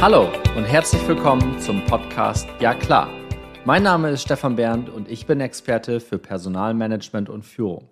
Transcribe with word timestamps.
Hallo 0.00 0.30
und 0.56 0.64
herzlich 0.64 1.06
willkommen 1.06 1.60
zum 1.60 1.84
Podcast 1.84 2.48
Ja 2.58 2.72
klar. 2.72 3.10
Mein 3.66 3.82
Name 3.82 4.08
ist 4.08 4.22
Stefan 4.22 4.56
Bernd 4.56 4.88
und 4.88 5.10
ich 5.10 5.26
bin 5.26 5.42
Experte 5.42 6.00
für 6.00 6.16
Personalmanagement 6.16 7.28
und 7.28 7.44
Führung. 7.44 7.82
In 7.82 7.88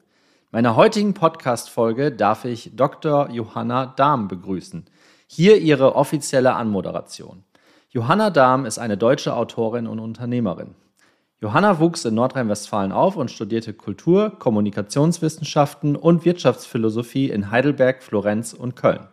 meiner 0.53 0.75
heutigen 0.75 1.13
Podcast-Folge 1.13 2.11
darf 2.11 2.47
ich 2.47 2.71
Dr. 2.75 3.29
Johanna 3.31 3.93
Dahm 3.95 4.27
begrüßen. 4.27 4.87
Hier 5.27 5.59
ihre 5.59 5.97
offizielle 5.97 6.55
Anmoderation. 6.55 7.45
Johanna 7.91 8.31
Dahm 8.31 8.65
ist 8.65 8.79
eine 8.79 8.97
deutsche 8.97 9.37
Autorin 9.37 9.87
und 9.87 9.99
Unternehmerin. 9.99 10.77
Johanna 11.43 11.79
wuchs 11.79 12.07
in 12.07 12.15
Nordrhein-Westfalen 12.15 12.91
auf 12.91 13.17
und 13.17 13.31
studierte 13.31 13.75
Kultur, 13.75 14.31
Kommunikationswissenschaften 14.39 15.95
und 15.95 16.25
Wirtschaftsphilosophie 16.25 17.29
in 17.29 17.51
Heidelberg, 17.51 18.03
Florenz 18.03 18.55
und 18.55 18.77
Köln. 18.77 19.09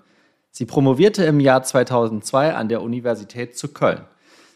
Sie 0.57 0.63
promovierte 0.63 1.25
im 1.25 1.41
Jahr 1.41 1.63
2002 1.63 2.55
an 2.55 2.69
der 2.69 2.81
Universität 2.81 3.57
zu 3.57 3.73
Köln. 3.73 4.05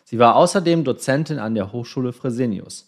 Sie 0.06 0.18
war 0.18 0.38
außerdem 0.38 0.86
Dozentin 0.86 1.40
an 1.40 1.56
der 1.56 1.74
Hochschule 1.74 2.14
Fresenius. 2.14 2.88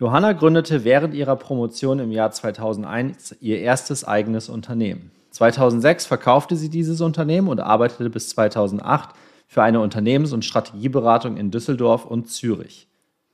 Johanna 0.00 0.32
gründete 0.32 0.82
während 0.82 1.12
ihrer 1.12 1.36
Promotion 1.36 1.98
im 1.98 2.10
Jahr 2.10 2.30
2001 2.30 3.36
ihr 3.42 3.60
erstes 3.60 4.02
eigenes 4.02 4.48
Unternehmen. 4.48 5.10
2006 5.32 6.06
verkaufte 6.06 6.56
sie 6.56 6.70
dieses 6.70 7.02
Unternehmen 7.02 7.48
und 7.48 7.60
arbeitete 7.60 8.08
bis 8.08 8.30
2008 8.30 9.10
für 9.46 9.62
eine 9.62 9.80
Unternehmens- 9.80 10.32
und 10.32 10.42
Strategieberatung 10.42 11.36
in 11.36 11.50
Düsseldorf 11.50 12.06
und 12.06 12.30
Zürich. 12.30 12.88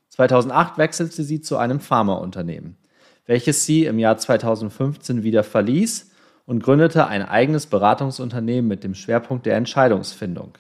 2008 0.09 0.77
wechselte 0.77 1.23
sie 1.23 1.41
zu 1.41 1.57
einem 1.57 1.79
Pharmaunternehmen, 1.79 2.79
welches 3.27 3.65
sie 3.65 3.85
im 3.85 4.01
Jahr 4.01 4.19
2015 4.19 5.23
wieder 5.23 5.45
verließ 5.45 6.11
und 6.47 6.63
gründete 6.63 7.07
ein 7.07 7.23
eigenes 7.23 7.67
Beratungsunternehmen 7.67 8.69
mit 8.69 8.85
dem 8.85 8.95
Schwerpunkt 8.95 9.47
der 9.47 9.57
Entscheidungsfindung. 9.57 10.53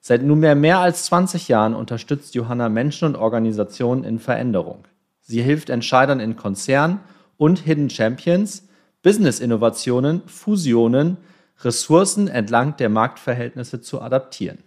Seit 0.00 0.22
nunmehr 0.22 0.54
mehr 0.54 0.78
als 0.78 1.04
20 1.06 1.48
Jahren 1.48 1.74
unterstützt 1.74 2.34
Johanna 2.34 2.68
Menschen 2.68 3.06
und 3.06 3.16
Organisationen 3.16 4.04
in 4.04 4.18
Veränderung. 4.18 4.86
Sie 5.20 5.42
hilft 5.42 5.70
Entscheidern 5.70 6.20
in 6.20 6.36
Konzernen 6.36 7.00
und 7.36 7.60
Hidden 7.60 7.90
Champions, 7.90 8.66
Business-Innovationen, 9.02 10.22
Fusionen, 10.26 11.18
Ressourcen 11.60 12.28
entlang 12.28 12.76
der 12.76 12.88
Marktverhältnisse 12.88 13.80
zu 13.80 14.00
adaptieren. 14.00 14.58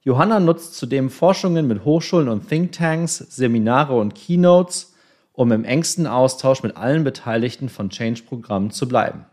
Johanna 0.00 0.40
nutzt 0.40 0.74
zudem 0.74 1.10
Forschungen 1.10 1.66
mit 1.66 1.84
Hochschulen 1.84 2.28
und 2.28 2.48
Thinktanks, 2.48 3.18
Seminare 3.18 3.94
und 3.94 4.14
Keynotes, 4.14 4.94
um 5.32 5.52
im 5.52 5.64
engsten 5.64 6.06
Austausch 6.06 6.62
mit 6.62 6.76
allen 6.76 7.04
Beteiligten 7.04 7.68
von 7.68 7.90
Change-Programmen 7.90 8.70
zu 8.70 8.88
bleiben. 8.88 9.26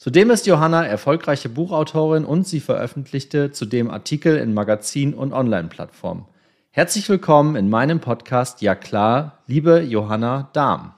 Zudem 0.00 0.30
ist 0.30 0.46
Johanna 0.46 0.86
erfolgreiche 0.86 1.48
Buchautorin 1.48 2.24
und 2.24 2.46
sie 2.46 2.60
veröffentlichte 2.60 3.50
zudem 3.50 3.90
Artikel 3.90 4.36
in 4.36 4.54
Magazinen 4.54 5.12
und 5.12 5.32
Online-Plattformen. 5.32 6.24
Herzlich 6.70 7.08
willkommen 7.08 7.56
in 7.56 7.68
meinem 7.68 7.98
Podcast 7.98 8.62
Ja 8.62 8.76
klar, 8.76 9.42
liebe 9.48 9.80
Johanna 9.80 10.50
Dahm. 10.52 10.94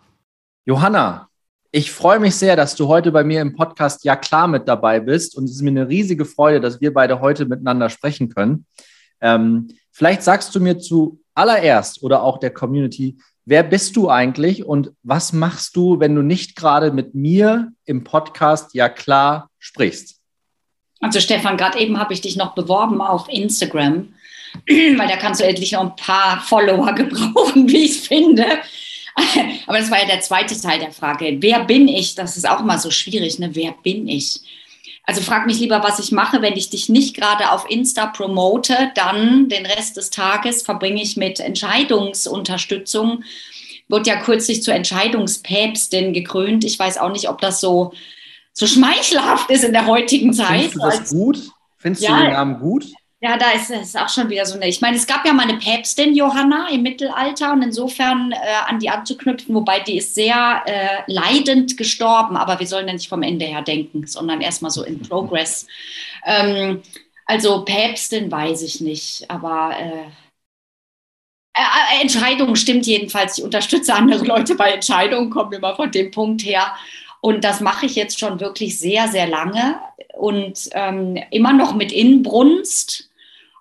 Johanna, 0.67 1.31
ich 1.73 1.91
freue 1.91 2.21
mich 2.21 2.37
sehr, 2.37 2.57
dass 2.57 2.77
du 2.77 2.89
heute 2.89 3.11
bei 3.11 3.25
mir 3.25 3.41
im 3.41 3.57
Podcast 3.57 4.05
Ja 4.05 4.17
klar 4.17 4.49
mit 4.49 4.69
dabei 4.69 5.01
bist 5.01 5.35
und 5.35 5.45
es 5.45 5.53
ist 5.53 5.63
mir 5.63 5.71
eine 5.71 5.89
riesige 5.89 6.27
Freude, 6.27 6.61
dass 6.61 6.83
wir 6.83 6.93
beide 6.93 7.23
heute 7.23 7.47
miteinander 7.47 7.89
sprechen 7.89 8.29
können. 8.29 8.67
Ähm, 9.23 9.69
vielleicht 9.93 10.23
sagst 10.23 10.55
du 10.55 10.61
mir 10.61 10.79
zuallererst 10.79 12.03
oder 12.03 12.23
auch 12.23 12.37
der 12.37 12.51
Community, 12.51 13.17
wer 13.45 13.63
bist 13.63 13.97
du 13.97 14.09
eigentlich 14.11 14.65
und 14.65 14.93
was 15.03 15.33
machst 15.33 15.77
du, 15.77 16.01
wenn 16.01 16.15
du 16.15 16.23
nicht 16.23 16.57
gerade 16.57 16.93
mit 16.93 17.15
mir 17.15 17.73
im 17.85 18.05
Podcast 18.05 18.75
ja 18.75 18.89
klar 18.89 19.51
sprichst? 19.59 20.21
Also 21.01 21.21
Stefan, 21.21 21.57
gerade 21.57 21.79
eben 21.79 21.99
habe 21.99 22.13
ich 22.13 22.21
dich 22.21 22.37
noch 22.37 22.55
beworben 22.55 23.01
auf 23.01 23.29
Instagram, 23.29 24.15
weil 24.69 25.09
da 25.09 25.17
kannst 25.17 25.41
du 25.41 25.45
endlich 25.45 25.73
noch 25.73 25.81
ein 25.81 25.97
paar 25.97 26.41
Follower 26.41 26.93
gebrauchen, 26.95 27.69
wie 27.69 27.85
ich 27.85 28.01
finde. 28.01 28.45
Aber 29.67 29.79
das 29.79 29.91
war 29.91 30.01
ja 30.01 30.07
der 30.07 30.21
zweite 30.21 30.61
Teil 30.61 30.79
der 30.79 30.93
Frage. 30.93 31.39
Wer 31.41 31.65
bin 31.65 31.89
ich? 31.89 32.15
Das 32.15 32.37
ist 32.37 32.49
auch 32.49 32.63
mal 32.63 32.79
so 32.79 32.91
schwierig. 32.91 33.39
Ne? 33.39 33.51
Wer 33.55 33.75
bin 33.83 34.07
ich? 34.09 34.41
Also 35.05 35.23
frag 35.23 35.47
mich 35.47 35.59
lieber, 35.59 35.83
was 35.83 35.99
ich 35.99 36.13
mache, 36.13 36.43
wenn 36.43 36.57
ich 36.57 36.71
dich 36.71 36.89
nicht 36.89 37.17
gerade 37.17 37.51
auf 37.53 37.69
Insta 37.69 38.07
promote, 38.07 38.93
dann 38.95 39.49
den 39.49 39.67
Rest 39.67 39.97
des 39.97 40.11
Tages 40.11 40.63
verbringe 40.63 41.03
ich 41.03 41.17
mit 41.17 41.41
Entscheidungsunterstützung. 41.41 43.25
Wird 43.89 44.07
ja 44.07 44.21
kürzlich 44.21 44.63
zur 44.63 44.75
Entscheidungspäpstin 44.75 46.13
gekrönt. 46.13 46.65
Ich 46.65 46.79
weiß 46.79 46.99
auch 46.99 47.11
nicht, 47.11 47.29
ob 47.29 47.41
das 47.41 47.61
so, 47.61 47.93
so 48.53 48.67
schmeichelhaft 48.67 49.51
ist 49.51 49.65
in 49.65 49.73
der 49.73 49.87
heutigen 49.87 50.33
Zeit. 50.33 50.71
Findest 50.71 50.77
du 50.77 50.81
das 50.81 51.11
gut? 51.11 51.51
Findest 51.79 52.05
ja, 52.05 52.17
du 52.17 52.23
den 52.23 52.33
Namen 52.33 52.61
gut? 52.61 52.87
Ja, 53.23 53.37
da 53.37 53.51
ist 53.53 53.71
es 53.71 53.97
auch 53.97 54.09
schon 54.09 54.31
wieder 54.31 54.47
so 54.47 54.55
eine. 54.55 54.67
Ich 54.67 54.81
meine, 54.81 54.97
es 54.97 55.07
gab 55.07 55.27
ja 55.27 55.35
mal 55.35 55.43
eine 55.43 55.59
Päpstin, 55.59 56.15
Johanna, 56.15 56.71
im 56.71 56.83
Mittelalter 56.83 57.53
und 57.53 57.61
insofern 57.61 58.33
äh, 58.33 58.37
an 58.67 58.79
die 58.79 58.89
anzuknüpfen, 58.89 59.55
wobei 59.55 59.81
die 59.81 59.99
ist 59.99 60.15
sehr 60.15 60.63
äh, 60.65 61.03
leidend 61.07 61.77
gestorben, 61.77 62.37
aber 62.39 62.59
wir 62.61 62.67
sollen 62.67 62.87
ja 62.87 62.95
nicht 62.95 63.11
vom 63.11 63.23
Ende 63.23 63.45
her 63.45 63.61
denken, 63.61 64.07
sondern 64.07 64.41
erstmal 64.41 64.71
so 64.71 64.83
in 64.85 65.01
Progress. 65.03 65.67
Ähm, 66.27 66.83
also 67.25 67.65
Päpstin 67.65 68.31
weiß 68.31 68.61
ich 68.61 68.83
nicht, 68.83 69.25
aber 69.31 69.75
äh, 69.79 70.05
äh, 71.55 71.99
äh, 71.99 72.03
Entscheidungen 72.03 72.57
stimmt 72.57 72.87
jedenfalls. 72.87 73.39
Ich 73.39 73.45
unterstütze 73.45 73.95
andere 73.95 74.25
Leute 74.25 74.55
bei 74.55 74.73
Entscheidungen, 74.73 75.31
kommen 75.31 75.53
immer 75.53 75.75
von 75.77 75.91
dem 75.91 76.11
Punkt 76.11 76.45
her. 76.45 76.75
Und 77.21 77.45
das 77.45 77.61
mache 77.61 77.87
ich 77.87 77.97
jetzt 77.97 78.19
schon 78.19 78.41
wirklich 78.41 78.79
sehr, 78.79 79.09
sehr 79.09 79.27
lange 79.27 79.79
und 80.15 80.71
ähm, 80.73 81.19
immer 81.31 81.53
noch 81.53 81.75
mit 81.75 81.93
Inbrunst 81.93 83.10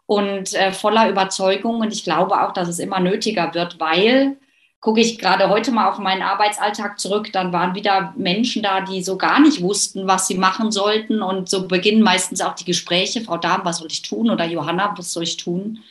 und 0.09 0.56
äh, 0.56 0.72
voller 0.72 1.08
Überzeugung. 1.08 1.81
Und 1.81 1.94
ich 1.94 2.03
glaube 2.03 2.42
auch, 2.42 2.52
dass 2.52 2.68
es 2.68 2.80
immer 2.80 3.00
nötiger 3.00 3.53
wird, 3.53 3.80
weil 3.80 4.38
gucke 4.80 5.02
ich 5.02 5.20
gerade 5.20 5.50
heute 5.50 5.72
mal 5.72 5.88
auf 5.88 6.00
meinen 6.00 6.24
Arbeitsalltag 6.24 7.00
zurück, 7.00 7.31
dann 7.31 7.53
waren 7.53 7.75
wieder 7.75 8.16
Menschen 8.18 8.64
da, 8.64 8.81
die 8.81 9.03
so 9.03 9.18
gar 9.18 9.40
nicht 9.40 9.62
wussten, 9.62 10.08
was 10.08 10.25
sie 10.25 10.34
machen 10.36 10.72
sollten. 10.72 11.22
Und 11.22 11.47
so 11.47 11.68
beginnen 11.68 12.02
meistens 12.02 12.42
auch 12.42 12.56
die 12.56 12.66
Gespräche, 12.66 13.22
Frau 13.22 13.38
Dahm, 13.38 13.62
was 13.66 13.78
soll 13.78 13.92
ich 13.92 14.02
tun? 14.02 14.31
Oder 14.31 14.46
Johanna, 14.46 14.96
was 14.97 15.14
soll 15.14 15.24
ich 15.24 15.38
tun? 15.38 15.84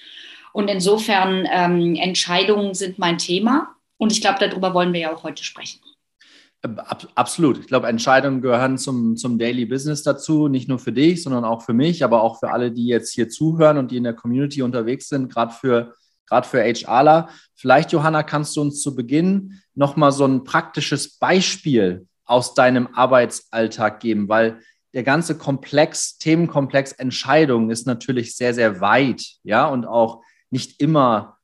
Und 0.53 0.67
insofern 0.67 1.47
ähm, 1.49 1.95
Entscheidungen 1.95 2.75
sind 2.75 2.99
mein 2.99 3.19
Thema. 3.19 3.69
Und 3.99 4.11
ich 4.11 4.21
glaube, 4.21 4.41
darüber 4.41 4.75
wollen 4.75 4.93
wir 4.93 5.00
ja 5.00 5.15
auch 5.15 5.23
heute 5.23 5.45
sprechen. 5.45 5.79
Absolut. 6.61 7.59
Ich 7.59 7.69
glaube, 7.69 7.87
Entscheidungen 7.87 8.41
gehören 8.43 8.79
zum, 8.79 9.17
zum 9.17 9.39
Daily 9.39 9.65
Business 9.65 10.03
dazu, 10.03 10.49
nicht 10.49 10.69
nur 10.69 10.81
für 10.81 10.93
dich, 10.93 11.23
sondern 11.23 11.45
auch 11.45 11.63
für 11.63 11.73
mich, 11.73 12.03
aber 12.03 12.23
auch 12.23 12.41
für 12.41 12.51
alle, 12.51 12.73
die 12.73 12.87
jetzt 12.87 13.15
hier 13.15 13.29
zuhören 13.29 13.79
und 13.79 13.93
die 13.93 13.97
in 13.97 14.05
der 14.05 14.15
Community 14.15 14.63
unterwegs 14.63 15.09
sind, 15.09 15.33
gerade 15.33 15.53
für, 15.53 15.95
gerade 16.27 16.49
für 16.49 16.61
HRler. 16.61 17.29
Vielleicht, 17.55 17.93
Johanna, 17.93 18.25
kannst 18.25 18.57
du 18.57 18.63
uns 18.63 18.83
zu 18.83 18.97
Beginn 18.97 19.61
nochmal 19.77 20.11
so 20.11 20.25
ein 20.25 20.43
praktisches 20.43 21.17
Beispiel 21.19 22.09
aus 22.25 22.55
deinem 22.55 22.89
Arbeitsalltag 22.93 24.01
geben, 24.01 24.29
weil 24.29 24.61
der 24.95 25.05
ganze 25.05 25.39
Komplex, 25.39 26.19
Themenkomplex 26.19 26.91
Entscheidungen 26.93 27.71
ist 27.71 27.87
natürlich 27.87 28.35
sehr, 28.35 28.53
sehr 28.53 28.81
weit, 28.81 29.23
ja, 29.45 29.67
und 29.69 29.87
auch 29.87 30.23
nicht 30.51 30.81
immer 30.81 31.38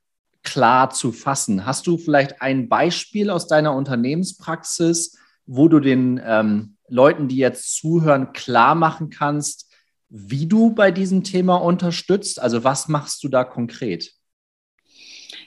klar 0.45 0.91
zu 0.91 1.11
fassen. 1.11 1.67
Hast 1.67 1.87
du 1.87 1.99
vielleicht 1.99 2.41
ein 2.41 2.69
Beispiel 2.69 3.31
aus 3.31 3.49
deiner 3.49 3.75
Unternehmenspraxis, 3.75 5.19
wo 5.47 5.69
du 5.69 5.81
den 5.81 6.21
ähm, 6.25 6.77
Leuten, 6.89 7.29
die 7.29 7.37
jetzt 7.37 7.77
zuhören, 7.77 8.33
klar 8.33 8.75
machen 8.75 9.11
kannst, 9.11 9.71
wie 10.09 10.47
du 10.47 10.71
bei 10.71 10.91
diesem 10.91 11.25
Thema 11.25 11.57
unterstützt? 11.57 12.41
Also 12.41 12.63
was 12.63 12.89
machst 12.89 13.25
du 13.25 13.29
da 13.29 13.43
konkret? 13.43 14.13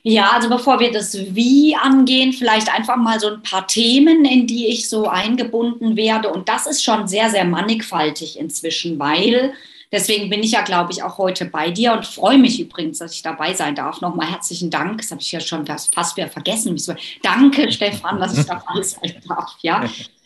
Ja, 0.04 0.32
also 0.32 0.50
bevor 0.50 0.80
wir 0.80 0.92
das 0.92 1.14
Wie 1.36 1.76
angehen, 1.76 2.34
vielleicht 2.34 2.74
einfach 2.74 2.98
mal 2.98 3.20
so 3.20 3.28
ein 3.28 3.44
paar 3.44 3.68
Themen, 3.68 4.26
in 4.26 4.48
die 4.48 4.68
ich 4.68 4.90
so 4.90 5.08
eingebunden 5.08 5.96
werde. 5.96 6.30
Und 6.30 6.50
das 6.50 6.66
ist 6.66 6.84
schon 6.84 7.08
sehr, 7.08 7.30
sehr 7.30 7.46
mannigfaltig 7.46 8.40
inzwischen, 8.40 9.00
weil 9.00 9.54
Deswegen 9.92 10.30
bin 10.30 10.44
ich 10.44 10.52
ja, 10.52 10.62
glaube 10.62 10.92
ich, 10.92 11.02
auch 11.02 11.18
heute 11.18 11.46
bei 11.46 11.72
dir 11.72 11.94
und 11.94 12.06
freue 12.06 12.38
mich 12.38 12.60
übrigens, 12.60 13.00
dass 13.00 13.14
ich 13.14 13.22
dabei 13.22 13.54
sein 13.54 13.74
darf. 13.74 14.02
Nochmal 14.02 14.30
herzlichen 14.30 14.70
Dank. 14.70 15.02
Das 15.02 15.12
habe 15.12 15.22
ich 15.22 15.32
ja 15.32 15.40
schon 15.40 15.66
fast 15.66 16.18
wieder 16.18 16.28
vergessen. 16.28 16.78
Danke, 17.24 17.72
Stefan, 17.72 18.20
dass 18.20 18.38
ich 18.38 18.46
dabei 18.46 18.82
sein 18.82 19.16
darf. 19.28 19.56
Ja, 19.62 19.86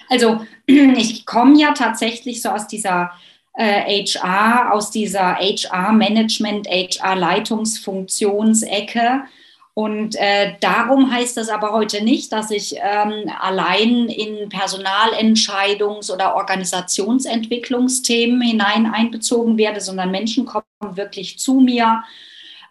also 0.10 0.42
ich 0.66 1.26
komme 1.26 1.60
ja 1.60 1.74
tatsächlich 1.74 2.42
so 2.42 2.50
aus 2.50 2.68
dieser 2.68 3.12
äh, 3.54 4.04
HR, 4.04 4.74
aus 4.74 4.90
dieser 4.90 5.36
HR-Management, 5.36 6.68
HR-Leitungsfunktionsecke 6.68 9.26
und 9.74 10.18
äh, 10.18 10.56
darum 10.60 11.10
heißt 11.12 11.38
das 11.38 11.48
aber 11.48 11.72
heute 11.72 12.04
nicht, 12.04 12.34
dass 12.34 12.52
ich 12.52 12.76
ähm, 12.76 13.32
allein 13.40 14.10
in 14.10 14.50
Personalentscheidungs- 14.50 16.12
oder 16.12 16.36
Organisationsentwicklungsthemen 16.36 18.42
hinein 18.42 18.86
einbezogen 18.86 19.58
werde, 19.58 19.80
sondern 19.80 20.12
Menschen 20.12 20.46
kommen 20.46 20.66
wirklich 20.82 21.40
zu 21.40 21.62
mir 21.62 22.04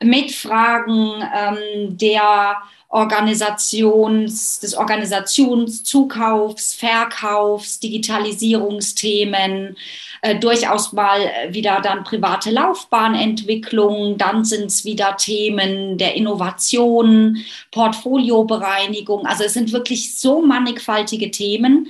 mit 0.02 0.32
Fragen 0.32 1.25
ähm, 1.35 1.97
der 1.97 2.58
Organisations, 2.91 4.58
des 4.58 4.75
Organisationszukaufs, 4.75 6.75
Verkaufs, 6.75 7.79
Digitalisierungsthemen, 7.79 9.76
äh, 10.22 10.38
durchaus 10.38 10.93
mal 10.93 11.20
wieder 11.49 11.81
dann 11.81 12.05
private 12.05 12.50
Laufbahnentwicklung, 12.50 14.19
dann 14.19 14.44
sind 14.44 14.67
es 14.67 14.84
wieder 14.84 15.17
Themen 15.17 15.96
der 15.99 16.14
Innovation, 16.14 17.38
Portfoliobereinigung. 17.70 19.26
Also 19.26 19.44
es 19.44 19.55
sind 19.55 19.72
wirklich 19.72 20.19
so 20.19 20.43
mannigfaltige 20.43 21.31
Themen, 21.31 21.88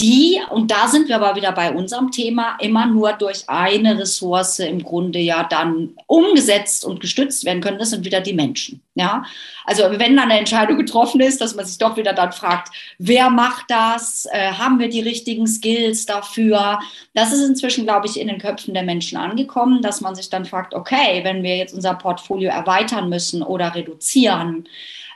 die, 0.00 0.40
und 0.50 0.70
da 0.70 0.88
sind 0.88 1.08
wir 1.08 1.16
aber 1.16 1.36
wieder 1.36 1.52
bei 1.52 1.70
unserem 1.70 2.10
Thema, 2.10 2.56
immer 2.60 2.86
nur 2.86 3.12
durch 3.12 3.48
eine 3.48 3.98
Ressource 3.98 4.58
im 4.58 4.82
Grunde 4.82 5.18
ja 5.18 5.44
dann 5.44 5.90
umgesetzt 6.06 6.84
und 6.84 7.00
gestützt 7.00 7.44
werden 7.44 7.60
können. 7.60 7.78
Das 7.78 7.90
sind 7.90 8.04
wieder 8.04 8.20
die 8.20 8.32
Menschen. 8.32 8.82
Ja, 8.94 9.24
also 9.64 9.84
wenn 9.84 10.16
dann 10.16 10.30
eine 10.30 10.38
Entscheidung 10.38 10.76
getroffen 10.76 11.20
ist, 11.20 11.40
dass 11.40 11.54
man 11.54 11.64
sich 11.64 11.78
doch 11.78 11.96
wieder 11.96 12.14
dann 12.14 12.32
fragt, 12.32 12.74
wer 12.98 13.30
macht 13.30 13.66
das? 13.68 14.26
Äh, 14.30 14.52
haben 14.52 14.78
wir 14.78 14.88
die 14.88 15.00
richtigen 15.00 15.46
Skills 15.46 16.04
dafür? 16.04 16.78
Das 17.14 17.32
ist 17.32 17.46
inzwischen, 17.46 17.84
glaube 17.84 18.06
ich, 18.06 18.18
in 18.18 18.28
den 18.28 18.38
Köpfen 18.38 18.74
der 18.74 18.82
Menschen 18.82 19.18
angekommen, 19.18 19.82
dass 19.82 20.00
man 20.00 20.14
sich 20.14 20.30
dann 20.30 20.46
fragt, 20.46 20.74
okay, 20.74 21.20
wenn 21.22 21.42
wir 21.42 21.56
jetzt 21.56 21.74
unser 21.74 21.94
Portfolio 21.94 22.50
erweitern 22.50 23.08
müssen 23.08 23.42
oder 23.42 23.74
reduzieren, 23.74 24.66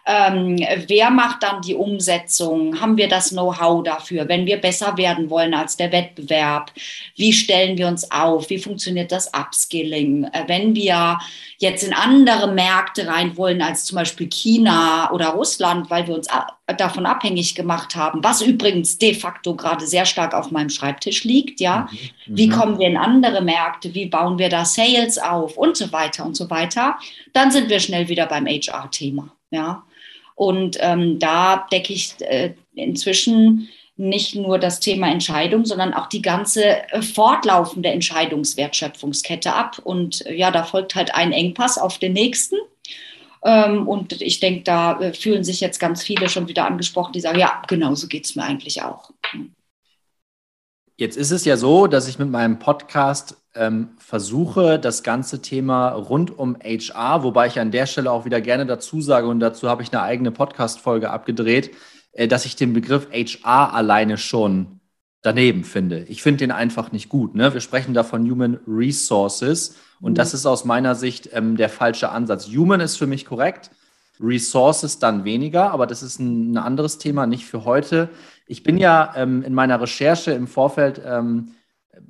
ähm, 0.06 0.64
wer 0.86 1.10
macht 1.10 1.42
dann 1.42 1.62
die 1.62 1.74
Umsetzung? 1.74 2.80
Haben 2.80 2.96
wir 2.96 3.08
das 3.08 3.30
Know-how 3.30 3.82
dafür? 3.82 4.28
Wenn 4.28 4.46
wir 4.46 4.58
besser 4.58 4.96
werden 4.96 5.30
wollen 5.30 5.52
als 5.52 5.76
der 5.76 5.90
Wettbewerb, 5.90 6.70
wie 7.16 7.32
stellen 7.32 7.76
wir 7.76 7.88
uns 7.88 8.08
auf? 8.12 8.48
Wie 8.48 8.58
funktioniert 8.58 9.10
das 9.10 9.32
Upskilling? 9.34 10.24
Äh, 10.32 10.44
wenn 10.46 10.76
wir 10.76 11.18
jetzt 11.58 11.82
in 11.82 11.92
andere 11.92 12.52
Märkte 12.52 13.08
rein 13.08 13.36
wollen 13.36 13.60
als 13.60 13.84
zum 13.84 13.96
Beispiel 13.96 14.28
China 14.28 15.10
oder 15.10 15.30
Russland, 15.30 15.90
weil 15.90 16.06
wir 16.06 16.14
uns 16.14 16.28
davon 16.78 17.04
abhängig 17.04 17.56
gemacht 17.56 17.96
haben, 17.96 18.22
was 18.22 18.42
übrigens 18.42 18.98
de 18.98 19.12
facto 19.12 19.56
gerade 19.56 19.88
sehr 19.88 20.06
stark 20.06 20.34
auf 20.34 20.52
meinem 20.52 20.70
Schreibtisch 20.70 21.24
liegt, 21.24 21.58
ja. 21.58 21.88
Mhm. 22.26 22.36
Wie 22.36 22.46
mhm. 22.46 22.52
kommen 22.52 22.78
wir 22.78 22.86
in 22.86 22.96
andere 22.96 23.42
Märkte? 23.42 23.92
Wie 23.92 24.06
bauen 24.06 24.38
wir 24.38 24.50
da 24.50 24.64
Sales 24.64 25.18
auf 25.18 25.56
und 25.56 25.76
so 25.76 25.90
weiter 25.92 26.24
und 26.24 26.36
so 26.36 26.48
weiter? 26.48 26.96
Dann 27.32 27.50
sind 27.50 27.68
wir 27.68 27.80
schnell 27.80 28.08
wieder 28.08 28.26
beim 28.26 28.46
HR-Thema, 28.46 29.32
ja. 29.50 29.82
Und 30.36 30.76
ähm, 30.80 31.18
da 31.18 31.66
decke 31.72 31.92
ich 31.92 32.14
äh, 32.20 32.54
inzwischen 32.74 33.68
nicht 33.96 34.34
nur 34.34 34.58
das 34.58 34.78
Thema 34.78 35.10
Entscheidung, 35.10 35.64
sondern 35.64 35.94
auch 35.94 36.06
die 36.06 36.20
ganze 36.20 36.62
äh, 36.92 37.02
fortlaufende 37.02 37.88
Entscheidungswertschöpfungskette 37.88 39.54
ab. 39.54 39.80
Und 39.82 40.24
äh, 40.26 40.34
ja, 40.34 40.50
da 40.50 40.62
folgt 40.62 40.94
halt 40.94 41.14
ein 41.14 41.32
Engpass 41.32 41.78
auf 41.78 41.98
den 41.98 42.12
nächsten. 42.12 42.56
Ähm, 43.42 43.88
und 43.88 44.20
ich 44.20 44.38
denke, 44.38 44.64
da 44.64 45.00
äh, 45.00 45.14
fühlen 45.14 45.42
sich 45.42 45.60
jetzt 45.60 45.80
ganz 45.80 46.02
viele 46.02 46.28
schon 46.28 46.48
wieder 46.48 46.66
angesprochen, 46.66 47.12
die 47.12 47.20
sagen, 47.20 47.38
ja, 47.38 47.62
genau 47.66 47.94
so 47.94 48.06
geht 48.06 48.26
es 48.26 48.36
mir 48.36 48.42
eigentlich 48.42 48.82
auch. 48.82 49.10
Jetzt 50.98 51.16
ist 51.16 51.30
es 51.30 51.46
ja 51.46 51.56
so, 51.56 51.86
dass 51.86 52.08
ich 52.08 52.18
mit 52.18 52.30
meinem 52.30 52.58
Podcast 52.58 53.36
ähm, 53.56 53.90
versuche, 53.98 54.78
das 54.78 55.02
ganze 55.02 55.42
Thema 55.42 55.90
rund 55.90 56.38
um 56.38 56.56
HR, 56.62 57.22
wobei 57.22 57.46
ich 57.46 57.58
an 57.58 57.70
der 57.70 57.86
Stelle 57.86 58.10
auch 58.10 58.24
wieder 58.24 58.40
gerne 58.40 58.66
dazu 58.66 59.00
sage, 59.00 59.26
und 59.26 59.40
dazu 59.40 59.68
habe 59.68 59.82
ich 59.82 59.92
eine 59.92 60.02
eigene 60.02 60.30
Podcast-Folge 60.30 61.10
abgedreht, 61.10 61.70
äh, 62.12 62.28
dass 62.28 62.44
ich 62.44 62.56
den 62.56 62.72
Begriff 62.72 63.08
HR 63.12 63.74
alleine 63.74 64.18
schon 64.18 64.80
daneben 65.22 65.64
finde. 65.64 66.04
Ich 66.04 66.22
finde 66.22 66.38
den 66.38 66.52
einfach 66.52 66.92
nicht 66.92 67.08
gut. 67.08 67.34
Ne? 67.34 67.52
Wir 67.52 67.60
sprechen 67.60 67.94
da 67.94 68.04
von 68.04 68.30
Human 68.30 68.60
Resources 68.66 69.76
und 70.00 70.12
mhm. 70.12 70.16
das 70.16 70.34
ist 70.34 70.46
aus 70.46 70.64
meiner 70.64 70.94
Sicht 70.94 71.30
ähm, 71.32 71.56
der 71.56 71.68
falsche 71.68 72.10
Ansatz. 72.10 72.46
Human 72.48 72.80
ist 72.80 72.96
für 72.96 73.06
mich 73.06 73.26
korrekt, 73.26 73.70
Resources 74.20 74.98
dann 74.98 75.24
weniger, 75.24 75.72
aber 75.72 75.86
das 75.86 76.02
ist 76.02 76.20
ein, 76.20 76.52
ein 76.52 76.56
anderes 76.58 76.98
Thema, 76.98 77.26
nicht 77.26 77.44
für 77.44 77.64
heute. 77.64 78.08
Ich 78.46 78.62
bin 78.62 78.78
ja 78.78 79.12
ähm, 79.16 79.42
in 79.42 79.52
meiner 79.52 79.80
Recherche 79.80 80.30
im 80.32 80.46
Vorfeld 80.46 81.02
ähm, 81.04 81.52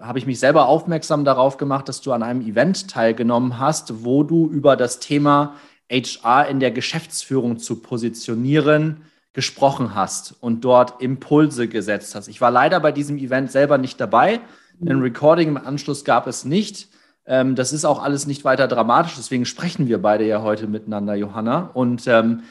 habe 0.00 0.18
ich 0.18 0.26
mich 0.26 0.38
selber 0.38 0.68
aufmerksam 0.68 1.24
darauf 1.24 1.56
gemacht, 1.56 1.88
dass 1.88 2.00
du 2.00 2.12
an 2.12 2.22
einem 2.22 2.40
Event 2.40 2.90
teilgenommen 2.90 3.58
hast, 3.58 4.04
wo 4.04 4.22
du 4.22 4.48
über 4.48 4.76
das 4.76 4.98
Thema 4.98 5.54
HR 5.90 6.48
in 6.48 6.60
der 6.60 6.70
Geschäftsführung 6.70 7.58
zu 7.58 7.76
positionieren 7.76 9.02
gesprochen 9.32 9.94
hast 9.94 10.34
und 10.40 10.64
dort 10.64 11.02
Impulse 11.02 11.68
gesetzt 11.68 12.14
hast. 12.14 12.28
Ich 12.28 12.40
war 12.40 12.50
leider 12.50 12.80
bei 12.80 12.90
diesem 12.90 13.18
Event 13.18 13.52
selber 13.52 13.76
nicht 13.78 14.00
dabei. 14.00 14.40
Ein 14.80 15.00
Recording 15.00 15.48
im 15.48 15.56
Anschluss 15.58 16.04
gab 16.04 16.26
es 16.26 16.44
nicht. 16.44 16.88
Ähm, 17.26 17.54
das 17.54 17.72
ist 17.72 17.84
auch 17.84 18.02
alles 18.02 18.26
nicht 18.26 18.44
weiter 18.44 18.68
dramatisch, 18.68 19.14
deswegen 19.16 19.44
sprechen 19.44 19.88
wir 19.88 20.00
beide 20.00 20.26
ja 20.26 20.42
heute 20.42 20.66
miteinander, 20.66 21.14
Johanna. 21.14 21.70
Und 21.74 22.06
ähm, 22.06 22.44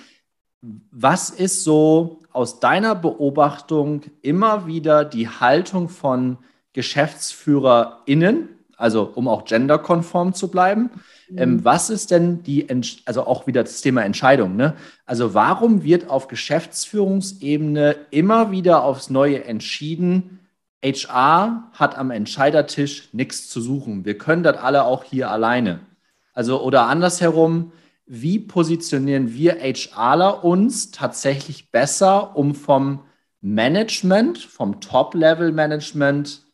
was 0.91 1.29
ist 1.29 1.63
so 1.63 2.19
aus 2.31 2.59
deiner 2.59 2.95
Beobachtung 2.95 4.01
immer 4.21 4.67
wieder 4.67 5.05
die 5.05 5.29
Haltung 5.29 5.89
von 5.89 6.37
GeschäftsführerInnen, 6.75 8.49
also 8.77 9.09
um 9.15 9.29
auch 9.29 9.45
genderkonform 9.45 10.33
zu 10.33 10.49
bleiben. 10.49 10.91
Mhm. 11.29 11.37
Ähm, 11.37 11.65
was 11.65 11.89
ist 11.89 12.11
denn 12.11 12.43
die, 12.43 12.67
also 13.05 13.25
auch 13.25 13.47
wieder 13.47 13.63
das 13.63 13.81
Thema 13.81 14.03
Entscheidung, 14.03 14.57
ne? 14.57 14.75
Also 15.05 15.33
warum 15.33 15.83
wird 15.83 16.09
auf 16.09 16.27
Geschäftsführungsebene 16.27 17.95
immer 18.11 18.51
wieder 18.51 18.83
aufs 18.83 19.09
Neue 19.09 19.45
entschieden, 19.45 20.39
HR 20.83 21.71
hat 21.71 21.97
am 21.97 22.11
Entscheidertisch 22.11 23.09
nichts 23.13 23.49
zu 23.49 23.61
suchen. 23.61 24.05
Wir 24.05 24.17
können 24.17 24.43
das 24.43 24.57
alle 24.57 24.83
auch 24.83 25.03
hier 25.03 25.31
alleine. 25.31 25.79
Also 26.33 26.61
oder 26.61 26.87
andersherum, 26.87 27.71
wie 28.05 28.37
positionieren 28.39 29.33
wir 29.33 29.55
HRler 29.61 30.43
uns 30.43 30.91
tatsächlich 30.91 31.71
besser, 31.71 32.35
um 32.35 32.53
vom 32.53 32.99
Management, 33.41 34.39
vom 34.39 34.81
Top-Level-Management 34.81 36.44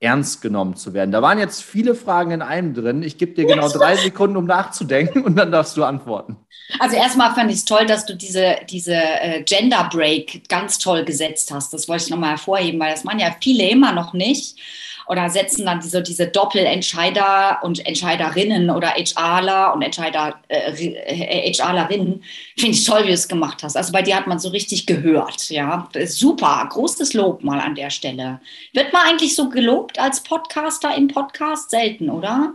ernst 0.00 0.42
genommen 0.42 0.76
zu 0.76 0.94
werden? 0.94 1.12
Da 1.12 1.22
waren 1.22 1.38
jetzt 1.38 1.62
viele 1.62 1.94
Fragen 1.94 2.32
in 2.32 2.42
einem 2.42 2.74
drin. 2.74 3.02
Ich 3.02 3.18
gebe 3.18 3.34
dir 3.34 3.46
genau 3.46 3.68
drei 3.68 3.96
Sekunden, 4.02 4.36
um 4.36 4.46
nachzudenken 4.46 5.22
und 5.22 5.36
dann 5.36 5.52
darfst 5.52 5.76
du 5.76 5.84
antworten. 5.84 6.36
Also 6.78 6.96
erstmal 6.96 7.34
fand 7.34 7.50
ich 7.50 7.58
es 7.58 7.64
toll, 7.64 7.86
dass 7.86 8.06
du 8.06 8.16
diese, 8.16 8.56
diese 8.68 8.94
äh, 8.94 9.42
Gender 9.42 9.88
Break 9.92 10.48
ganz 10.48 10.78
toll 10.78 11.04
gesetzt 11.04 11.52
hast. 11.52 11.72
Das 11.74 11.88
wollte 11.88 12.04
ich 12.04 12.10
nochmal 12.10 12.30
hervorheben, 12.30 12.80
weil 12.80 12.92
das 12.92 13.04
machen 13.04 13.18
ja 13.18 13.34
viele 13.40 13.68
immer 13.68 13.92
noch 13.92 14.12
nicht 14.12 14.58
oder 15.10 15.28
setzen 15.28 15.66
dann 15.66 15.80
diese, 15.80 16.02
diese 16.02 16.28
Doppelentscheider 16.28 17.58
und 17.62 17.84
Entscheiderinnen 17.84 18.70
oder 18.70 18.90
HRler 18.90 19.74
und 19.74 19.82
Entscheider, 19.82 20.36
äh, 20.46 21.52
HRlerinnen. 21.52 22.22
Finde 22.56 22.76
ich 22.76 22.84
toll, 22.84 23.02
wie 23.02 23.08
du 23.08 23.14
es 23.14 23.26
gemacht 23.26 23.64
hast. 23.64 23.76
Also 23.76 23.90
bei 23.90 24.02
dir 24.02 24.14
hat 24.14 24.28
man 24.28 24.38
so 24.38 24.50
richtig 24.50 24.86
gehört. 24.86 25.50
Ja, 25.50 25.88
super. 26.04 26.64
Großes 26.70 27.14
Lob 27.14 27.42
mal 27.42 27.58
an 27.58 27.74
der 27.74 27.90
Stelle. 27.90 28.40
Wird 28.72 28.92
man 28.92 29.02
eigentlich 29.02 29.34
so 29.34 29.48
gelobt 29.48 29.98
als 29.98 30.22
Podcaster 30.22 30.94
im 30.96 31.08
Podcast? 31.08 31.70
Selten, 31.70 32.08
oder? 32.08 32.54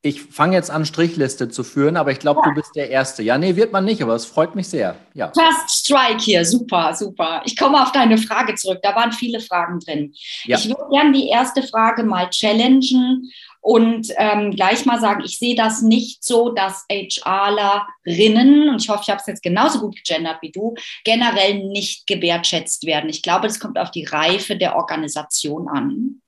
Ich 0.00 0.22
fange 0.22 0.54
jetzt 0.54 0.70
an, 0.70 0.86
Strichliste 0.86 1.48
zu 1.48 1.64
führen, 1.64 1.96
aber 1.96 2.12
ich 2.12 2.20
glaube, 2.20 2.40
ja. 2.44 2.50
du 2.50 2.54
bist 2.54 2.76
der 2.76 2.88
Erste. 2.88 3.24
Ja, 3.24 3.36
nee, 3.36 3.56
wird 3.56 3.72
man 3.72 3.84
nicht, 3.84 4.00
aber 4.00 4.14
es 4.14 4.26
freut 4.26 4.54
mich 4.54 4.68
sehr. 4.68 4.94
Ja. 5.14 5.32
First 5.34 5.84
Strike 5.84 6.20
hier, 6.20 6.44
super, 6.44 6.94
super. 6.94 7.42
Ich 7.44 7.56
komme 7.56 7.82
auf 7.82 7.90
deine 7.90 8.16
Frage 8.16 8.54
zurück. 8.54 8.78
Da 8.82 8.94
waren 8.94 9.10
viele 9.10 9.40
Fragen 9.40 9.80
drin. 9.80 10.14
Ja. 10.44 10.56
Ich 10.56 10.68
würde 10.68 10.88
gerne 10.92 11.12
die 11.12 11.28
erste 11.28 11.64
Frage 11.64 12.04
mal 12.04 12.30
challengen 12.30 13.28
und 13.60 14.12
ähm, 14.16 14.52
gleich 14.52 14.86
mal 14.86 15.00
sagen, 15.00 15.22
ich 15.24 15.38
sehe 15.38 15.56
das 15.56 15.82
nicht 15.82 16.24
so, 16.24 16.50
dass 16.50 16.86
HRlerinnen, 16.90 18.68
und 18.68 18.80
ich 18.80 18.88
hoffe, 18.88 19.02
ich 19.02 19.10
habe 19.10 19.20
es 19.20 19.26
jetzt 19.26 19.42
genauso 19.42 19.80
gut 19.80 19.96
gegendert 19.96 20.38
wie 20.42 20.52
du, 20.52 20.74
generell 21.04 21.64
nicht 21.64 22.06
gewertschätzt 22.06 22.86
werden. 22.86 23.10
Ich 23.10 23.22
glaube, 23.22 23.48
das 23.48 23.58
kommt 23.58 23.78
auf 23.78 23.90
die 23.90 24.04
Reife 24.04 24.56
der 24.56 24.76
Organisation 24.76 25.68
an. 25.68 26.22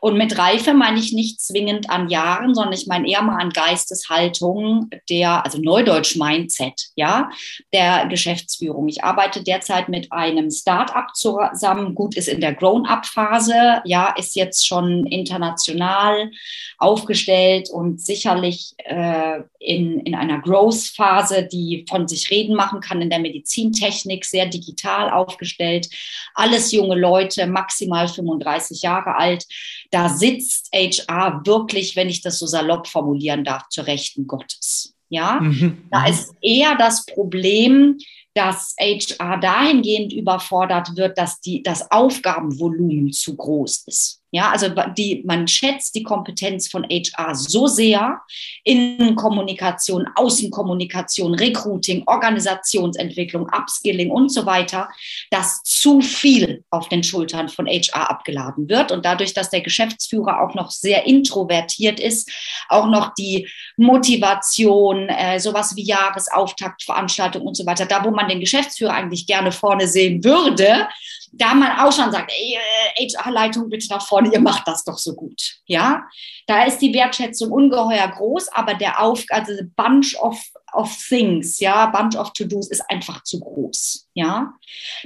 Und 0.00 0.16
mit 0.16 0.38
Reife 0.38 0.72
meine 0.72 0.98
ich 0.98 1.12
nicht 1.12 1.40
zwingend 1.40 1.90
an 1.90 2.08
Jahren, 2.08 2.54
sondern 2.54 2.72
ich 2.72 2.86
meine 2.86 3.08
eher 3.08 3.22
mal 3.22 3.40
an 3.40 3.50
Geisteshaltung 3.50 4.90
der, 5.10 5.44
also 5.44 5.58
Neudeutsch 5.60 6.16
Mindset, 6.16 6.88
ja, 6.96 7.30
der 7.72 8.06
Geschäftsführung. 8.06 8.88
Ich 8.88 9.04
arbeite 9.04 9.42
derzeit 9.42 9.88
mit 9.88 10.10
einem 10.10 10.50
Start-up 10.50 11.14
zusammen. 11.14 11.94
Gut, 11.94 12.16
ist 12.16 12.28
in 12.28 12.40
der 12.40 12.54
Grown-up-Phase, 12.54 13.82
ja, 13.84 14.14
ist 14.16 14.36
jetzt 14.36 14.66
schon 14.66 15.06
international 15.06 16.30
aufgestellt 16.78 17.68
und 17.70 18.00
sicherlich 18.00 18.74
äh, 18.78 19.40
in, 19.58 20.00
in 20.00 20.14
einer 20.14 20.40
Growth-Phase, 20.40 21.46
die 21.46 21.84
von 21.88 22.08
sich 22.08 22.30
reden 22.30 22.56
machen 22.56 22.80
kann 22.80 23.02
in 23.02 23.10
der 23.10 23.18
Medizintechnik, 23.18 24.24
sehr 24.24 24.46
digital 24.46 25.10
aufgestellt. 25.10 25.88
Alles 26.34 26.72
junge 26.72 26.96
Leute, 26.96 27.46
maximal 27.46 28.08
35 28.08 28.80
Jahre 28.80 29.16
alt 29.16 29.44
da 29.90 30.08
sitzt 30.08 30.68
HR 30.72 31.42
wirklich, 31.44 31.96
wenn 31.96 32.08
ich 32.08 32.22
das 32.22 32.38
so 32.38 32.46
salopp 32.46 32.86
formulieren 32.86 33.44
darf, 33.44 33.68
zur 33.68 33.86
Rechten 33.86 34.26
Gottes. 34.26 34.94
Ja, 35.08 35.40
mhm. 35.40 35.88
da 35.90 36.06
ist 36.06 36.32
eher 36.40 36.76
das 36.76 37.04
Problem, 37.04 37.98
dass 38.34 38.76
HR 38.78 39.38
dahingehend 39.38 40.12
überfordert 40.12 40.96
wird, 40.96 41.18
dass 41.18 41.40
die, 41.40 41.62
das 41.62 41.90
Aufgabenvolumen 41.90 43.12
zu 43.12 43.36
groß 43.36 43.84
ist. 43.88 44.19
Ja, 44.32 44.50
also 44.50 44.68
die, 44.96 45.22
man 45.26 45.48
schätzt 45.48 45.94
die 45.96 46.04
Kompetenz 46.04 46.68
von 46.68 46.84
HR 46.84 47.34
so 47.34 47.66
sehr 47.66 48.20
in 48.62 49.16
Kommunikation, 49.16 50.06
Außenkommunikation, 50.14 51.34
Recruiting, 51.34 52.04
Organisationsentwicklung, 52.06 53.48
Upskilling 53.52 54.10
und 54.10 54.30
so 54.32 54.46
weiter, 54.46 54.88
dass 55.30 55.62
zu 55.64 56.00
viel 56.00 56.62
auf 56.70 56.88
den 56.88 57.02
Schultern 57.02 57.48
von 57.48 57.66
HR 57.66 58.08
abgeladen 58.08 58.68
wird. 58.68 58.92
Und 58.92 59.04
dadurch, 59.04 59.34
dass 59.34 59.50
der 59.50 59.62
Geschäftsführer 59.62 60.40
auch 60.40 60.54
noch 60.54 60.70
sehr 60.70 61.06
introvertiert 61.06 61.98
ist, 61.98 62.30
auch 62.68 62.86
noch 62.86 63.14
die 63.14 63.48
Motivation, 63.76 65.08
äh, 65.08 65.40
sowas 65.40 65.74
wie 65.74 65.84
Jahresauftaktveranstaltungen 65.84 67.48
und 67.48 67.56
so 67.56 67.66
weiter, 67.66 67.86
da 67.86 68.04
wo 68.04 68.10
man 68.10 68.28
den 68.28 68.40
Geschäftsführer 68.40 68.94
eigentlich 68.94 69.26
gerne 69.26 69.50
vorne 69.50 69.88
sehen 69.88 70.22
würde, 70.22 70.86
da 71.32 71.54
man 71.54 71.78
auch 71.78 71.92
schon 71.92 72.10
sagt, 72.10 72.32
HR-Leitung 72.32 73.68
bitte 73.68 73.88
nach 73.90 74.06
vorne, 74.06 74.32
ihr 74.32 74.40
macht 74.40 74.66
das 74.66 74.84
doch 74.84 74.98
so 74.98 75.14
gut. 75.14 75.58
Ja, 75.66 76.04
da 76.46 76.64
ist 76.64 76.78
die 76.78 76.92
Wertschätzung 76.92 77.50
ungeheuer 77.50 78.08
groß, 78.08 78.48
aber 78.48 78.74
der 78.74 79.00
Auf, 79.00 79.24
also 79.30 79.52
Bunch 79.76 80.16
of, 80.20 80.40
of 80.72 80.94
Things, 81.08 81.60
ja, 81.60 81.86
Bunch 81.86 82.16
of 82.16 82.32
To-Dos 82.32 82.70
ist 82.70 82.82
einfach 82.88 83.22
zu 83.22 83.40
groß. 83.40 84.08
Ja, 84.14 84.52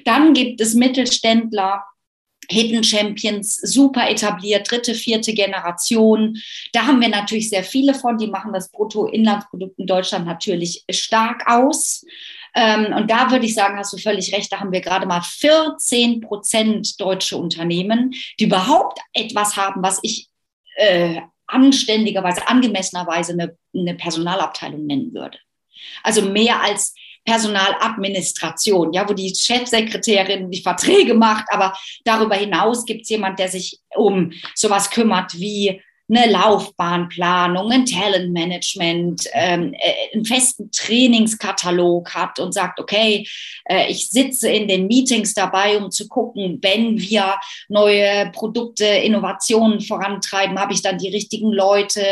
dann 0.04 0.32
gibt 0.32 0.60
es 0.60 0.74
Mittelständler, 0.74 1.84
Hidden 2.50 2.84
Champions, 2.84 3.56
super 3.56 4.08
etabliert, 4.10 4.70
dritte, 4.70 4.94
vierte 4.94 5.32
Generation. 5.32 6.36
Da 6.72 6.86
haben 6.86 7.00
wir 7.00 7.08
natürlich 7.08 7.48
sehr 7.48 7.64
viele 7.64 7.94
von, 7.94 8.18
die 8.18 8.26
machen 8.26 8.52
das 8.52 8.70
Bruttoinlandsprodukt 8.70 9.78
in 9.78 9.86
Deutschland 9.86 10.26
natürlich 10.26 10.84
stark 10.90 11.44
aus. 11.46 12.04
Ähm, 12.54 12.92
und 12.94 13.10
da 13.10 13.30
würde 13.30 13.46
ich 13.46 13.54
sagen, 13.54 13.78
hast 13.78 13.92
du 13.92 13.98
völlig 13.98 14.32
recht, 14.32 14.52
da 14.52 14.60
haben 14.60 14.72
wir 14.72 14.80
gerade 14.80 15.06
mal 15.06 15.22
14 15.22 16.20
Prozent 16.20 17.00
deutsche 17.00 17.36
Unternehmen, 17.36 18.14
die 18.38 18.44
überhaupt 18.44 19.00
etwas 19.12 19.56
haben, 19.56 19.82
was 19.82 19.98
ich 20.02 20.28
äh, 20.76 21.20
anständigerweise, 21.46 22.46
angemessenerweise 22.48 23.32
eine, 23.32 23.56
eine 23.74 23.94
Personalabteilung 23.94 24.86
nennen 24.86 25.12
würde. 25.12 25.38
Also 26.02 26.22
mehr 26.22 26.62
als 26.62 26.94
Personaladministration, 27.24 28.92
ja, 28.92 29.08
wo 29.08 29.14
die 29.14 29.34
Chefsekretärin 29.34 30.50
die 30.50 30.62
Verträge 30.62 31.14
macht, 31.14 31.46
aber 31.48 31.74
darüber 32.04 32.36
hinaus 32.36 32.84
gibt 32.84 33.02
es 33.02 33.08
jemand, 33.08 33.38
der 33.38 33.48
sich 33.48 33.80
um 33.94 34.32
sowas 34.54 34.90
kümmert 34.90 35.34
wie 35.34 35.82
eine 36.08 36.30
Laufbahnplanung, 36.30 37.72
ein 37.72 37.86
Talentmanagement, 37.86 39.24
ähm, 39.32 39.74
äh, 39.74 40.14
einen 40.14 40.26
festen 40.26 40.70
Trainingskatalog 40.70 42.14
hat 42.14 42.38
und 42.38 42.52
sagt, 42.52 42.78
okay, 42.78 43.26
äh, 43.64 43.90
ich 43.90 44.10
sitze 44.10 44.50
in 44.50 44.68
den 44.68 44.86
Meetings 44.86 45.32
dabei, 45.32 45.78
um 45.78 45.90
zu 45.90 46.06
gucken, 46.08 46.58
wenn 46.60 47.00
wir 47.00 47.36
neue 47.68 48.30
Produkte, 48.32 48.84
Innovationen 48.84 49.80
vorantreiben, 49.80 50.58
habe 50.58 50.74
ich 50.74 50.82
dann 50.82 50.98
die 50.98 51.08
richtigen 51.08 51.50
Leute, 51.50 52.04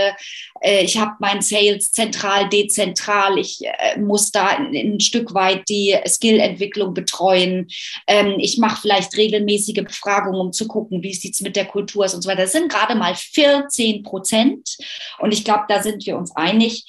äh, 0.63 0.85
ich 0.85 0.97
habe 0.97 1.13
mein 1.19 1.43
Sales 1.43 1.93
zentral, 1.93 2.49
dezentral, 2.49 3.37
ich 3.37 3.61
äh, 3.63 3.99
muss 4.01 4.31
da 4.31 4.47
ein, 4.47 4.75
ein 4.75 5.01
Stück 5.01 5.35
weit 5.35 5.69
die 5.69 5.95
Skillentwicklung 6.07 6.95
betreuen, 6.95 7.69
ähm, 8.07 8.37
ich 8.39 8.57
mache 8.57 8.81
vielleicht 8.81 9.15
regelmäßige 9.19 9.85
Befragungen, 9.85 10.41
um 10.41 10.53
zu 10.53 10.67
gucken, 10.67 11.03
wie 11.03 11.11
es 11.11 11.41
mit 11.43 11.57
der 11.57 11.67
Kultur 11.67 12.07
aus 12.07 12.15
und 12.15 12.23
so 12.23 12.31
weiter. 12.31 12.43
Das 12.43 12.53
sind 12.53 12.73
gerade 12.73 12.95
mal 12.95 13.15
14 13.15 13.82
zehn 13.83 14.03
Prozent. 14.03 14.77
Und 15.19 15.33
ich 15.33 15.45
glaube, 15.45 15.65
da 15.69 15.83
sind 15.83 16.07
wir 16.07 16.17
uns 16.17 16.35
einig. 16.37 16.85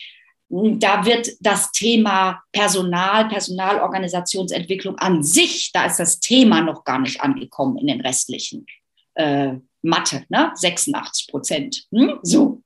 Da 0.50 1.06
wird 1.06 1.30
das 1.40 1.72
Thema 1.72 2.44
Personal, 2.52 3.28
Personalorganisationsentwicklung 3.28 4.98
an 5.00 5.24
sich, 5.24 5.72
da 5.74 5.86
ist 5.86 6.00
das 6.00 6.20
Thema 6.20 6.62
noch 6.62 6.84
gar 6.84 7.00
nicht 7.00 7.22
angekommen 7.22 7.78
in 7.78 7.88
den 7.88 8.02
restlichen 8.02 8.68
äh, 9.16 9.54
Mathe, 9.82 10.26
ne? 10.30 10.52
86 10.54 11.28
Prozent. 11.28 11.86
Hm? 11.92 12.20
So. 12.22 12.62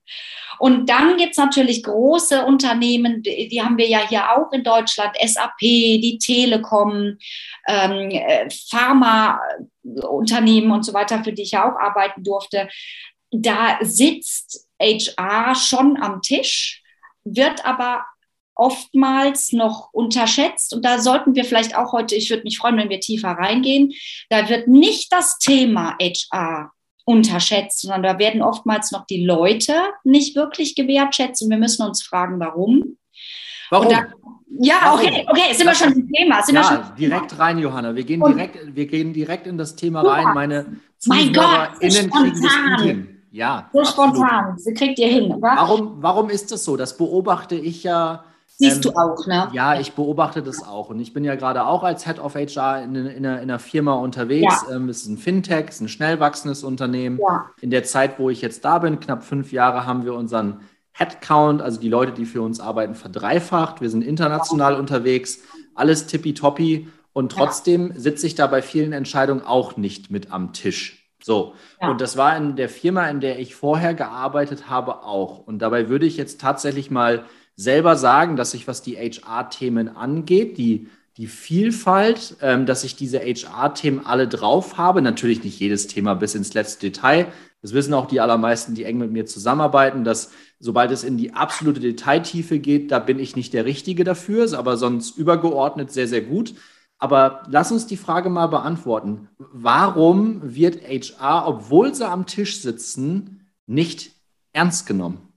Und 0.59 0.89
dann 0.89 1.17
gibt 1.17 1.31
es 1.31 1.37
natürlich 1.37 1.83
große 1.83 2.43
Unternehmen, 2.43 3.21
die, 3.21 3.47
die, 3.47 3.61
haben 3.61 3.77
wir 3.77 3.87
ja 3.87 4.07
hier 4.07 4.35
auch 4.35 4.51
in 4.51 4.63
Deutschland, 4.63 5.15
SAP, 5.23 5.59
die 5.59 6.17
Telekom, 6.19 7.17
ähm, 7.67 8.09
äh, 8.09 8.49
Pharmaunternehmen 8.69 10.71
und 10.71 10.83
so 10.83 10.93
weiter, 10.93 11.23
für 11.23 11.31
die 11.31 11.43
ich 11.43 11.51
ja 11.51 11.71
auch 11.71 11.79
arbeiten 11.79 12.23
durfte 12.23 12.67
da 13.41 13.77
sitzt 13.81 14.67
HR 14.79 15.55
schon 15.55 15.97
am 16.01 16.21
Tisch, 16.21 16.83
wird 17.23 17.65
aber 17.65 18.05
oftmals 18.55 19.53
noch 19.53 19.93
unterschätzt. 19.93 20.73
Und 20.73 20.83
da 20.83 20.99
sollten 20.99 21.35
wir 21.35 21.45
vielleicht 21.45 21.75
auch 21.75 21.93
heute, 21.93 22.15
ich 22.15 22.29
würde 22.29 22.43
mich 22.43 22.57
freuen, 22.57 22.77
wenn 22.77 22.89
wir 22.89 22.99
tiefer 22.99 23.29
reingehen, 23.29 23.93
da 24.29 24.49
wird 24.49 24.67
nicht 24.67 25.11
das 25.11 25.37
Thema 25.37 25.95
HR 26.01 26.71
unterschätzt, 27.05 27.81
sondern 27.81 28.03
da 28.03 28.19
werden 28.19 28.41
oftmals 28.41 28.91
noch 28.91 29.05
die 29.05 29.23
Leute 29.23 29.73
nicht 30.03 30.35
wirklich 30.35 30.75
gewertschätzt. 30.75 31.41
Und 31.41 31.49
wir 31.49 31.57
müssen 31.57 31.85
uns 31.85 32.03
fragen, 32.03 32.39
warum. 32.39 32.97
Warum? 33.69 33.89
Da, 33.89 34.07
ja, 34.59 34.93
okay, 34.93 35.25
okay, 35.27 35.53
sind 35.53 35.67
wir 35.67 35.75
schon 35.75 35.93
im 35.93 36.11
Thema. 36.11 36.41
Sind 36.41 36.55
ja, 36.55 36.61
wir 36.61 36.67
schon 36.67 36.95
direkt 36.95 37.37
rein, 37.37 37.59
Johanna. 37.59 37.95
Wir 37.95 38.03
gehen, 38.03 38.21
direkt, 38.21 38.75
wir 38.75 38.87
gehen 38.87 39.13
direkt 39.13 39.45
in 39.45 39.57
das 39.57 39.75
Thema 39.75 40.01
rein. 40.01 40.33
Meine 40.33 40.79
mein 41.05 41.31
Gott, 41.31 41.69
innen 41.79 42.09
kriegen 42.09 42.41
das 42.41 42.81
hin. 42.81 43.16
Ja. 43.31 43.69
So 43.73 43.83
spontan, 43.83 44.57
sie 44.57 44.73
kriegt 44.73 44.99
ihr 44.99 45.07
hin, 45.07 45.31
oder? 45.31 45.53
Warum, 45.55 45.97
warum 46.01 46.29
ist 46.29 46.51
das 46.51 46.63
so? 46.63 46.77
Das 46.77 46.97
beobachte 46.97 47.55
ich 47.55 47.83
ja. 47.83 48.23
Siehst 48.59 48.77
ähm, 48.77 48.93
du 48.93 48.97
auch, 48.97 49.27
ne? 49.27 49.49
Ja, 49.53 49.79
ich 49.79 49.93
beobachte 49.93 50.41
das 50.41 50.63
auch. 50.63 50.89
Und 50.89 50.99
ich 50.99 51.13
bin 51.13 51.23
ja 51.23 51.35
gerade 51.35 51.65
auch 51.65 51.83
als 51.83 52.05
Head 52.05 52.19
of 52.19 52.35
HR 52.35 52.81
in, 52.83 52.95
in, 52.95 53.25
einer, 53.25 53.41
in 53.41 53.51
einer, 53.51 53.59
Firma 53.59 53.93
unterwegs. 53.93 54.65
Ja. 54.67 54.75
Ähm, 54.75 54.89
es 54.89 55.01
ist 55.01 55.09
ein 55.09 55.17
Fintech, 55.17 55.65
es 55.67 55.75
ist 55.75 55.81
ein 55.81 55.89
schnell 55.89 56.19
wachsendes 56.19 56.63
Unternehmen. 56.63 57.19
Ja. 57.19 57.51
In 57.61 57.69
der 57.69 57.83
Zeit, 57.83 58.17
wo 58.17 58.29
ich 58.29 58.41
jetzt 58.41 58.65
da 58.65 58.79
bin, 58.79 58.99
knapp 58.99 59.23
fünf 59.23 59.51
Jahre, 59.51 59.85
haben 59.85 60.05
wir 60.05 60.15
unseren 60.15 60.61
Headcount, 60.93 61.61
also 61.61 61.79
die 61.79 61.89
Leute, 61.89 62.13
die 62.13 62.25
für 62.25 62.41
uns 62.41 62.59
arbeiten, 62.59 62.95
verdreifacht. 62.95 63.81
Wir 63.81 63.91
sind 63.91 64.01
international 64.01 64.73
ja. 64.73 64.79
unterwegs, 64.79 65.39
alles 65.75 66.07
tippitoppi. 66.07 66.87
Und 67.13 67.31
trotzdem 67.31 67.93
sitze 67.95 68.25
ich 68.25 68.35
da 68.35 68.47
bei 68.47 68.61
vielen 68.63 68.93
Entscheidungen 68.93 69.41
auch 69.41 69.77
nicht 69.77 70.09
mit 70.09 70.31
am 70.31 70.53
Tisch. 70.53 70.96
So, 71.21 71.55
ja. 71.81 71.89
und 71.89 72.01
das 72.01 72.15
war 72.15 72.37
in 72.37 72.55
der 72.55 72.69
Firma, 72.69 73.09
in 73.09 73.19
der 73.19 73.39
ich 73.39 73.55
vorher 73.55 73.93
gearbeitet 73.93 74.69
habe, 74.69 75.03
auch. 75.03 75.39
Und 75.39 75.59
dabei 75.59 75.89
würde 75.89 76.05
ich 76.05 76.17
jetzt 76.17 76.39
tatsächlich 76.39 76.91
mal 76.91 77.25
selber 77.55 77.95
sagen, 77.95 78.35
dass 78.35 78.53
ich, 78.53 78.67
was 78.67 78.81
die 78.81 78.95
HR-Themen 78.95 79.89
angeht, 79.89 80.57
die, 80.57 80.87
die 81.17 81.27
Vielfalt, 81.27 82.37
ähm, 82.41 82.65
dass 82.67 82.83
ich 82.83 82.95
diese 82.95 83.19
HR-Themen 83.19 84.05
alle 84.05 84.27
drauf 84.27 84.77
habe. 84.77 85.01
Natürlich 85.01 85.43
nicht 85.43 85.59
jedes 85.59 85.87
Thema 85.87 86.13
bis 86.13 86.35
ins 86.35 86.53
letzte 86.53 86.91
Detail. 86.91 87.27
Das 87.63 87.73
wissen 87.73 87.95
auch 87.95 88.05
die 88.05 88.21
allermeisten, 88.21 88.75
die 88.75 88.83
eng 88.83 88.99
mit 88.99 89.11
mir 89.11 89.25
zusammenarbeiten, 89.25 90.03
dass 90.03 90.31
sobald 90.59 90.91
es 90.91 91.03
in 91.03 91.17
die 91.17 91.33
absolute 91.33 91.79
Detailtiefe 91.79 92.59
geht, 92.59 92.91
da 92.91 92.99
bin 92.99 93.17
ich 93.17 93.35
nicht 93.35 93.53
der 93.53 93.65
Richtige 93.65 94.03
dafür, 94.03 94.47
aber 94.57 94.77
sonst 94.77 95.17
übergeordnet 95.17 95.91
sehr, 95.91 96.07
sehr 96.07 96.21
gut. 96.21 96.53
Aber 96.99 97.43
lass 97.49 97.71
uns 97.71 97.85
die 97.85 97.97
Frage 97.97 98.29
mal 98.29 98.47
beantworten. 98.47 99.29
Warum 99.37 100.41
wird 100.43 100.81
HR, 100.81 101.47
obwohl 101.47 101.93
sie 101.93 102.07
am 102.07 102.25
Tisch 102.25 102.61
sitzen, 102.61 103.51
nicht 103.67 104.11
ernst 104.53 104.87
genommen? 104.87 105.33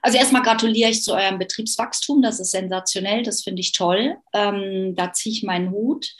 Also 0.00 0.18
erstmal 0.18 0.42
gratuliere 0.42 0.90
ich 0.90 1.04
zu 1.04 1.14
eurem 1.14 1.38
Betriebswachstum. 1.38 2.22
Das 2.22 2.40
ist 2.40 2.50
sensationell. 2.50 3.22
Das 3.22 3.44
finde 3.44 3.60
ich 3.60 3.72
toll. 3.72 4.16
Ähm, 4.32 4.94
da 4.96 5.12
ziehe 5.12 5.32
ich 5.32 5.44
meinen 5.44 5.70
Hut. 5.70 6.12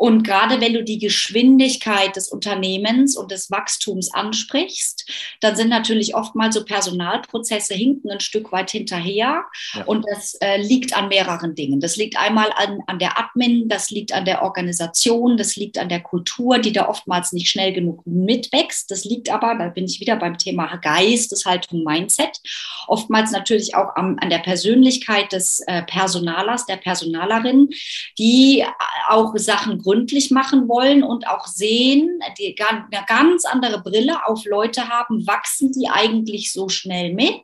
Und 0.00 0.22
gerade 0.22 0.62
wenn 0.62 0.72
du 0.72 0.82
die 0.82 0.98
Geschwindigkeit 0.98 2.16
des 2.16 2.28
Unternehmens 2.30 3.18
und 3.18 3.30
des 3.30 3.50
Wachstums 3.50 4.10
ansprichst, 4.14 5.06
dann 5.42 5.56
sind 5.56 5.68
natürlich 5.68 6.14
oftmals 6.14 6.54
so 6.54 6.64
Personalprozesse 6.64 7.74
hinken 7.74 8.10
ein 8.10 8.20
Stück 8.20 8.50
weit 8.50 8.70
hinterher. 8.70 9.44
Ja. 9.74 9.84
Und 9.84 10.06
das 10.10 10.36
äh, 10.40 10.56
liegt 10.56 10.96
an 10.96 11.08
mehreren 11.08 11.54
Dingen. 11.54 11.80
Das 11.80 11.96
liegt 11.96 12.16
einmal 12.16 12.50
an, 12.56 12.78
an 12.86 12.98
der 12.98 13.18
Admin, 13.18 13.68
das 13.68 13.90
liegt 13.90 14.14
an 14.14 14.24
der 14.24 14.40
Organisation, 14.40 15.36
das 15.36 15.56
liegt 15.56 15.76
an 15.76 15.90
der 15.90 16.00
Kultur, 16.00 16.58
die 16.58 16.72
da 16.72 16.88
oftmals 16.88 17.32
nicht 17.32 17.50
schnell 17.50 17.74
genug 17.74 18.00
mitwächst. 18.06 18.90
Das 18.90 19.04
liegt 19.04 19.28
aber, 19.28 19.54
da 19.54 19.68
bin 19.68 19.84
ich 19.84 20.00
wieder 20.00 20.16
beim 20.16 20.38
Thema 20.38 20.78
Geisteshaltung, 20.78 21.84
Mindset, 21.84 22.38
oftmals 22.86 23.32
natürlich 23.32 23.74
auch 23.74 23.94
am, 23.96 24.16
an 24.18 24.30
der 24.30 24.38
Persönlichkeit 24.38 25.30
des 25.32 25.60
äh, 25.66 25.82
Personalers, 25.82 26.64
der 26.64 26.78
Personalerin, 26.78 27.68
die 28.16 28.64
auch 29.06 29.36
Sachen 29.36 29.78
gründlich 29.90 30.30
machen 30.30 30.68
wollen 30.68 31.02
und 31.02 31.26
auch 31.26 31.46
sehen, 31.46 32.20
die 32.38 32.56
eine 32.60 33.04
ganz 33.06 33.44
andere 33.44 33.82
Brille 33.82 34.26
auf 34.26 34.44
Leute 34.44 34.88
haben, 34.88 35.26
wachsen 35.26 35.72
die 35.72 35.88
eigentlich 35.88 36.52
so 36.52 36.68
schnell 36.68 37.12
mit? 37.12 37.42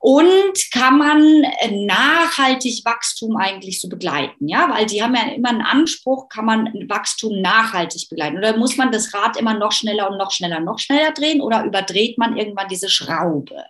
und 0.00 0.70
kann 0.72 0.98
man 0.98 1.42
äh, 1.42 1.84
nachhaltig 1.84 2.84
Wachstum 2.84 3.36
eigentlich 3.36 3.80
so 3.80 3.88
begleiten, 3.88 4.46
ja, 4.46 4.70
weil 4.70 4.86
die 4.86 5.02
haben 5.02 5.14
ja 5.14 5.32
immer 5.32 5.48
einen 5.48 5.62
Anspruch, 5.62 6.28
kann 6.28 6.44
man 6.44 6.66
Wachstum 6.88 7.40
nachhaltig 7.40 8.08
begleiten 8.08 8.38
oder 8.38 8.56
muss 8.56 8.76
man 8.76 8.92
das 8.92 9.12
Rad 9.12 9.36
immer 9.36 9.54
noch 9.54 9.72
schneller 9.72 10.08
und 10.08 10.18
noch 10.18 10.30
schneller, 10.30 10.60
noch 10.60 10.78
schneller 10.78 11.10
drehen 11.10 11.40
oder 11.40 11.64
überdreht 11.64 12.16
man 12.16 12.36
irgendwann 12.36 12.68
diese 12.68 12.88
Schraube? 12.88 13.64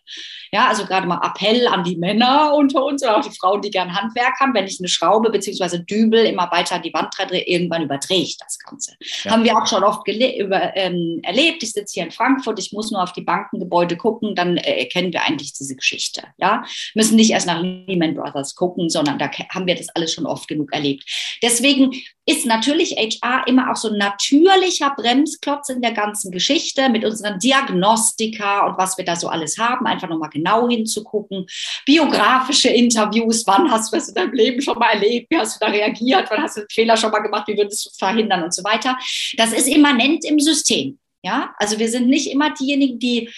Ja, 0.52 0.68
also 0.68 0.84
gerade 0.86 1.06
mal 1.06 1.20
Appell 1.24 1.66
an 1.66 1.84
die 1.84 1.96
Männer 1.96 2.54
unter 2.54 2.84
uns 2.84 3.02
oder 3.02 3.18
auch 3.18 3.26
die 3.26 3.36
Frauen, 3.36 3.60
die 3.60 3.70
gern 3.70 3.94
Handwerk 3.94 4.40
haben, 4.40 4.54
wenn 4.54 4.66
ich 4.66 4.78
eine 4.80 4.88
Schraube 4.88 5.30
beziehungsweise 5.30 5.80
Dübel 5.84 6.24
immer 6.24 6.50
weiter 6.50 6.76
an 6.76 6.82
die 6.82 6.94
Wand 6.94 7.14
drehe, 7.18 7.46
irgendwann 7.46 7.82
überdrehe 7.82 8.22
ich 8.22 8.38
das 8.38 8.58
Ganze. 8.58 8.94
Ja. 9.24 9.32
Haben 9.32 9.44
wir 9.44 9.56
auch 9.56 9.66
schon 9.66 9.84
oft 9.84 10.06
über, 10.08 10.76
ähm, 10.76 11.20
erlebt. 11.22 11.62
Ich 11.62 11.72
sitze 11.72 11.94
hier 11.94 12.04
in 12.04 12.10
Frankfurt, 12.10 12.58
ich 12.58 12.72
muss 12.72 12.90
nur 12.90 13.02
auf 13.02 13.12
die 13.12 13.22
Bankengebäude 13.22 13.96
gucken, 13.96 14.34
dann 14.34 14.56
äh, 14.56 14.80
erkennen 14.80 15.12
wir 15.12 15.22
eigentlich 15.22 15.52
diese 15.52 15.74
Geschichte. 15.76 15.88
Geschichte. 15.88 16.22
Ja, 16.38 16.64
müssen 16.94 17.16
nicht 17.16 17.30
erst 17.30 17.46
nach 17.46 17.60
Lehman 17.60 18.14
Brothers 18.14 18.54
gucken, 18.54 18.88
sondern 18.88 19.18
da 19.18 19.30
haben 19.50 19.66
wir 19.66 19.74
das 19.74 19.88
alles 19.90 20.12
schon 20.12 20.26
oft 20.26 20.48
genug 20.48 20.72
erlebt. 20.72 21.04
Deswegen 21.42 21.92
ist 22.26 22.44
natürlich 22.44 22.96
HR 22.96 23.46
immer 23.46 23.70
auch 23.70 23.76
so 23.76 23.88
ein 23.88 23.98
natürlicher 23.98 24.92
Bremsklotz 24.94 25.70
in 25.70 25.80
der 25.80 25.92
ganzen 25.92 26.30
Geschichte 26.30 26.88
mit 26.90 27.04
unseren 27.04 27.38
Diagnostika 27.38 28.66
und 28.66 28.76
was 28.76 28.98
wir 28.98 29.04
da 29.04 29.16
so 29.16 29.28
alles 29.28 29.56
haben, 29.58 29.86
einfach 29.86 30.08
nochmal 30.08 30.28
genau 30.38 30.68
hinzugucken. 30.68 31.46
Biografische 31.84 32.68
Interviews, 32.68 33.46
wann 33.46 33.70
hast 33.70 33.92
du 33.92 33.96
das 33.96 34.08
in 34.08 34.14
deinem 34.14 34.32
Leben 34.32 34.62
schon 34.62 34.78
mal 34.78 34.92
erlebt, 34.92 35.28
wie 35.30 35.38
hast 35.38 35.56
du 35.60 35.64
da 35.64 35.70
reagiert, 35.70 36.26
wann 36.30 36.42
hast 36.42 36.56
du 36.56 36.60
einen 36.60 36.70
Fehler 36.70 36.96
schon 36.96 37.10
mal 37.10 37.20
gemacht, 37.20 37.48
wie 37.48 37.56
würdest 37.56 37.86
du 37.86 37.90
verhindern 37.98 38.42
und 38.42 38.54
so 38.54 38.64
weiter. 38.64 38.96
Das 39.36 39.52
ist 39.52 39.68
immanent 39.68 40.24
im 40.24 40.38
System. 40.40 40.98
Ja, 41.22 41.52
also 41.58 41.78
wir 41.78 41.88
sind 41.88 42.08
nicht 42.08 42.30
immer 42.30 42.54
diejenigen, 42.54 42.98
die 42.98 43.28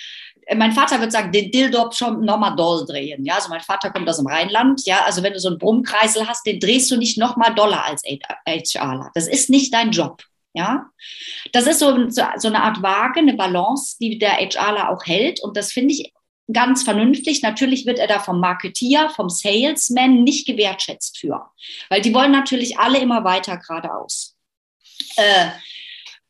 äh, 0.47 0.55
mein 0.55 0.73
Vater 0.73 1.01
wird 1.01 1.13
sagen, 1.13 1.33
den 1.33 1.51
Dildo 1.51 1.91
schon 1.93 2.25
nochmal 2.25 2.55
doll 2.57 2.85
drehen. 2.85 3.25
Ja, 3.25 3.37
also 3.37 3.49
mein 3.49 3.61
Vater 3.61 3.91
kommt 3.91 4.09
aus 4.09 4.19
dem 4.19 4.27
Rheinland. 4.27 4.85
Ja, 4.85 5.05
also 5.05 5.23
wenn 5.23 5.33
du 5.33 5.41
so 5.41 5.49
einen 5.49 5.59
Brummkreisel 5.59 6.27
hast, 6.29 6.45
den 6.47 6.61
drehst 6.61 6.91
du 6.91 6.97
nicht 6.97 7.19
nochmal 7.19 7.55
doller 7.55 7.85
als 7.85 8.03
HRler. 8.05 9.11
Das 9.15 9.29
ist 9.29 9.49
nicht 9.51 9.73
dein 9.73 9.91
Job. 9.93 10.23
Ja, 10.53 10.91
das 11.53 11.69
ist 11.69 11.79
so, 11.79 12.11
so 12.11 12.49
eine 12.49 12.63
Art 12.65 12.83
Waage, 12.83 13.21
eine 13.21 13.35
Balance, 13.35 13.97
die 14.01 14.19
der 14.19 14.33
HRler 14.33 14.91
auch 14.91 15.07
hält. 15.07 15.41
Und 15.43 15.57
das 15.57 15.73
finde 15.73 15.95
ich 15.95 16.13
ganz 16.53 16.83
vernünftig. 16.83 17.43
Natürlich 17.43 17.87
wird 17.87 17.99
er 17.99 18.07
da 18.07 18.19
vom 18.19 18.41
Marketier, 18.41 19.11
vom 19.11 19.29
Salesman 19.29 20.23
nicht 20.23 20.47
gewertschätzt 20.47 21.19
für, 21.19 21.51
weil 21.89 22.01
die 22.01 22.15
wollen 22.15 22.33
natürlich 22.33 22.79
alle 22.79 22.99
immer 22.99 23.25
weiter 23.25 23.57
geradeaus. 23.57 24.37
Äh, 25.17 25.51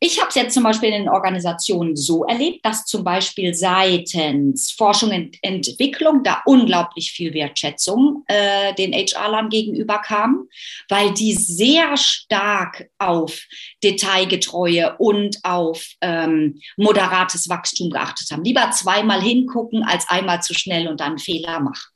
ich 0.02 0.18
habe 0.18 0.30
es 0.30 0.34
jetzt 0.34 0.54
zum 0.54 0.62
Beispiel 0.62 0.88
in 0.88 1.02
den 1.02 1.08
Organisationen 1.10 1.94
so 1.94 2.24
erlebt, 2.24 2.64
dass 2.64 2.86
zum 2.86 3.04
Beispiel 3.04 3.52
seitens 3.52 4.72
Forschung 4.72 5.10
und 5.10 5.36
Entwicklung 5.42 6.22
da 6.22 6.40
unglaublich 6.46 7.12
viel 7.12 7.34
Wertschätzung 7.34 8.24
äh, 8.26 8.74
den 8.74 8.94
HR-Lern 8.94 9.50
gegenüber 9.50 9.98
kam, 9.98 10.48
weil 10.88 11.12
die 11.12 11.34
sehr 11.34 11.98
stark 11.98 12.88
auf 12.96 13.42
Detailgetreue 13.84 14.96
und 14.96 15.36
auf 15.42 15.84
ähm, 16.00 16.62
moderates 16.78 17.50
Wachstum 17.50 17.90
geachtet 17.90 18.30
haben. 18.30 18.42
Lieber 18.42 18.70
zweimal 18.70 19.20
hingucken, 19.20 19.82
als 19.82 20.08
einmal 20.08 20.40
zu 20.42 20.54
schnell 20.54 20.88
und 20.88 21.00
dann 21.00 21.18
Fehler 21.18 21.60
machen. 21.60 21.92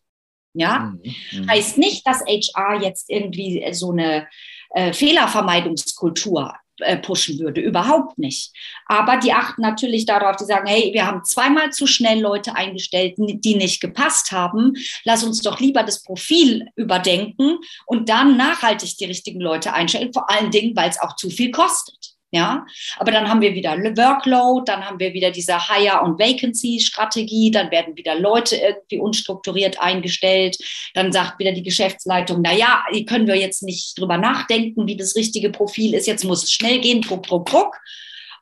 Ja, 0.53 0.93
mhm. 1.03 1.15
mhm. 1.33 1.51
heißt 1.51 1.79
nicht, 1.79 2.07
dass 2.07 2.21
HR 2.21 2.83
jetzt 2.83 3.09
irgendwie 3.09 3.67
so 3.73 3.93
eine 3.93 4.29
äh, 4.75 4.93
Fehlervermeidungskultur 4.93 6.55
pushen 7.03 7.39
würde. 7.39 7.61
Überhaupt 7.61 8.19
nicht. 8.19 8.53
Aber 8.87 9.17
die 9.17 9.33
achten 9.33 9.63
natürlich 9.63 10.07
darauf, 10.07 10.37
die 10.37 10.45
sagen, 10.45 10.67
hey, 10.67 10.91
wir 10.93 11.07
haben 11.07 11.25
zweimal 11.25 11.71
zu 11.71 11.87
schnell 11.87 12.21
Leute 12.21 12.55
eingestellt, 12.57 13.15
die 13.19 13.55
nicht 13.55 13.81
gepasst 13.81 14.33
haben. 14.33 14.73
Lass 15.05 15.25
uns 15.25 15.41
doch 15.41 15.61
lieber 15.61 15.83
das 15.83 16.03
Profil 16.03 16.67
überdenken 16.77 17.59
und 17.87 18.09
dann 18.09 18.37
nachhaltig 18.37 18.97
die 18.99 19.05
richtigen 19.05 19.41
Leute 19.41 19.73
einstellen. 19.73 20.13
Vor 20.13 20.31
allen 20.31 20.51
Dingen, 20.51 20.75
weil 20.77 20.91
es 20.91 21.01
auch 21.01 21.17
zu 21.17 21.31
viel 21.31 21.51
kostet. 21.51 22.14
Ja, 22.35 22.67
aber 22.97 23.13
dann 23.13 23.29
haben 23.29 23.41
wir 23.41 23.55
wieder 23.55 23.77
Workload, 23.79 24.65
dann 24.67 24.85
haben 24.85 24.99
wir 24.99 25.15
wieder 25.15 25.31
diese 25.31 25.57
Hire- 25.69 26.03
und 26.03 26.19
Vacancy-Strategie, 26.19 27.53
dann 27.53 27.71
werden 27.71 27.97
wieder 27.97 28.19
Leute 28.19 28.57
irgendwie 28.57 28.99
unstrukturiert 28.99 29.81
eingestellt. 29.81 30.59
Dann 30.95 31.13
sagt 31.13 31.39
wieder 31.39 31.53
die 31.53 31.63
Geschäftsleitung, 31.63 32.41
na 32.43 32.53
ja, 32.53 32.83
können 33.07 33.29
wir 33.29 33.37
jetzt 33.37 33.63
nicht 33.63 33.97
drüber 33.97 34.19
nachdenken, 34.19 34.89
wie 34.89 34.97
das 34.97 35.15
richtige 35.15 35.51
Profil 35.51 35.95
ist. 35.95 36.09
Jetzt 36.09 36.25
muss 36.25 36.43
es 36.43 36.51
schnell 36.51 36.81
gehen, 36.81 37.03
druck, 37.03 37.25
druck, 37.25 37.47
druck. 37.47 37.77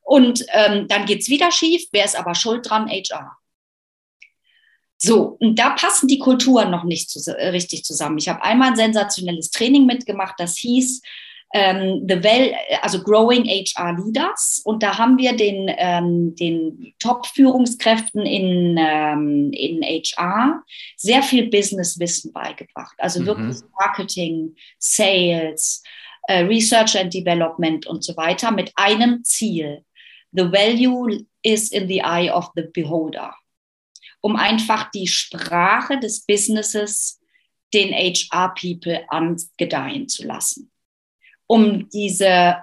Und 0.00 0.42
ähm, 0.54 0.88
dann 0.88 1.04
geht's 1.04 1.28
wieder 1.28 1.52
schief. 1.52 1.82
Wer 1.92 2.06
ist 2.06 2.16
aber 2.16 2.34
schuld 2.34 2.70
dran? 2.70 2.88
HR. 2.88 3.36
So, 4.96 5.36
und 5.38 5.58
da 5.58 5.70
passen 5.70 6.08
die 6.08 6.18
Kulturen 6.18 6.70
noch 6.70 6.84
nicht 6.84 7.10
zu, 7.10 7.20
äh, 7.36 7.48
richtig 7.48 7.84
zusammen. 7.84 8.16
Ich 8.16 8.30
habe 8.30 8.42
einmal 8.42 8.70
ein 8.70 8.76
sensationelles 8.76 9.50
Training 9.50 9.84
mitgemacht, 9.84 10.36
das 10.38 10.56
hieß, 10.56 11.02
ähm, 11.52 12.06
the 12.08 12.22
well, 12.22 12.54
also 12.80 13.02
Growing 13.02 13.44
HR 13.44 13.92
Leaders. 13.98 14.62
Und 14.64 14.82
da 14.82 14.96
haben 14.96 15.18
wir 15.18 15.36
den, 15.36 15.70
ähm, 15.76 16.34
den 16.34 16.94
Top-Führungskräften 16.98 18.24
in, 18.24 18.76
ähm, 18.78 19.52
in 19.52 19.82
HR 19.82 20.62
sehr 20.96 21.22
viel 21.22 21.50
Business-Wissen 21.50 22.32
beigebracht. 22.32 22.94
Also 22.98 23.20
mhm. 23.20 23.26
wirklich 23.26 23.56
Marketing, 23.78 24.56
Sales, 24.78 25.82
äh, 26.28 26.40
Research 26.40 26.98
and 26.98 27.12
Development 27.12 27.86
und 27.86 28.02
so 28.02 28.16
weiter 28.16 28.50
mit 28.50 28.72
einem 28.76 29.22
Ziel. 29.22 29.84
The 30.32 30.50
value 30.50 31.26
is 31.42 31.70
in 31.70 31.86
the 31.86 32.00
eye 32.00 32.30
of 32.32 32.50
the 32.56 32.62
beholder. 32.72 33.34
Um 34.22 34.36
einfach 34.36 34.90
die 34.90 35.06
Sprache 35.06 35.98
des 35.98 36.24
Businesses 36.24 37.20
den 37.74 37.92
HR-People 37.92 39.04
angedeihen 39.08 40.08
zu 40.08 40.24
lassen 40.24 40.71
um 41.46 41.88
diese, 41.90 42.26
äh, 42.26 42.54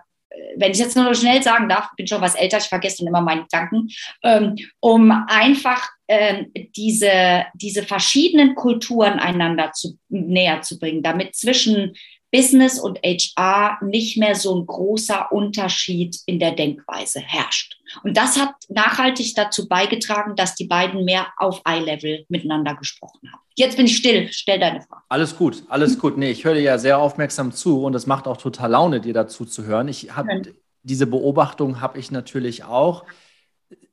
wenn 0.58 0.72
ich 0.72 0.80
jetzt 0.80 0.96
nur 0.96 1.14
schnell 1.16 1.42
sagen 1.44 1.70
darf, 1.70 1.90
bin 1.96 2.08
schon 2.08 2.22
was 2.22 2.36
älter, 2.36 2.58
ich 2.58 2.66
vergesse 2.66 3.00
dann 3.00 3.08
immer 3.08 3.22
meine 3.22 3.44
Gedanken, 3.44 3.90
ähm, 4.24 4.56
um 4.80 5.12
einfach 5.28 5.90
ähm, 6.08 6.52
diese, 6.76 7.46
diese 7.54 7.84
verschiedenen 7.84 8.56
Kulturen 8.56 9.20
einander 9.20 9.72
zu, 9.74 9.98
näher 10.10 10.62
zu 10.62 10.80
bringen, 10.80 11.04
damit 11.04 11.36
zwischen 11.36 11.94
Business 12.32 12.80
und 12.80 13.00
HR 13.04 13.80
nicht 13.84 14.18
mehr 14.18 14.36
so 14.36 14.60
ein 14.60 14.66
großer 14.66 15.32
Unterschied 15.32 16.18
in 16.26 16.40
der 16.40 16.52
Denkweise 16.52 17.20
herrscht. 17.20 17.79
Und 18.04 18.18
das 18.18 18.40
hat 18.40 18.54
nachhaltig 18.70 19.36
dazu 19.36 19.68
beigetragen, 19.68 20.36
dass 20.36 20.56
die 20.56 20.66
beiden 20.66 21.06
mehr 21.06 21.28
auf 21.38 21.62
Eye-Level 21.66 22.26
miteinander 22.30 22.76
gesprochen 22.76 23.32
haben. 23.32 23.42
Jetzt 23.56 23.78
bin 23.78 23.86
ich 23.86 23.98
still, 23.98 24.30
stell 24.32 24.60
deine 24.60 24.82
Frage. 24.82 25.04
Alles 25.10 25.38
gut, 25.38 25.64
alles 25.70 26.00
gut. 26.00 26.18
Nee, 26.18 26.32
ich 26.32 26.46
höre 26.46 26.54
dir 26.54 26.62
ja 26.62 26.78
sehr 26.78 27.00
aufmerksam 27.00 27.52
zu 27.52 27.84
und 27.84 27.94
es 27.96 28.08
macht 28.08 28.28
auch 28.28 28.38
total 28.38 28.72
Laune, 28.72 29.02
dir 29.02 29.14
dazu 29.14 29.46
zu 29.46 29.66
hören. 29.66 29.88
Ich 29.88 30.16
habe 30.16 30.32
ja. 30.32 30.42
diese 30.84 31.08
Beobachtung 31.08 31.82
habe 31.82 32.00
ich 32.00 32.12
natürlich 32.12 32.64
auch. 32.64 33.06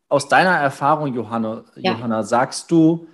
Aus 0.09 0.29
deiner 0.29 0.57
Erfahrung, 0.57 1.15
Johanna, 1.15 1.65
ja. 1.75 1.93
Johanna, 1.93 2.23
sagst 2.23 2.71
du, 2.71 3.09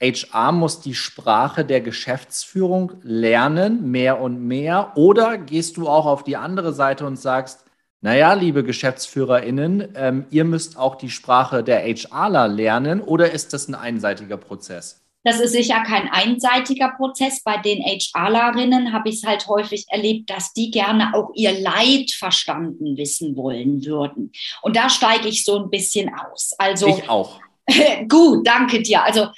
HR 0.00 0.52
muss 0.52 0.80
die 0.80 0.94
Sprache 0.94 1.64
der 1.64 1.80
Geschäftsführung 1.80 2.92
lernen, 3.02 3.90
mehr 3.90 4.20
und 4.20 4.46
mehr? 4.46 4.92
Oder 4.94 5.38
gehst 5.38 5.76
du 5.76 5.88
auch 5.88 6.06
auf 6.06 6.22
die 6.22 6.36
andere 6.36 6.72
Seite 6.72 7.06
und 7.06 7.16
sagst, 7.16 7.65
naja, 8.00 8.34
liebe 8.34 8.62
GeschäftsführerInnen, 8.62 9.94
ähm, 9.96 10.26
ihr 10.30 10.44
müsst 10.44 10.78
auch 10.78 10.96
die 10.96 11.10
Sprache 11.10 11.64
der 11.64 11.82
HRler 11.82 12.48
lernen 12.48 13.00
oder 13.00 13.32
ist 13.32 13.52
das 13.52 13.68
ein 13.68 13.74
einseitiger 13.74 14.36
Prozess? 14.36 15.06
Das 15.26 15.40
ist 15.40 15.52
sicher 15.52 15.82
kein 15.82 16.08
einseitiger 16.08 16.90
Prozess. 16.90 17.42
Bei 17.42 17.56
den 17.56 17.82
HRlerinnen 17.82 18.92
habe 18.92 19.08
ich 19.08 19.16
es 19.16 19.24
halt 19.24 19.48
häufig 19.48 19.84
erlebt, 19.88 20.30
dass 20.30 20.52
die 20.52 20.70
gerne 20.70 21.14
auch 21.14 21.30
ihr 21.34 21.58
Leid 21.60 22.12
verstanden 22.12 22.96
wissen 22.96 23.36
wollen 23.36 23.84
würden. 23.84 24.30
Und 24.62 24.76
da 24.76 24.88
steige 24.88 25.26
ich 25.26 25.42
so 25.42 25.58
ein 25.58 25.68
bisschen 25.68 26.12
aus. 26.14 26.54
Also 26.58 26.86
ich 26.86 27.08
auch. 27.08 27.40
Gut, 28.08 28.46
danke 28.46 28.80
dir. 28.80 29.02
Also 29.02 29.28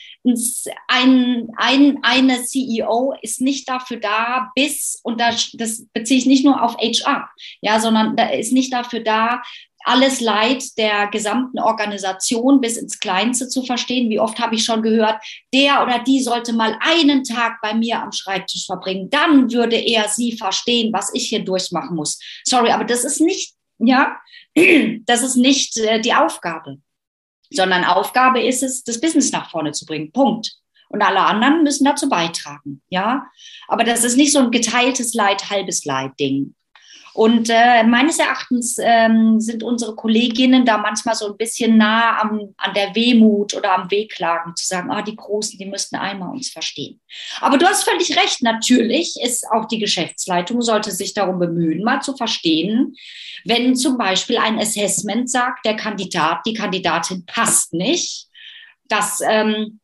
ein, 0.89 1.49
ein, 1.57 1.99
eine 2.03 2.43
CEO 2.45 3.15
ist 3.23 3.41
nicht 3.41 3.69
dafür 3.69 3.99
da, 3.99 4.51
bis, 4.55 5.01
und 5.03 5.21
das, 5.21 5.51
das 5.55 5.87
beziehe 5.93 6.19
ich 6.19 6.27
nicht 6.27 6.45
nur 6.45 6.63
auf 6.63 6.77
HR, 6.77 7.31
ja, 7.63 7.81
sondern 7.81 8.17
da 8.17 8.29
ist 8.29 8.53
nicht 8.53 8.73
dafür 8.73 9.01
da, 9.01 9.43
alles 9.85 10.21
Leid 10.21 10.77
der 10.77 11.07
gesamten 11.07 11.59
Organisation 11.59 12.61
bis 12.61 12.77
ins 12.77 12.99
Kleinste 12.99 13.49
zu 13.49 13.63
verstehen. 13.63 14.11
Wie 14.11 14.21
oft 14.21 14.39
habe 14.39 14.57
ich 14.57 14.65
schon 14.65 14.83
gehört, 14.83 15.17
der 15.55 15.83
oder 15.83 16.01
die 16.01 16.21
sollte 16.21 16.53
mal 16.53 16.77
einen 16.81 17.25
Tag 17.25 17.59
bei 17.63 17.73
mir 17.73 18.03
am 18.03 18.13
Schreibtisch 18.13 18.67
verbringen. 18.67 19.09
Dann 19.09 19.51
würde 19.51 19.77
er 19.77 20.09
sie 20.09 20.37
verstehen, 20.37 20.93
was 20.93 21.15
ich 21.15 21.29
hier 21.29 21.43
durchmachen 21.43 21.97
muss. 21.97 22.21
Sorry, 22.45 22.71
aber 22.71 22.85
das 22.85 23.05
ist 23.05 23.21
nicht, 23.21 23.55
ja, 23.79 24.19
das 25.07 25.23
ist 25.23 25.37
nicht 25.37 25.79
äh, 25.79 26.01
die 26.01 26.13
Aufgabe 26.13 26.79
sondern 27.51 27.85
Aufgabe 27.85 28.43
ist 28.43 28.63
es, 28.63 28.85
das 28.85 29.01
Business 29.01 29.33
nach 29.33 29.51
vorne 29.51 29.73
zu 29.73 29.87
bringen. 29.87 30.13
Punkt. 30.13 30.53
Und 30.91 31.03
alle 31.03 31.21
anderen 31.21 31.65
müssen 31.65 31.85
dazu 31.85 32.09
beitragen, 32.09 32.81
ja. 32.89 33.27
Aber 33.69 33.85
das 33.85 34.05
ist 34.05 34.17
nicht 34.17 34.33
so 34.33 34.39
ein 34.39 34.51
geteiltes 34.51 35.13
Leid, 35.13 35.51
halbes 35.51 35.85
Leid-Ding. 35.85 36.55
Und 37.19 37.51
äh, 37.51 37.83
meines 37.83 38.21
Erachtens 38.21 38.77
ähm, 38.79 39.41
sind 39.41 39.65
unsere 39.65 39.97
Kolleginnen 39.97 40.65
da 40.65 40.79
manchmal 40.79 41.17
so 41.17 41.27
ein 41.27 41.37
bisschen 41.37 41.77
nah 41.77 42.21
am, 42.21 42.55
an 42.57 42.75
der 42.75 42.95
Wehmut 42.95 43.55
oder 43.57 43.75
am 43.75 43.91
Wehklagen, 43.91 44.55
zu 44.55 44.65
sagen, 44.65 44.93
ah, 44.93 45.03
die 45.03 45.17
Großen, 45.17 45.59
die 45.59 45.67
müssten 45.67 45.97
einmal 45.97 46.31
uns 46.31 46.49
verstehen. 46.49 47.01
Aber 47.41 47.59
du 47.59 47.67
hast 47.67 47.83
völlig 47.83 48.17
recht, 48.17 48.41
natürlich 48.43 49.17
ist 49.21 49.45
auch 49.51 49.67
die 49.67 49.81
Geschäftsleitung, 49.81 50.63
sollte 50.63 50.93
sich 50.93 51.13
darum 51.13 51.41
bemühen, 51.41 51.83
mal 51.83 52.01
zu 52.03 52.17
verstehen, 52.17 52.95
wenn 53.45 53.75
zum 53.75 53.99
Beispiel 53.99 54.39
ein 54.39 54.57
Assessment 54.57 55.29
sagt, 55.29 55.67
der 55.67 55.75
Kandidat, 55.75 56.47
die 56.47 56.55
Kandidatin 56.55 57.27
passt 57.27 57.73
nicht, 57.73 58.29
dass 58.87 59.21
ähm, 59.29 59.81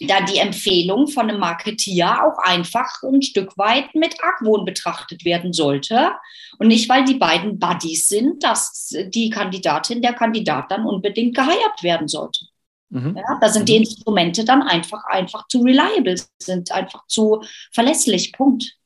da 0.00 0.20
die 0.22 0.38
Empfehlung 0.38 1.08
von 1.08 1.28
einem 1.28 1.40
Marketier 1.40 2.24
auch 2.24 2.38
einfach 2.38 3.02
ein 3.02 3.22
Stück 3.22 3.56
weit 3.56 3.94
mit 3.94 4.16
Argwohn 4.22 4.64
betrachtet 4.64 5.24
werden 5.24 5.52
sollte. 5.52 6.12
Und 6.58 6.68
nicht, 6.68 6.88
weil 6.88 7.04
die 7.04 7.14
beiden 7.14 7.58
Buddies 7.58 8.08
sind, 8.08 8.42
dass 8.42 8.94
die 9.08 9.30
Kandidatin, 9.30 10.02
der 10.02 10.12
Kandidat 10.12 10.70
dann 10.70 10.86
unbedingt 10.86 11.34
geheiert 11.34 11.82
werden 11.82 12.08
sollte. 12.08 12.46
Mhm. 12.90 13.16
Ja, 13.16 13.38
da 13.40 13.48
sind 13.48 13.68
die 13.68 13.74
mhm. 13.74 13.84
Instrumente 13.84 14.44
dann 14.44 14.62
einfach, 14.62 15.04
einfach 15.04 15.48
zu 15.48 15.62
reliable, 15.62 16.16
sind 16.38 16.70
einfach 16.72 17.06
zu 17.06 17.42
verlässlich. 17.72 18.32
Punkt. 18.32 18.76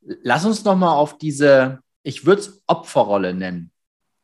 Lass 0.00 0.44
uns 0.44 0.64
noch 0.64 0.76
mal 0.76 0.92
auf 0.92 1.16
diese, 1.18 1.80
ich 2.02 2.26
würde 2.26 2.42
es 2.42 2.62
Opferrolle 2.66 3.32
nennen, 3.32 3.70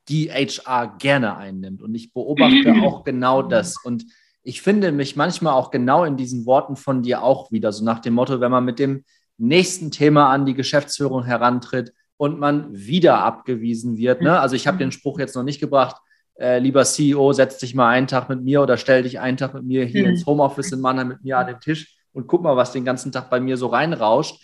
die 0.08 0.30
HR 0.30 0.96
gerne 0.98 1.36
einnimmt. 1.36 1.80
Und 1.80 1.94
ich 1.94 2.12
beobachte 2.12 2.74
auch 2.82 3.04
genau 3.04 3.42
das. 3.42 3.76
Und 3.84 4.04
ich 4.42 4.62
finde 4.62 4.92
mich 4.92 5.16
manchmal 5.16 5.54
auch 5.54 5.70
genau 5.70 6.04
in 6.04 6.16
diesen 6.16 6.46
Worten 6.46 6.76
von 6.76 7.02
dir 7.02 7.22
auch 7.22 7.50
wieder, 7.52 7.72
so 7.72 7.84
nach 7.84 8.00
dem 8.00 8.14
Motto, 8.14 8.40
wenn 8.40 8.50
man 8.50 8.64
mit 8.64 8.78
dem 8.78 9.04
nächsten 9.38 9.90
Thema 9.90 10.30
an 10.30 10.46
die 10.46 10.54
Geschäftsführung 10.54 11.24
herantritt 11.24 11.92
und 12.16 12.38
man 12.38 12.68
wieder 12.74 13.18
abgewiesen 13.18 13.96
wird. 13.96 14.20
Ne? 14.20 14.38
Also 14.38 14.56
ich 14.56 14.66
habe 14.66 14.78
den 14.78 14.92
Spruch 14.92 15.18
jetzt 15.18 15.34
noch 15.34 15.42
nicht 15.42 15.60
gebracht, 15.60 15.96
äh, 16.38 16.58
lieber 16.58 16.84
CEO, 16.84 17.32
setz 17.32 17.58
dich 17.58 17.74
mal 17.74 17.88
einen 17.88 18.06
Tag 18.06 18.28
mit 18.28 18.42
mir 18.42 18.62
oder 18.62 18.76
stell 18.76 19.02
dich 19.02 19.20
einen 19.20 19.36
Tag 19.36 19.54
mit 19.54 19.64
mir 19.64 19.84
hier 19.84 20.04
mhm. 20.04 20.10
ins 20.10 20.26
Homeoffice 20.26 20.72
in 20.72 20.80
Mannheim 20.80 21.08
mit 21.08 21.24
mir 21.24 21.38
an 21.38 21.46
den 21.46 21.60
Tisch 21.60 21.98
und 22.12 22.26
guck 22.26 22.42
mal, 22.42 22.56
was 22.56 22.72
den 22.72 22.84
ganzen 22.84 23.12
Tag 23.12 23.30
bei 23.30 23.40
mir 23.40 23.56
so 23.56 23.68
reinrauscht. 23.68 24.42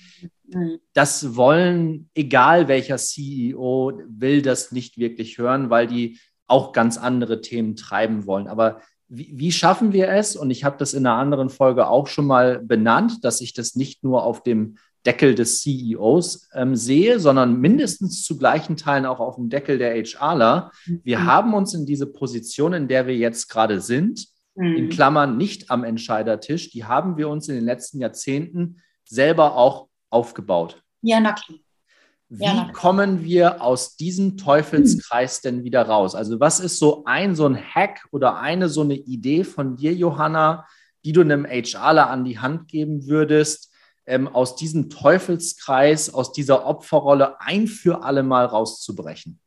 Mhm. 0.48 0.78
Das 0.92 1.36
wollen, 1.36 2.10
egal 2.14 2.68
welcher 2.68 2.96
CEO, 2.96 4.00
will 4.08 4.42
das 4.42 4.72
nicht 4.72 4.98
wirklich 4.98 5.38
hören, 5.38 5.70
weil 5.70 5.86
die 5.86 6.18
auch 6.46 6.72
ganz 6.72 6.96
andere 6.96 7.40
Themen 7.40 7.76
treiben 7.76 8.26
wollen. 8.26 8.46
Aber 8.46 8.80
wie, 9.08 9.32
wie 9.34 9.52
schaffen 9.52 9.92
wir 9.92 10.08
es? 10.08 10.36
Und 10.36 10.50
ich 10.50 10.64
habe 10.64 10.76
das 10.78 10.94
in 10.94 11.06
einer 11.06 11.16
anderen 11.16 11.50
Folge 11.50 11.88
auch 11.88 12.06
schon 12.06 12.26
mal 12.26 12.58
benannt, 12.58 13.24
dass 13.24 13.40
ich 13.40 13.54
das 13.54 13.76
nicht 13.76 14.02
nur 14.04 14.24
auf 14.24 14.42
dem 14.42 14.76
Deckel 15.04 15.34
des 15.34 15.62
CEOs 15.62 16.48
ähm, 16.52 16.74
sehe, 16.74 17.20
sondern 17.20 17.60
mindestens 17.60 18.24
zu 18.24 18.36
gleichen 18.36 18.76
Teilen 18.76 19.06
auch 19.06 19.20
auf 19.20 19.36
dem 19.36 19.48
Deckel 19.48 19.78
der 19.78 19.94
HRler. 19.94 20.72
Wir 20.84 21.20
mhm. 21.20 21.26
haben 21.26 21.54
uns 21.54 21.74
in 21.74 21.86
diese 21.86 22.06
Position, 22.06 22.72
in 22.72 22.88
der 22.88 23.06
wir 23.06 23.16
jetzt 23.16 23.48
gerade 23.48 23.80
sind, 23.80 24.26
mhm. 24.56 24.76
in 24.76 24.88
Klammern 24.88 25.36
nicht 25.36 25.70
am 25.70 25.84
Entscheidertisch, 25.84 26.70
die 26.70 26.84
haben 26.84 27.16
wir 27.16 27.28
uns 27.28 27.48
in 27.48 27.54
den 27.54 27.64
letzten 27.64 28.00
Jahrzehnten 28.00 28.82
selber 29.04 29.54
auch 29.56 29.88
aufgebaut. 30.10 30.82
Ja, 31.02 31.20
na 31.20 31.32
klar. 31.32 31.58
Wie 32.28 32.44
ja, 32.44 32.70
kommen 32.72 33.22
wir 33.22 33.62
aus 33.62 33.96
diesem 33.96 34.36
Teufelskreis 34.36 35.42
denn 35.42 35.62
wieder 35.62 35.82
raus? 35.82 36.16
Also 36.16 36.40
was 36.40 36.58
ist 36.58 36.78
so 36.78 37.04
ein 37.04 37.36
so 37.36 37.46
ein 37.46 37.56
Hack 37.56 38.04
oder 38.10 38.40
eine 38.40 38.68
so 38.68 38.80
eine 38.80 38.94
Idee 38.94 39.44
von 39.44 39.76
dir, 39.76 39.94
Johanna, 39.94 40.66
die 41.04 41.12
du 41.12 41.20
einem 41.20 41.46
HRler 41.46 42.10
an 42.10 42.24
die 42.24 42.40
Hand 42.40 42.66
geben 42.66 43.06
würdest, 43.06 43.72
ähm, 44.06 44.26
aus 44.26 44.56
diesem 44.56 44.90
Teufelskreis, 44.90 46.12
aus 46.12 46.32
dieser 46.32 46.66
Opferrolle 46.66 47.40
ein 47.40 47.68
für 47.68 48.02
alle 48.02 48.24
Mal 48.24 48.46
rauszubrechen? 48.46 49.40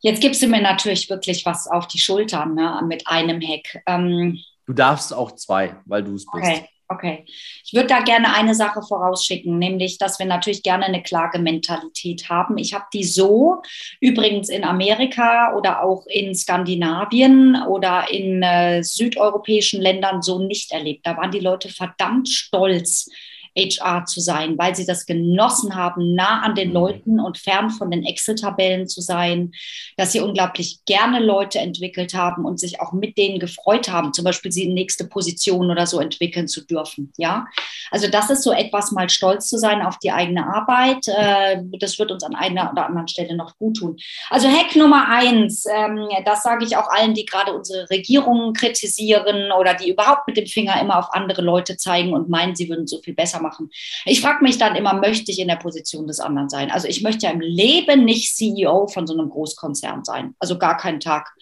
Jetzt 0.00 0.20
gibst 0.20 0.42
du 0.42 0.48
mir 0.48 0.60
natürlich 0.60 1.08
wirklich 1.08 1.46
was 1.46 1.66
auf 1.66 1.88
die 1.88 1.98
Schultern 1.98 2.54
ne, 2.54 2.82
mit 2.86 3.06
einem 3.06 3.40
Hack. 3.40 3.82
Ähm, 3.86 4.38
du 4.66 4.74
darfst 4.74 5.14
auch 5.14 5.32
zwei, 5.32 5.80
weil 5.86 6.04
du 6.04 6.14
es 6.14 6.26
bist. 6.26 6.44
Okay. 6.44 6.68
Okay. 6.86 7.24
Ich 7.64 7.72
würde 7.72 7.86
da 7.86 8.00
gerne 8.00 8.34
eine 8.34 8.54
Sache 8.54 8.82
vorausschicken, 8.82 9.58
nämlich, 9.58 9.96
dass 9.96 10.18
wir 10.18 10.26
natürlich 10.26 10.62
gerne 10.62 10.84
eine 10.84 11.02
Klagementalität 11.02 12.28
haben. 12.28 12.58
Ich 12.58 12.74
habe 12.74 12.84
die 12.92 13.04
so 13.04 13.62
übrigens 14.00 14.50
in 14.50 14.64
Amerika 14.64 15.54
oder 15.56 15.82
auch 15.82 16.04
in 16.06 16.34
Skandinavien 16.34 17.62
oder 17.68 18.10
in 18.10 18.42
äh, 18.42 18.82
südeuropäischen 18.82 19.80
Ländern 19.80 20.20
so 20.20 20.38
nicht 20.38 20.72
erlebt. 20.72 21.06
Da 21.06 21.16
waren 21.16 21.30
die 21.30 21.40
Leute 21.40 21.70
verdammt 21.70 22.28
stolz, 22.28 23.08
HR 23.56 24.04
zu 24.04 24.20
sein, 24.20 24.58
weil 24.58 24.74
sie 24.74 24.86
das 24.86 25.06
genossen 25.06 25.74
haben, 25.74 26.14
nah 26.14 26.42
an 26.42 26.54
den 26.54 26.68
mhm. 26.68 26.74
Leuten 26.74 27.20
und 27.20 27.38
fern 27.38 27.70
von 27.70 27.90
den 27.90 28.04
Excel-Tabellen 28.04 28.88
zu 28.88 29.00
sein, 29.00 29.52
dass 29.96 30.12
sie 30.12 30.20
unglaublich 30.20 30.84
gerne 30.86 31.20
Leute 31.20 31.58
entwickelt 31.60 32.14
haben 32.14 32.44
und 32.44 32.58
sich 32.58 32.80
auch 32.80 32.92
mit 32.92 33.16
denen 33.16 33.38
gefreut 33.38 33.88
haben, 33.88 34.12
zum 34.12 34.24
Beispiel 34.24 34.50
sie 34.50 34.64
in 34.64 34.74
nächste 34.74 35.06
Position 35.06 35.70
oder 35.70 35.86
so 35.86 36.00
entwickeln 36.00 36.48
zu 36.48 36.64
dürfen. 36.64 37.12
Ja, 37.16 37.46
also 37.90 38.08
das 38.08 38.30
ist 38.30 38.42
so 38.42 38.52
etwas, 38.52 38.92
mal 38.92 39.08
stolz 39.08 39.48
zu 39.48 39.58
sein 39.58 39.82
auf 39.82 39.98
die 39.98 40.10
eigene 40.10 40.46
Arbeit. 40.46 41.06
Äh, 41.08 41.62
das 41.78 41.98
wird 41.98 42.10
uns 42.10 42.24
an 42.24 42.34
einer 42.34 42.72
oder 42.72 42.86
anderen 42.86 43.08
Stelle 43.08 43.36
noch 43.36 43.56
gut 43.58 43.76
tun. 43.76 43.96
Also 44.30 44.48
Hack 44.48 44.74
Nummer 44.74 45.08
eins, 45.08 45.64
ähm, 45.66 46.08
das 46.24 46.42
sage 46.42 46.64
ich 46.64 46.76
auch 46.76 46.88
allen, 46.88 47.14
die 47.14 47.24
gerade 47.24 47.52
unsere 47.52 47.88
Regierungen 47.90 48.52
kritisieren 48.52 49.52
oder 49.52 49.74
die 49.74 49.90
überhaupt 49.90 50.26
mit 50.26 50.36
dem 50.36 50.46
Finger 50.46 50.80
immer 50.80 50.98
auf 50.98 51.14
andere 51.14 51.42
Leute 51.42 51.76
zeigen 51.76 52.12
und 52.12 52.28
meinen, 52.28 52.56
sie 52.56 52.68
würden 52.68 52.86
so 52.86 53.00
viel 53.00 53.14
besser 53.14 53.43
machen. 53.44 53.70
Ich 54.04 54.20
frage 54.20 54.42
mich 54.42 54.58
dann 54.58 54.74
immer, 54.74 54.94
möchte 54.94 55.30
ich 55.30 55.38
in 55.38 55.48
der 55.48 55.56
Position 55.56 56.06
des 56.06 56.18
anderen 56.18 56.48
sein? 56.48 56.70
Also 56.70 56.88
ich 56.88 57.02
möchte 57.02 57.26
ja 57.26 57.32
im 57.32 57.40
Leben 57.40 58.04
nicht 58.04 58.34
CEO 58.34 58.88
von 58.88 59.06
so 59.06 59.14
einem 59.14 59.28
Großkonzern 59.28 60.04
sein. 60.04 60.34
Also 60.38 60.58
gar 60.58 60.76
keinen 60.76 61.00
Tag. 61.00 61.32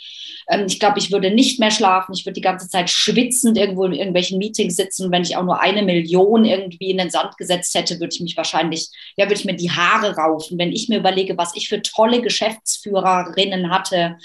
Ähm, 0.48 0.66
ich 0.66 0.78
glaube, 0.78 0.98
ich 0.98 1.12
würde 1.12 1.30
nicht 1.30 1.60
mehr 1.60 1.70
schlafen. 1.70 2.14
Ich 2.14 2.24
würde 2.24 2.34
die 2.34 2.40
ganze 2.40 2.68
Zeit 2.68 2.90
schwitzend 2.90 3.56
irgendwo 3.56 3.84
in 3.84 3.92
irgendwelchen 3.92 4.38
Meetings 4.38 4.76
sitzen. 4.76 5.10
Wenn 5.10 5.22
ich 5.22 5.36
auch 5.36 5.44
nur 5.44 5.60
eine 5.60 5.82
Million 5.82 6.44
irgendwie 6.44 6.90
in 6.90 6.98
den 6.98 7.10
Sand 7.10 7.36
gesetzt 7.38 7.74
hätte, 7.74 8.00
würde 8.00 8.14
ich 8.14 8.20
mich 8.20 8.36
wahrscheinlich, 8.36 8.88
ja, 9.16 9.26
würde 9.26 9.34
ich 9.34 9.44
mir 9.44 9.56
die 9.56 9.70
Haare 9.70 10.16
raufen. 10.16 10.58
Wenn 10.58 10.72
ich 10.72 10.88
mir 10.88 10.98
überlege, 10.98 11.38
was 11.38 11.54
ich 11.54 11.68
für 11.68 11.82
tolle 11.82 12.20
Geschäftsführerinnen 12.20 13.70
hatte, 13.70 14.16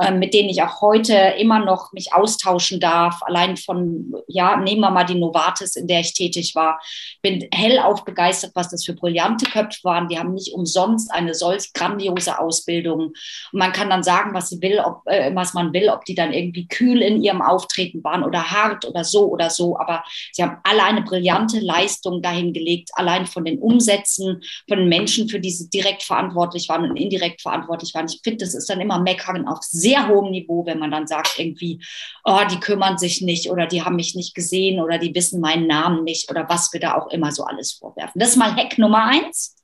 ähm, 0.00 0.18
mit 0.18 0.34
denen 0.34 0.50
ich 0.50 0.62
auch 0.62 0.80
heute 0.80 1.14
immer 1.38 1.64
noch 1.64 1.92
mich 1.92 2.12
austauschen 2.12 2.80
darf, 2.80 3.22
allein 3.22 3.56
von, 3.56 4.12
ja, 4.28 4.56
nehmen 4.56 4.80
wir 4.80 4.90
mal 4.90 5.04
die 5.04 5.14
Novartis, 5.14 5.76
in 5.76 5.86
der 5.86 6.00
ich 6.00 6.14
tätig 6.14 6.54
war, 6.54 6.80
bin 7.22 7.46
hellauf 7.54 8.04
begeistert, 8.04 8.50
was 8.54 8.68
das 8.68 8.84
für 8.84 8.94
brillante 8.94 9.46
Köpfe 9.46 9.84
waren. 9.84 10.08
Die 10.08 10.18
haben 10.18 10.34
nicht 10.34 10.52
umsonst 10.52 11.10
eine 11.12 11.34
solch 11.34 11.72
grandiose 11.72 12.38
Ausbildung. 12.38 13.00
Und 13.00 13.14
man 13.52 13.72
kann 13.72 13.88
dann 13.90 14.02
sagen, 14.02 14.34
was 14.34 14.60
will, 14.60 14.80
ob, 14.84 15.02
äh, 15.06 15.34
was 15.34 15.54
man 15.54 15.72
will, 15.72 15.88
ob 15.88 16.04
die 16.04 16.16
dann 16.16 16.32
irgendwie 16.32 16.66
kühl 16.66 17.00
in 17.00 17.22
ihrem 17.22 17.40
Auftreten 17.40 18.02
waren 18.02 18.24
oder 18.24 18.50
hart 18.50 18.84
oder 18.84 19.04
so 19.04 19.28
oder 19.28 19.50
so. 19.50 19.78
Aber 19.78 20.02
sie 20.32 20.42
haben 20.42 20.58
alle 20.64 20.82
eine 20.82 21.02
brillante 21.02 21.60
Leistung 21.60 22.22
dahingelegt, 22.22 22.90
allein 22.94 23.26
von 23.26 23.44
den 23.44 23.60
Umsätzen, 23.60 24.42
von 24.68 24.78
den 24.78 24.88
Menschen, 24.88 25.28
für 25.28 25.38
die 25.38 25.50
sie 25.50 25.70
direkt 25.70 26.02
verantwortlich 26.02 26.68
waren 26.68 26.90
und 26.90 26.96
indirekt 26.96 27.40
verantwortlich 27.40 27.94
waren. 27.94 28.06
Ich 28.06 28.20
finde, 28.24 28.44
das 28.44 28.54
ist 28.54 28.68
dann 28.68 28.80
immer 28.80 29.00
Meckern 29.00 29.46
auf 29.46 29.62
sehr 29.62 30.08
hohem 30.08 30.32
Niveau, 30.32 30.66
wenn 30.66 30.80
man 30.80 30.90
dann 30.90 31.06
sagt 31.06 31.38
irgendwie, 31.38 31.80
oh, 32.24 32.40
die 32.50 32.58
kümmern 32.58 32.98
sich 32.98 33.20
nicht 33.20 33.48
oder 33.48 33.66
die 33.66 33.82
haben 33.82 33.96
mich 33.96 34.16
nicht 34.16 34.34
gesehen 34.34 34.80
oder 34.80 34.98
die 34.98 35.14
wissen 35.14 35.40
meinen 35.40 35.68
Namen 35.68 36.02
nicht 36.02 36.28
oder 36.30 36.48
was 36.48 36.72
wir 36.72 36.80
da 36.80 36.96
auch 36.96 37.11
immer 37.12 37.32
so 37.32 37.44
alles 37.44 37.72
vorwerfen. 37.72 38.18
Das 38.18 38.30
ist 38.30 38.36
mal 38.36 38.54
Hack 38.54 38.78
Nummer 38.78 39.04
eins. 39.04 39.56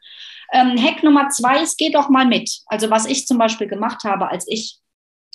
Ähm, 0.53 0.83
Hack 0.83 1.03
Nummer 1.03 1.29
zwei 1.29 1.63
ist, 1.63 1.77
geh 1.77 1.91
doch 1.91 2.09
mal 2.09 2.27
mit. 2.27 2.51
Also 2.67 2.91
was 2.91 3.07
ich 3.07 3.27
zum 3.27 3.39
Beispiel 3.39 3.67
gemacht 3.67 4.05
habe, 4.05 4.31
als 4.31 4.47
ich 4.49 4.81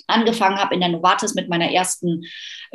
angefangen 0.06 0.58
habe 0.58 0.74
in 0.74 0.80
der 0.80 0.90
Novartis 0.90 1.34
mit 1.34 1.48
meiner 1.48 1.70
ersten 1.70 2.24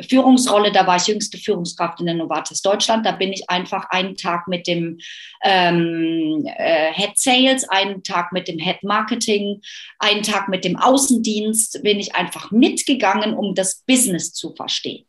Führungsrolle. 0.00 0.72
Da 0.72 0.86
war 0.86 0.96
ich 0.96 1.06
jüngste 1.06 1.38
Führungskraft 1.38 2.00
in 2.00 2.06
der 2.06 2.14
Novartis 2.14 2.62
Deutschland. 2.62 3.06
Da 3.06 3.12
bin 3.12 3.32
ich 3.32 3.48
einfach 3.48 3.86
einen 3.90 4.16
Tag 4.16 4.48
mit 4.48 4.66
dem 4.66 4.98
ähm, 5.44 6.44
äh, 6.56 6.92
Head 6.92 7.12
Sales, 7.16 7.68
einen 7.68 8.02
Tag 8.02 8.32
mit 8.32 8.48
dem 8.48 8.58
Head 8.58 8.82
Marketing, 8.82 9.60
einen 9.98 10.22
Tag 10.22 10.48
mit 10.48 10.64
dem 10.64 10.76
Außendienst, 10.76 11.82
bin 11.82 12.00
ich 12.00 12.14
einfach 12.14 12.50
mitgegangen, 12.50 13.34
um 13.34 13.54
das 13.54 13.82
Business 13.86 14.32
zu 14.32 14.54
verstehen. 14.54 15.06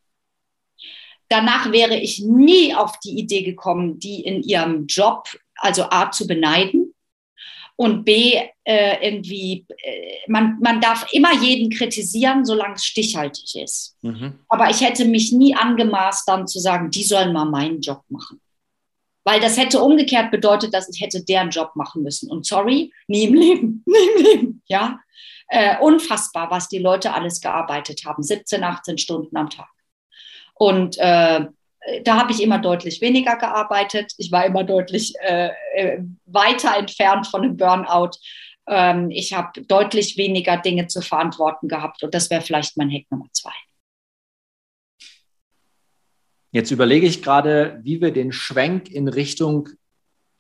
Danach 1.32 1.72
wäre 1.72 1.96
ich 1.96 2.20
nie 2.20 2.76
auf 2.76 3.00
die 3.00 3.18
Idee 3.18 3.42
gekommen, 3.44 4.00
die 4.00 4.20
in 4.20 4.44
ihrem 4.44 4.86
Job, 4.88 5.30
also 5.56 5.84
A, 5.84 6.12
zu 6.12 6.28
beneiden 6.28 6.94
und 7.78 8.04
B, 8.04 8.38
äh, 8.66 9.08
irgendwie, 9.08 9.66
äh, 9.82 10.18
man, 10.28 10.60
man 10.60 10.82
darf 10.82 11.08
immer 11.14 11.34
jeden 11.42 11.70
kritisieren, 11.70 12.44
solange 12.44 12.74
es 12.76 12.84
stichhaltig 12.84 13.56
ist. 13.56 13.96
Mhm. 14.02 14.40
Aber 14.50 14.70
ich 14.70 14.82
hätte 14.82 15.06
mich 15.06 15.32
nie 15.32 15.56
angemaßt, 15.56 16.28
dann 16.28 16.48
zu 16.48 16.60
sagen, 16.60 16.92
die 16.92 17.04
sollen 17.04 17.32
mal 17.32 17.46
meinen 17.46 17.80
Job 17.80 18.04
machen. 18.10 18.42
Weil 19.24 19.40
das 19.40 19.58
hätte 19.58 19.82
umgekehrt 19.82 20.32
bedeutet, 20.32 20.74
dass 20.74 20.90
ich 20.94 21.00
hätte 21.00 21.24
deren 21.24 21.50
Job 21.50 21.72
machen 21.76 22.04
müssen. 22.04 22.30
Und 22.30 22.46
sorry, 22.46 22.92
nie 23.08 23.24
im 23.24 23.36
Leben, 23.36 23.84
nie 23.88 24.10
im 24.18 24.26
Leben, 24.26 24.64
ja. 24.68 25.00
Äh, 25.48 25.80
unfassbar, 25.80 26.52
was 26.52 26.68
die 26.68 26.80
Leute 26.80 27.14
alles 27.14 27.40
gearbeitet 27.40 28.04
haben, 28.04 28.22
17, 28.22 28.66
18 28.66 28.98
Stunden 28.98 29.38
am 29.38 29.50
Tag. 29.50 29.70
Und 30.62 31.00
äh, 31.00 31.48
da 32.04 32.18
habe 32.20 32.32
ich 32.32 32.44
immer 32.44 32.60
deutlich 32.60 33.02
weniger 33.02 33.36
gearbeitet. 33.36 34.14
Ich 34.20 34.32
war 34.32 34.46
immer 34.46 34.64
deutlich 34.64 35.16
äh, 35.20 35.50
äh 35.74 36.04
weiter 36.28 36.78
entfernt 36.78 37.26
von 37.26 37.42
einem 37.42 37.58
Burnout. 37.58 38.12
Ähm, 38.68 39.10
ich 39.10 39.34
habe 39.34 39.64
deutlich 39.64 40.18
weniger 40.18 40.58
Dinge 40.58 40.86
zu 40.86 41.02
verantworten 41.02 41.68
gehabt 41.68 42.04
und 42.04 42.14
das 42.14 42.30
wäre 42.30 42.44
vielleicht 42.44 42.78
mein 42.78 42.92
Hack 42.92 43.06
Nummer 43.10 43.26
zwei. 43.32 43.54
Jetzt 46.52 46.70
überlege 46.70 47.08
ich 47.08 47.24
gerade, 47.24 47.80
wie 47.82 48.00
wir 48.00 48.12
den 48.12 48.32
Schwenk 48.32 48.88
in 48.92 49.08
Richtung 49.08 49.68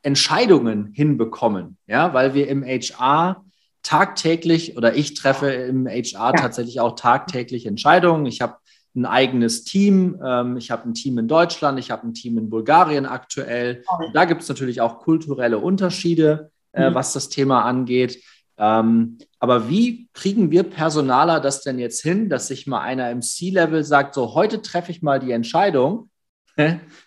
Entscheidungen 0.03 0.93
hinbekommen, 0.93 1.79
ja, 1.87 2.13
weil 2.13 2.35
wir 2.35 2.47
im 2.47 2.63
HR 2.63 3.43
tagtäglich 3.81 4.77
oder 4.77 4.93
ich 4.93 5.15
treffe 5.15 5.51
im 5.51 5.87
HR 5.87 6.27
ja. 6.27 6.31
tatsächlich 6.33 6.79
auch 6.79 6.95
tagtäglich 6.95 7.65
Entscheidungen. 7.65 8.27
Ich 8.27 8.41
habe 8.41 8.60
ein 8.95 9.05
eigenes 9.05 9.63
Team. 9.63 10.19
Ähm, 10.23 10.57
ich 10.57 10.71
habe 10.71 10.89
ein 10.89 10.93
Team 10.93 11.17
in 11.17 11.27
Deutschland, 11.27 11.79
ich 11.79 11.91
habe 11.91 12.07
ein 12.07 12.13
Team 12.13 12.37
in 12.37 12.49
Bulgarien 12.49 13.05
aktuell. 13.05 13.83
Da 14.13 14.25
gibt 14.25 14.41
es 14.41 14.49
natürlich 14.49 14.81
auch 14.81 14.99
kulturelle 14.99 15.59
Unterschiede, 15.59 16.51
äh, 16.73 16.89
mhm. 16.89 16.95
was 16.95 17.13
das 17.13 17.29
Thema 17.29 17.63
angeht. 17.63 18.21
Ähm, 18.57 19.17
aber 19.39 19.69
wie 19.69 20.09
kriegen 20.13 20.51
wir 20.51 20.63
Personaler 20.63 21.39
das 21.39 21.63
denn 21.63 21.79
jetzt 21.79 22.01
hin, 22.01 22.29
dass 22.29 22.47
sich 22.47 22.67
mal 22.67 22.81
einer 22.81 23.09
im 23.09 23.21
C-Level 23.21 23.83
sagt, 23.83 24.13
so 24.13 24.35
heute 24.35 24.61
treffe 24.61 24.91
ich 24.91 25.01
mal 25.01 25.19
die 25.19 25.31
Entscheidung, 25.31 26.09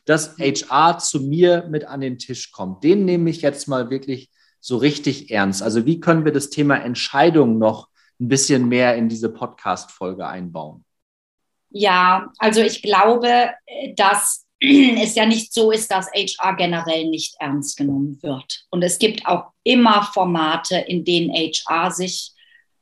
dass 0.05 0.38
HR 0.38 0.99
zu 0.99 1.20
mir 1.20 1.66
mit 1.70 1.85
an 1.85 2.01
den 2.01 2.18
Tisch 2.18 2.51
kommt. 2.51 2.83
Den 2.83 3.05
nehme 3.05 3.31
ich 3.31 3.42
jetzt 3.42 3.68
mal 3.68 3.90
wirklich 3.90 4.31
so 4.61 4.79
richtig 4.79 5.31
ernst. 5.31 5.62
Also 5.62 5.85
wie 5.87 6.01
können 6.01 6.25
wir 6.25 6.33
das 6.33 6.51
Thema 6.51 6.77
Entscheidung 6.77 7.59
noch 7.59 7.88
ein 8.18 8.29
bisschen 8.29 8.68
mehr 8.68 8.97
in 8.97 9.09
diese 9.09 9.29
Podcast-Folge 9.29 10.27
einbauen? 10.27 10.85
Ja, 11.76 12.30
also 12.38 12.62
ich 12.62 12.82
glaube, 12.82 13.50
dass 13.96 14.46
es 14.60 15.16
ja 15.16 15.26
nicht 15.26 15.52
so 15.52 15.72
ist, 15.72 15.90
dass 15.90 16.08
HR 16.12 16.54
generell 16.54 17.06
nicht 17.10 17.34
ernst 17.40 17.76
genommen 17.76 18.16
wird. 18.22 18.64
Und 18.70 18.82
es 18.82 19.00
gibt 19.00 19.26
auch 19.26 19.46
immer 19.64 20.04
Formate, 20.14 20.76
in 20.76 21.04
denen 21.04 21.34
HR 21.34 21.90
sich 21.90 22.30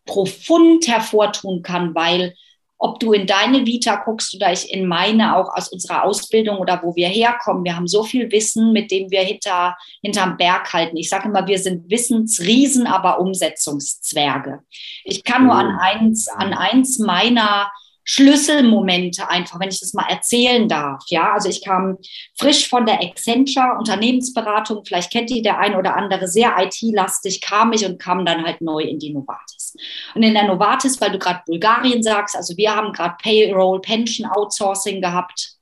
profund 0.05 0.87
hervortun 0.89 1.63
kann, 1.63 1.95
weil 1.95 2.35
ob 2.77 3.01
du 3.01 3.15
in 3.15 3.27
deine 3.27 3.65
Vita 3.65 3.97
guckst 4.05 4.35
oder 4.35 4.53
ich 4.53 4.71
in 4.71 4.87
meine, 4.87 5.37
auch 5.37 5.57
aus 5.57 5.69
unserer 5.69 6.05
Ausbildung 6.05 6.59
oder 6.59 6.83
wo 6.83 6.95
wir 6.95 7.09
herkommen. 7.09 7.65
Wir 7.65 7.77
haben 7.77 7.87
so 7.87 8.03
viel 8.03 8.31
Wissen, 8.31 8.73
mit 8.73 8.91
dem 8.91 9.11
wir 9.11 9.23
hinter, 9.23 9.77
hinterm 10.03 10.37
Berg 10.37 10.71
halten. 10.75 10.99
Ich 10.99 11.09
sage 11.09 11.29
immer, 11.29 11.47
wir 11.47 11.59
sind 11.59 11.89
Wissensriesen, 11.91 12.87
aber 12.87 13.21
Umsetzungszwerge. 13.21 14.65
Ich 15.05 15.25
kann 15.25 15.45
nur 15.45 15.55
an 15.55 15.79
eins, 15.79 16.29
an 16.29 16.53
eins 16.53 16.99
meiner 16.99 17.71
Schlüsselmomente 18.05 19.29
einfach, 19.29 19.61
wenn 19.61 19.69
ich 19.69 19.81
das 19.81 19.95
mal 19.95 20.09
erzählen 20.09 20.69
darf. 20.69 21.05
Ja, 21.09 21.33
also 21.35 21.49
ich 21.49 21.65
kam 21.65 21.99
frisch 22.37 22.69
von 22.69 22.85
der 22.85 23.01
Accenture 23.01 23.77
Unternehmensberatung, 23.79 24.85
vielleicht 24.85 25.13
kennt 25.13 25.31
die 25.31 25.43
der 25.43 25.59
ein 25.59 25.77
oder 25.77 25.97
andere, 25.97 26.27
sehr 26.29 26.55
IT-lastig 26.59 27.41
kam 27.41 27.73
ich 27.73 27.87
und 27.87 28.01
kam 28.01 28.25
dann 28.25 28.45
halt 28.45 28.61
neu 28.61 28.83
in 28.83 28.99
die 28.99 29.13
Novartis. 29.13 29.77
Und 30.15 30.23
in 30.23 30.35
der 30.35 30.45
Novartis, 30.45 31.01
weil 31.01 31.13
du 31.13 31.19
gerade 31.19 31.43
Bulgarien 31.47 32.03
sagst, 32.03 32.37
also 32.37 32.57
wir 32.57 32.75
haben 32.75 32.93
gerade 32.93 33.17
Payroll, 33.23 33.81
Pension 33.81 34.29
Outsourcing 34.29 35.01
gehabt, 35.01 35.57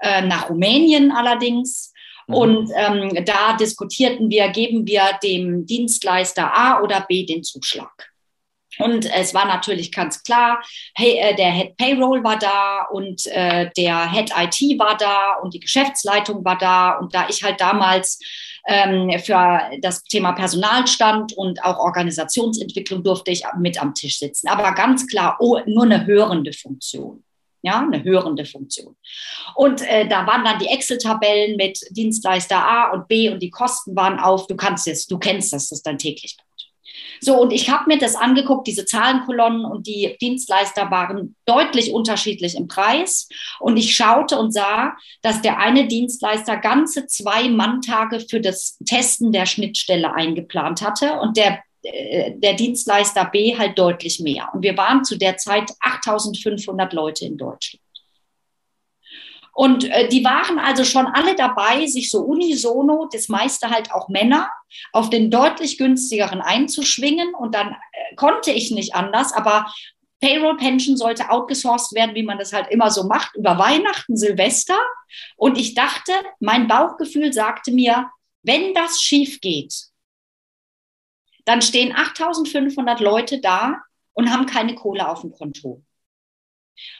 äh, 0.00 0.22
nach 0.22 0.50
Rumänien 0.50 1.10
allerdings. 1.10 1.92
Mhm. 2.26 2.34
Und 2.34 2.70
ähm, 2.74 3.24
da 3.24 3.56
diskutierten 3.56 4.30
wir, 4.30 4.48
geben 4.48 4.86
wir 4.86 5.18
dem 5.22 5.64
Dienstleister 5.66 6.52
A 6.54 6.82
oder 6.82 7.00
B 7.08 7.24
den 7.24 7.42
Zuschlag. 7.42 8.12
Und 8.78 9.06
es 9.06 9.34
war 9.34 9.46
natürlich 9.46 9.92
ganz 9.92 10.22
klar, 10.22 10.62
hey, 10.94 11.18
äh, 11.18 11.34
der 11.34 11.50
Head 11.50 11.76
Payroll 11.76 12.22
war 12.22 12.38
da 12.38 12.86
und 12.90 13.26
äh, 13.26 13.70
der 13.76 14.10
Head 14.10 14.32
IT 14.36 14.78
war 14.78 14.96
da 14.96 15.36
und 15.42 15.54
die 15.54 15.60
Geschäftsleitung 15.60 16.44
war 16.44 16.58
da. 16.58 16.98
Und 16.98 17.14
da 17.14 17.26
ich 17.28 17.42
halt 17.42 17.60
damals 17.60 18.18
ähm, 18.66 19.10
für 19.20 19.60
das 19.80 20.02
Thema 20.04 20.32
Personal 20.32 20.86
stand 20.86 21.32
und 21.32 21.64
auch 21.64 21.78
Organisationsentwicklung 21.78 23.02
durfte 23.02 23.30
ich 23.30 23.44
mit 23.58 23.80
am 23.80 23.94
Tisch 23.94 24.18
sitzen. 24.18 24.48
Aber 24.48 24.72
ganz 24.74 25.06
klar, 25.06 25.36
oh, 25.40 25.60
nur 25.66 25.84
eine 25.84 26.06
hörende 26.06 26.52
Funktion. 26.52 27.22
Ja, 27.62 27.80
eine 27.80 28.04
hörende 28.04 28.44
Funktion. 28.44 28.94
Und 29.56 29.82
äh, 29.88 30.06
da 30.06 30.24
waren 30.24 30.44
dann 30.44 30.60
die 30.60 30.68
Excel-Tabellen 30.68 31.56
mit 31.56 31.80
Dienstleister 31.90 32.58
A 32.58 32.92
und 32.92 33.08
B 33.08 33.28
und 33.28 33.40
die 33.40 33.50
Kosten 33.50 33.96
waren 33.96 34.20
auf. 34.20 34.46
Du 34.46 34.54
kannst 34.54 34.86
es, 34.86 35.06
du 35.06 35.18
kennst 35.18 35.52
das, 35.52 35.68
das 35.68 35.78
ist 35.78 35.86
dein 35.86 35.98
täglich 35.98 36.36
so, 37.20 37.40
und 37.40 37.52
ich 37.52 37.70
habe 37.70 37.84
mir 37.88 37.98
das 37.98 38.14
angeguckt, 38.14 38.66
diese 38.66 38.84
Zahlenkolonnen 38.84 39.64
und 39.64 39.86
die 39.86 40.16
Dienstleister 40.20 40.90
waren 40.90 41.36
deutlich 41.44 41.92
unterschiedlich 41.92 42.56
im 42.56 42.68
Preis. 42.68 43.28
Und 43.60 43.76
ich 43.76 43.94
schaute 43.94 44.38
und 44.38 44.52
sah, 44.52 44.96
dass 45.22 45.42
der 45.42 45.58
eine 45.58 45.86
Dienstleister 45.86 46.56
ganze 46.56 47.06
zwei 47.06 47.48
Manntage 47.48 48.20
für 48.20 48.40
das 48.40 48.78
Testen 48.84 49.32
der 49.32 49.46
Schnittstelle 49.46 50.12
eingeplant 50.12 50.82
hatte 50.82 51.18
und 51.20 51.36
der 51.36 51.60
äh, 51.82 52.32
der 52.36 52.54
Dienstleister 52.54 53.24
B 53.26 53.56
halt 53.56 53.78
deutlich 53.78 54.20
mehr. 54.20 54.48
Und 54.52 54.62
wir 54.62 54.76
waren 54.76 55.04
zu 55.04 55.16
der 55.16 55.36
Zeit 55.36 55.70
8500 55.80 56.92
Leute 56.92 57.24
in 57.24 57.36
Deutschland. 57.36 57.85
Und 59.56 59.84
äh, 59.84 60.06
die 60.08 60.22
waren 60.22 60.58
also 60.58 60.84
schon 60.84 61.06
alle 61.06 61.34
dabei, 61.34 61.86
sich 61.86 62.10
so 62.10 62.20
unisono, 62.20 63.08
das 63.10 63.30
meiste 63.30 63.70
halt 63.70 63.90
auch 63.90 64.10
Männer, 64.10 64.50
auf 64.92 65.08
den 65.08 65.30
deutlich 65.30 65.78
günstigeren 65.78 66.42
einzuschwingen. 66.42 67.34
Und 67.34 67.54
dann 67.54 67.68
äh, 67.70 68.14
konnte 68.16 68.52
ich 68.52 68.70
nicht 68.70 68.94
anders, 68.94 69.32
aber 69.32 69.72
Payroll 70.20 70.58
Pension 70.58 70.98
sollte 70.98 71.30
outgesourced 71.30 71.94
werden, 71.94 72.14
wie 72.14 72.22
man 72.22 72.38
das 72.38 72.52
halt 72.52 72.68
immer 72.68 72.90
so 72.90 73.04
macht, 73.04 73.34
über 73.34 73.56
Weihnachten, 73.56 74.18
Silvester. 74.18 74.76
Und 75.36 75.56
ich 75.56 75.74
dachte, 75.74 76.12
mein 76.38 76.68
Bauchgefühl 76.68 77.32
sagte 77.32 77.72
mir, 77.72 78.10
wenn 78.42 78.74
das 78.74 79.00
schief 79.00 79.40
geht, 79.40 79.74
dann 81.46 81.62
stehen 81.62 81.96
8500 81.96 83.00
Leute 83.00 83.40
da 83.40 83.80
und 84.12 84.30
haben 84.30 84.44
keine 84.44 84.74
Kohle 84.74 85.08
auf 85.08 85.22
dem 85.22 85.32
Konto. 85.32 85.82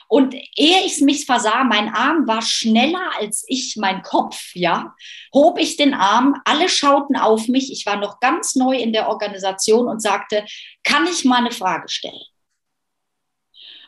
Und 0.07 0.33
ehe 0.33 0.85
ich 0.85 0.99
mich 1.01 1.25
versah, 1.25 1.63
mein 1.63 1.93
Arm 1.93 2.27
war 2.27 2.41
schneller 2.41 3.11
als 3.19 3.43
ich, 3.47 3.75
mein 3.77 4.01
Kopf, 4.01 4.51
ja, 4.53 4.95
hob 5.33 5.59
ich 5.59 5.77
den 5.77 5.93
Arm, 5.93 6.41
alle 6.45 6.69
schauten 6.69 7.15
auf 7.15 7.47
mich, 7.47 7.71
ich 7.71 7.85
war 7.85 7.97
noch 7.97 8.19
ganz 8.19 8.55
neu 8.55 8.77
in 8.77 8.93
der 8.93 9.09
Organisation 9.09 9.87
und 9.87 10.01
sagte, 10.01 10.45
kann 10.83 11.05
ich 11.07 11.25
mal 11.25 11.37
eine 11.37 11.51
Frage 11.51 11.89
stellen? 11.89 12.23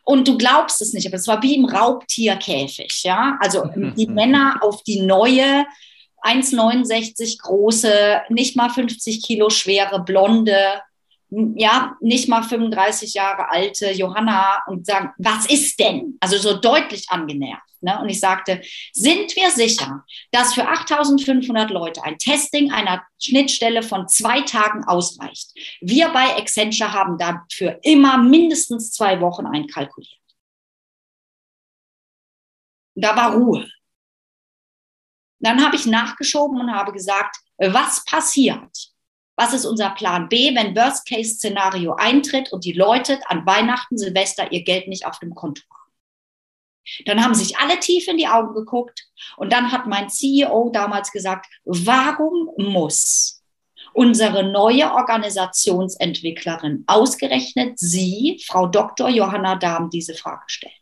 Und 0.03 0.27
du 0.27 0.37
glaubst 0.37 0.81
es 0.81 0.93
nicht, 0.93 1.05
aber 1.05 1.17
es 1.17 1.27
war 1.27 1.43
wie 1.43 1.55
im 1.55 1.65
Raubtierkäfig, 1.65 3.03
ja. 3.03 3.37
Also 3.39 3.65
die 3.95 4.07
Männer 4.07 4.57
auf 4.61 4.83
die 4.83 5.01
neue, 5.01 5.65
1,69 6.23 7.41
große, 7.41 8.21
nicht 8.29 8.55
mal 8.55 8.69
50 8.69 9.23
Kilo 9.23 9.49
schwere, 9.49 10.03
blonde, 10.03 10.81
ja, 11.29 11.95
nicht 12.01 12.27
mal 12.27 12.41
35 12.41 13.13
Jahre 13.13 13.49
alte 13.49 13.91
Johanna 13.91 14.63
und 14.67 14.85
sagen, 14.85 15.11
was 15.17 15.45
ist 15.45 15.79
denn? 15.79 16.17
Also 16.19 16.37
so 16.37 16.57
deutlich 16.57 17.09
angenervt. 17.09 17.63
Ne? 17.81 17.99
Und 18.01 18.09
ich 18.09 18.19
sagte, 18.19 18.61
sind 18.93 19.35
wir 19.35 19.51
sicher, 19.51 20.03
dass 20.31 20.53
für 20.53 20.67
8500 20.67 21.69
Leute 21.69 22.03
ein 22.03 22.17
Testing 22.17 22.71
einer 22.71 23.03
Schnittstelle 23.19 23.83
von 23.83 24.07
zwei 24.07 24.41
Tagen 24.41 24.83
ausreicht? 24.85 25.51
Wir 25.81 26.09
bei 26.09 26.35
Accenture 26.37 26.91
haben 26.93 27.17
dafür 27.17 27.79
immer 27.83 28.17
mindestens 28.17 28.91
zwei 28.91 29.21
Wochen 29.21 29.45
einkalkuliert. 29.45 30.19
Da 32.95 33.15
war 33.15 33.35
Ruhe. 33.35 33.69
Dann 35.39 35.63
habe 35.63 35.75
ich 35.75 35.85
nachgeschoben 35.85 36.59
und 36.59 36.73
habe 36.73 36.91
gesagt, 36.91 37.37
was 37.57 38.03
passiert, 38.03 38.91
was 39.39 39.53
ist 39.53 39.65
unser 39.65 39.91
Plan 39.91 40.27
B, 40.27 40.53
wenn 40.53 40.75
Worst-Case-Szenario 40.75 41.93
eintritt 41.93 42.51
und 42.51 42.65
die 42.65 42.73
Leute 42.73 43.21
an 43.27 43.45
Weihnachten, 43.45 43.97
Silvester 43.97 44.51
ihr 44.51 44.65
Geld 44.65 44.89
nicht 44.89 45.05
auf 45.05 45.17
dem 45.19 45.33
Konto 45.33 45.61
haben? 45.71 45.93
Dann 47.05 47.23
haben 47.23 47.33
sich 47.33 47.57
alle 47.57 47.79
tief 47.79 48.09
in 48.09 48.17
die 48.17 48.27
Augen 48.27 48.53
geguckt 48.53 49.07
und 49.37 49.53
dann 49.53 49.71
hat 49.71 49.87
mein 49.87 50.09
CEO 50.09 50.71
damals 50.73 51.13
gesagt, 51.13 51.45
warum 51.63 52.49
muss 52.57 53.41
unsere 53.93 54.43
neue 54.43 54.91
Organisationsentwicklerin 54.91 56.83
ausgerechnet 56.87 57.79
Sie, 57.79 58.43
Frau 58.45 58.67
Dr. 58.67 59.07
Johanna 59.07 59.55
Dahm, 59.55 59.89
diese 59.89 60.15
Frage 60.15 60.43
stellen? 60.47 60.73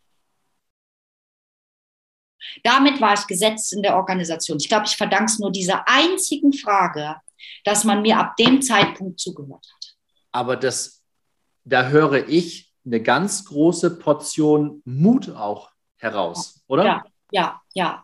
Damit 2.64 3.00
war 3.02 3.14
ich 3.14 3.28
gesetzt 3.28 3.72
in 3.72 3.84
der 3.84 3.98
Organisation. 3.98 4.58
Ich 4.60 4.68
glaube, 4.68 4.88
ich 4.88 4.98
verdanke 4.98 5.26
es 5.26 5.38
nur 5.38 5.52
dieser 5.52 5.88
einzigen 5.88 6.54
Frage, 6.54 7.18
dass 7.64 7.84
man 7.84 8.02
mir 8.02 8.18
ab 8.18 8.36
dem 8.38 8.62
Zeitpunkt 8.62 9.20
zugehört 9.20 9.66
hat. 9.76 9.96
Aber 10.32 10.56
das, 10.56 11.04
da 11.64 11.88
höre 11.88 12.28
ich 12.28 12.72
eine 12.86 13.02
ganz 13.02 13.46
große 13.46 13.98
Portion 14.00 14.82
Mut 14.86 15.30
auch 15.30 15.72
heraus, 15.98 16.64
oder? 16.68 16.86
Ja, 16.86 17.04
ja, 17.32 17.62
ja. 17.74 18.04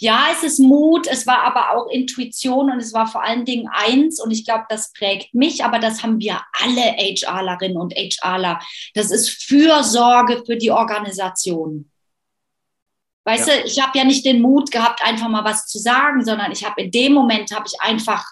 Ja, 0.00 0.26
es 0.32 0.42
ist 0.42 0.58
Mut, 0.58 1.06
es 1.06 1.26
war 1.26 1.42
aber 1.42 1.76
auch 1.76 1.90
Intuition 1.90 2.70
und 2.70 2.78
es 2.78 2.92
war 2.92 3.06
vor 3.06 3.22
allen 3.22 3.44
Dingen 3.44 3.68
eins 3.70 4.20
und 4.20 4.30
ich 4.30 4.44
glaube, 4.44 4.64
das 4.68 4.92
prägt 4.92 5.34
mich, 5.34 5.64
aber 5.64 5.78
das 5.78 6.02
haben 6.02 6.20
wir 6.20 6.40
alle 6.52 6.80
HRlerinnen 6.80 7.76
und 7.76 7.94
HRler. 7.94 8.60
Das 8.94 9.10
ist 9.10 9.42
Fürsorge 9.42 10.42
für 10.44 10.56
die 10.56 10.70
Organisation. 10.70 11.90
Weißt 13.28 13.46
ja. 13.46 13.56
du, 13.58 13.64
ich 13.66 13.78
habe 13.78 13.98
ja 13.98 14.04
nicht 14.04 14.24
den 14.24 14.40
Mut 14.40 14.70
gehabt, 14.70 15.04
einfach 15.04 15.28
mal 15.28 15.44
was 15.44 15.66
zu 15.66 15.78
sagen, 15.78 16.24
sondern 16.24 16.50
ich 16.50 16.64
habe 16.64 16.80
in 16.80 16.90
dem 16.90 17.12
Moment 17.12 17.54
habe 17.54 17.66
ich 17.66 17.78
einfach 17.78 18.24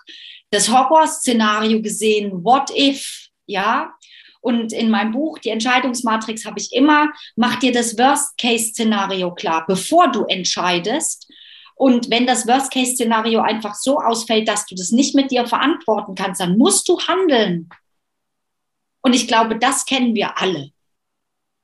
das 0.48 0.70
Horror-Szenario 0.70 1.82
gesehen, 1.82 2.42
what 2.42 2.70
if, 2.74 3.28
ja. 3.44 3.92
Und 4.40 4.72
in 4.72 4.88
meinem 4.88 5.12
Buch, 5.12 5.38
die 5.38 5.50
Entscheidungsmatrix, 5.50 6.46
habe 6.46 6.59
ich 6.59 6.72
immer, 6.72 7.12
mach 7.35 7.56
dir 7.56 7.72
das 7.72 7.98
Worst-Case-Szenario 7.98 9.35
klar, 9.35 9.66
bevor 9.66 10.11
du 10.11 10.24
entscheidest. 10.24 11.30
Und 11.74 12.09
wenn 12.09 12.26
das 12.26 12.46
Worst-Case-Szenario 12.46 13.42
einfach 13.42 13.74
so 13.74 13.98
ausfällt, 13.98 14.48
dass 14.48 14.64
du 14.64 14.74
das 14.74 14.92
nicht 14.92 15.14
mit 15.14 15.30
dir 15.30 15.46
verantworten 15.46 16.14
kannst, 16.14 16.40
dann 16.40 16.56
musst 16.56 16.88
du 16.88 16.98
handeln. 17.00 17.68
Und 19.02 19.14
ich 19.14 19.28
glaube, 19.28 19.59
das 19.59 19.85
kennen 19.85 20.14
wir 20.14 20.38
alle. 20.38 20.70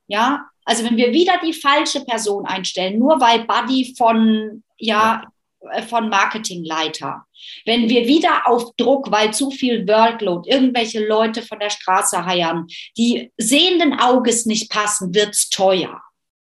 Ja, 0.05 0.51
also 0.65 0.83
wenn 0.85 0.97
wir 0.97 1.11
wieder 1.11 1.39
die 1.43 1.53
falsche 1.53 2.03
Person 2.05 2.45
einstellen, 2.45 2.99
nur 2.99 3.19
weil 3.19 3.45
Buddy 3.45 3.93
von, 3.97 4.63
ja, 4.77 5.23
äh, 5.71 5.81
von 5.83 6.09
Marketingleiter, 6.09 7.25
wenn 7.65 7.89
wir 7.89 8.07
wieder 8.07 8.47
auf 8.47 8.75
Druck, 8.77 9.11
weil 9.11 9.33
zu 9.33 9.51
viel 9.51 9.87
Workload, 9.87 10.49
irgendwelche 10.49 11.05
Leute 11.05 11.41
von 11.41 11.59
der 11.59 11.69
Straße 11.69 12.25
heiern, 12.25 12.67
die 12.97 13.31
sehenden 13.37 13.99
Auges 13.99 14.45
nicht 14.45 14.69
passen, 14.69 15.13
wird's 15.13 15.49
teuer. 15.49 16.01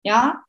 Ja, 0.03 0.45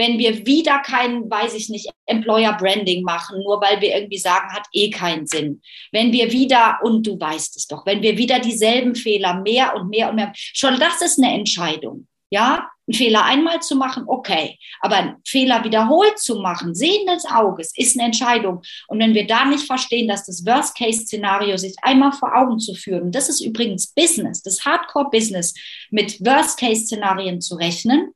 wenn 0.00 0.18
wir 0.18 0.46
wieder 0.46 0.78
kein, 0.78 1.30
weiß 1.30 1.54
ich 1.54 1.68
nicht, 1.68 1.90
Employer 2.06 2.54
Branding 2.54 3.02
machen, 3.02 3.42
nur 3.42 3.60
weil 3.60 3.82
wir 3.82 3.94
irgendwie 3.94 4.16
sagen, 4.16 4.50
hat 4.50 4.66
eh 4.72 4.88
keinen 4.88 5.26
Sinn. 5.26 5.60
Wenn 5.92 6.10
wir 6.10 6.32
wieder, 6.32 6.78
und 6.82 7.06
du 7.06 7.20
weißt 7.20 7.54
es 7.56 7.66
doch, 7.66 7.84
wenn 7.84 8.00
wir 8.00 8.16
wieder 8.16 8.38
dieselben 8.38 8.94
Fehler 8.94 9.34
mehr 9.42 9.76
und 9.76 9.90
mehr 9.90 10.08
und 10.08 10.16
mehr, 10.16 10.32
schon 10.34 10.78
das 10.80 11.02
ist 11.02 11.22
eine 11.22 11.34
Entscheidung. 11.34 12.06
Ja, 12.30 12.70
einen 12.90 12.96
Fehler 12.96 13.24
einmal 13.24 13.60
zu 13.60 13.76
machen, 13.76 14.04
okay. 14.06 14.58
Aber 14.80 14.96
einen 14.96 15.16
Fehler 15.24 15.62
wiederholt 15.64 16.18
zu 16.18 16.40
machen, 16.40 16.74
sehen 16.74 17.06
des 17.06 17.24
Auges, 17.24 17.72
ist 17.76 17.96
eine 17.96 18.06
Entscheidung. 18.06 18.62
Und 18.88 18.98
wenn 18.98 19.14
wir 19.14 19.26
da 19.26 19.44
nicht 19.44 19.64
verstehen, 19.64 20.08
dass 20.08 20.26
das 20.26 20.44
Worst-Case-Szenario 20.44 21.56
sich 21.56 21.76
einmal 21.82 22.12
vor 22.12 22.36
Augen 22.36 22.58
zu 22.58 22.74
führen, 22.74 23.12
das 23.12 23.28
ist 23.28 23.40
übrigens 23.40 23.88
Business, 23.94 24.42
das 24.42 24.64
Hardcore-Business, 24.64 25.54
mit 25.90 26.20
Worst-Case-Szenarien 26.20 27.40
zu 27.40 27.54
rechnen, 27.54 28.12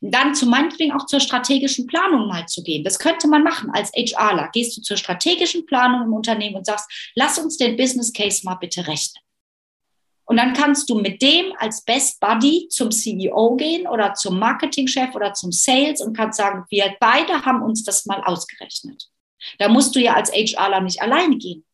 dann 0.00 0.34
zu 0.34 0.46
meinetwegen 0.46 0.92
auch 0.92 1.06
zur 1.06 1.20
strategischen 1.20 1.86
Planung 1.86 2.28
mal 2.28 2.46
zu 2.46 2.62
gehen. 2.62 2.84
Das 2.84 2.98
könnte 2.98 3.26
man 3.26 3.42
machen 3.42 3.70
als 3.72 3.90
HRler. 3.92 4.50
Gehst 4.52 4.76
du 4.76 4.82
zur 4.82 4.96
strategischen 4.96 5.64
Planung 5.66 6.02
im 6.06 6.12
Unternehmen 6.12 6.56
und 6.56 6.66
sagst, 6.66 7.10
lass 7.14 7.38
uns 7.38 7.56
den 7.56 7.76
Business 7.76 8.12
Case 8.12 8.42
mal 8.44 8.56
bitte 8.56 8.86
rechnen. 8.86 9.23
Und 10.26 10.38
dann 10.38 10.54
kannst 10.54 10.88
du 10.88 10.94
mit 10.96 11.20
dem 11.20 11.52
als 11.58 11.84
Best 11.84 12.18
Buddy 12.20 12.68
zum 12.70 12.90
CEO 12.90 13.56
gehen 13.56 13.86
oder 13.86 14.14
zum 14.14 14.38
Marketingchef 14.38 15.14
oder 15.14 15.34
zum 15.34 15.52
Sales 15.52 16.00
und 16.00 16.16
kannst 16.16 16.38
sagen, 16.38 16.64
wir 16.70 16.94
beide 16.98 17.44
haben 17.44 17.62
uns 17.62 17.84
das 17.84 18.06
mal 18.06 18.22
ausgerechnet. 18.24 19.10
Da 19.58 19.68
musst 19.68 19.94
du 19.94 20.00
ja 20.00 20.14
als 20.14 20.32
HRler 20.32 20.80
nicht 20.80 21.02
alleine 21.02 21.36
gehen. 21.36 21.64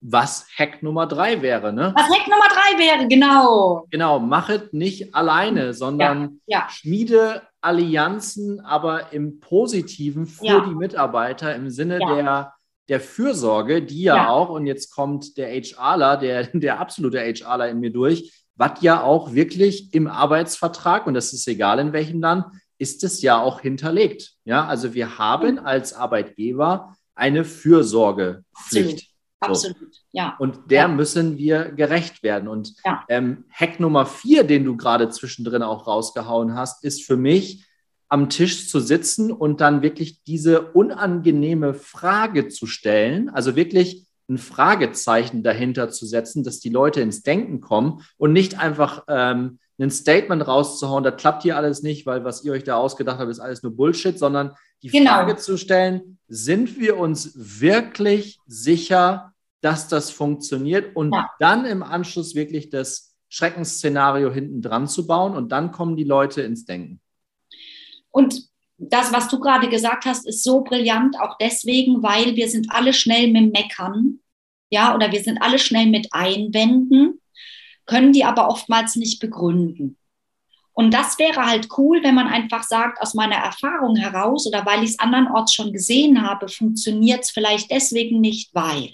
Was 0.00 0.46
Hack 0.56 0.82
Nummer 0.82 1.06
drei 1.06 1.42
wäre, 1.42 1.72
ne? 1.72 1.92
Was 1.96 2.04
Hack 2.04 2.28
Nummer 2.28 2.48
drei 2.48 2.78
wäre, 2.78 3.08
genau. 3.08 3.86
Genau, 3.90 4.20
mach 4.20 4.48
es 4.50 4.72
nicht 4.72 5.14
alleine, 5.14 5.74
sondern 5.74 6.40
ja, 6.46 6.60
ja. 6.60 6.68
schmiede 6.70 7.42
Allianzen, 7.60 8.60
aber 8.60 9.12
im 9.12 9.40
Positiven 9.40 10.26
für 10.26 10.44
ja. 10.44 10.60
die 10.60 10.74
Mitarbeiter 10.74 11.54
im 11.54 11.70
Sinne 11.70 11.98
der 11.98 12.54
der 12.88 13.00
Fürsorge, 13.00 13.82
die 13.82 14.02
ja, 14.02 14.16
ja, 14.16 14.28
auch, 14.28 14.48
und 14.48 14.66
jetzt 14.66 14.90
kommt 14.90 15.36
der 15.36 15.48
HRler, 15.48 16.16
der, 16.16 16.44
der 16.52 16.80
absolute 16.80 17.18
HRler 17.18 17.68
in 17.68 17.80
mir 17.80 17.92
durch, 17.92 18.32
was 18.54 18.80
ja 18.80 19.02
auch 19.02 19.34
wirklich 19.34 19.92
im 19.94 20.06
Arbeitsvertrag, 20.06 21.06
und 21.06 21.14
das 21.14 21.32
ist 21.32 21.46
egal 21.46 21.78
in 21.78 21.92
welchem 21.92 22.20
Land, 22.20 22.46
ist 22.78 23.04
es 23.04 23.22
ja 23.22 23.40
auch 23.40 23.60
hinterlegt. 23.60 24.34
Ja, 24.44 24.66
also 24.66 24.94
wir 24.94 25.18
haben 25.18 25.52
mhm. 25.52 25.66
als 25.66 25.92
Arbeitgeber 25.92 26.94
eine 27.14 27.44
Fürsorgepflicht. 27.44 29.10
Absolut. 29.40 29.94
So. 29.94 30.00
ja. 30.12 30.34
Und 30.38 30.70
der 30.70 30.82
ja. 30.82 30.88
müssen 30.88 31.36
wir 31.36 31.72
gerecht 31.72 32.22
werden. 32.22 32.48
Und 32.48 32.74
ja. 32.84 33.04
ähm, 33.08 33.44
Hack 33.52 33.80
Nummer 33.80 34.06
vier, 34.06 34.44
den 34.44 34.64
du 34.64 34.76
gerade 34.76 35.10
zwischendrin 35.10 35.62
auch 35.62 35.86
rausgehauen 35.86 36.54
hast, 36.54 36.84
ist 36.84 37.04
für 37.04 37.16
mich, 37.16 37.65
am 38.08 38.28
Tisch 38.28 38.68
zu 38.68 38.80
sitzen 38.80 39.32
und 39.32 39.60
dann 39.60 39.82
wirklich 39.82 40.22
diese 40.24 40.72
unangenehme 40.72 41.74
Frage 41.74 42.48
zu 42.48 42.66
stellen, 42.66 43.28
also 43.28 43.56
wirklich 43.56 44.06
ein 44.28 44.38
Fragezeichen 44.38 45.42
dahinter 45.42 45.90
zu 45.90 46.06
setzen, 46.06 46.44
dass 46.44 46.60
die 46.60 46.68
Leute 46.68 47.00
ins 47.00 47.22
Denken 47.22 47.60
kommen 47.60 48.02
und 48.16 48.32
nicht 48.32 48.58
einfach 48.58 49.04
ähm, 49.08 49.58
ein 49.78 49.90
Statement 49.90 50.46
rauszuhauen, 50.46 51.04
das 51.04 51.16
klappt 51.16 51.42
hier 51.42 51.56
alles 51.56 51.82
nicht, 51.82 52.06
weil 52.06 52.24
was 52.24 52.42
ihr 52.44 52.52
euch 52.52 52.64
da 52.64 52.76
ausgedacht 52.76 53.18
habt, 53.18 53.30
ist 53.30 53.40
alles 53.40 53.62
nur 53.62 53.76
Bullshit, 53.76 54.18
sondern 54.18 54.52
die 54.82 54.88
genau. 54.88 55.12
Frage 55.12 55.36
zu 55.36 55.56
stellen, 55.56 56.18
sind 56.28 56.78
wir 56.78 56.98
uns 56.98 57.32
wirklich 57.60 58.38
sicher, 58.46 59.32
dass 59.60 59.88
das 59.88 60.10
funktioniert 60.10 60.96
und 60.96 61.12
ja. 61.12 61.30
dann 61.38 61.66
im 61.66 61.82
Anschluss 61.82 62.34
wirklich 62.34 62.70
das 62.70 63.14
Schreckensszenario 63.28 64.30
hinten 64.30 64.62
dran 64.62 64.86
zu 64.86 65.06
bauen 65.06 65.36
und 65.36 65.50
dann 65.50 65.72
kommen 65.72 65.96
die 65.96 66.04
Leute 66.04 66.42
ins 66.42 66.64
Denken. 66.64 67.00
Und 68.10 68.48
das, 68.78 69.12
was 69.12 69.28
du 69.28 69.40
gerade 69.40 69.68
gesagt 69.68 70.04
hast, 70.04 70.26
ist 70.26 70.44
so 70.44 70.62
brillant, 70.62 71.18
auch 71.18 71.36
deswegen, 71.38 72.02
weil 72.02 72.36
wir 72.36 72.48
sind 72.48 72.70
alle 72.70 72.92
schnell 72.92 73.28
mit 73.28 73.52
Meckern, 73.52 74.20
ja, 74.70 74.94
oder 74.94 75.12
wir 75.12 75.22
sind 75.22 75.40
alle 75.40 75.58
schnell 75.58 75.86
mit 75.86 76.08
Einwänden, 76.12 77.20
können 77.86 78.12
die 78.12 78.24
aber 78.24 78.48
oftmals 78.48 78.96
nicht 78.96 79.20
begründen. 79.20 79.96
Und 80.72 80.92
das 80.92 81.18
wäre 81.18 81.46
halt 81.46 81.68
cool, 81.78 82.02
wenn 82.02 82.14
man 82.14 82.28
einfach 82.28 82.62
sagt, 82.62 83.00
aus 83.00 83.14
meiner 83.14 83.36
Erfahrung 83.36 83.96
heraus 83.96 84.46
oder 84.46 84.66
weil 84.66 84.82
ich 84.82 84.90
es 84.90 84.98
andernorts 84.98 85.54
schon 85.54 85.72
gesehen 85.72 86.20
habe, 86.20 86.48
funktioniert 86.48 87.24
es 87.24 87.30
vielleicht 87.30 87.70
deswegen 87.70 88.20
nicht, 88.20 88.54
weil. 88.54 88.90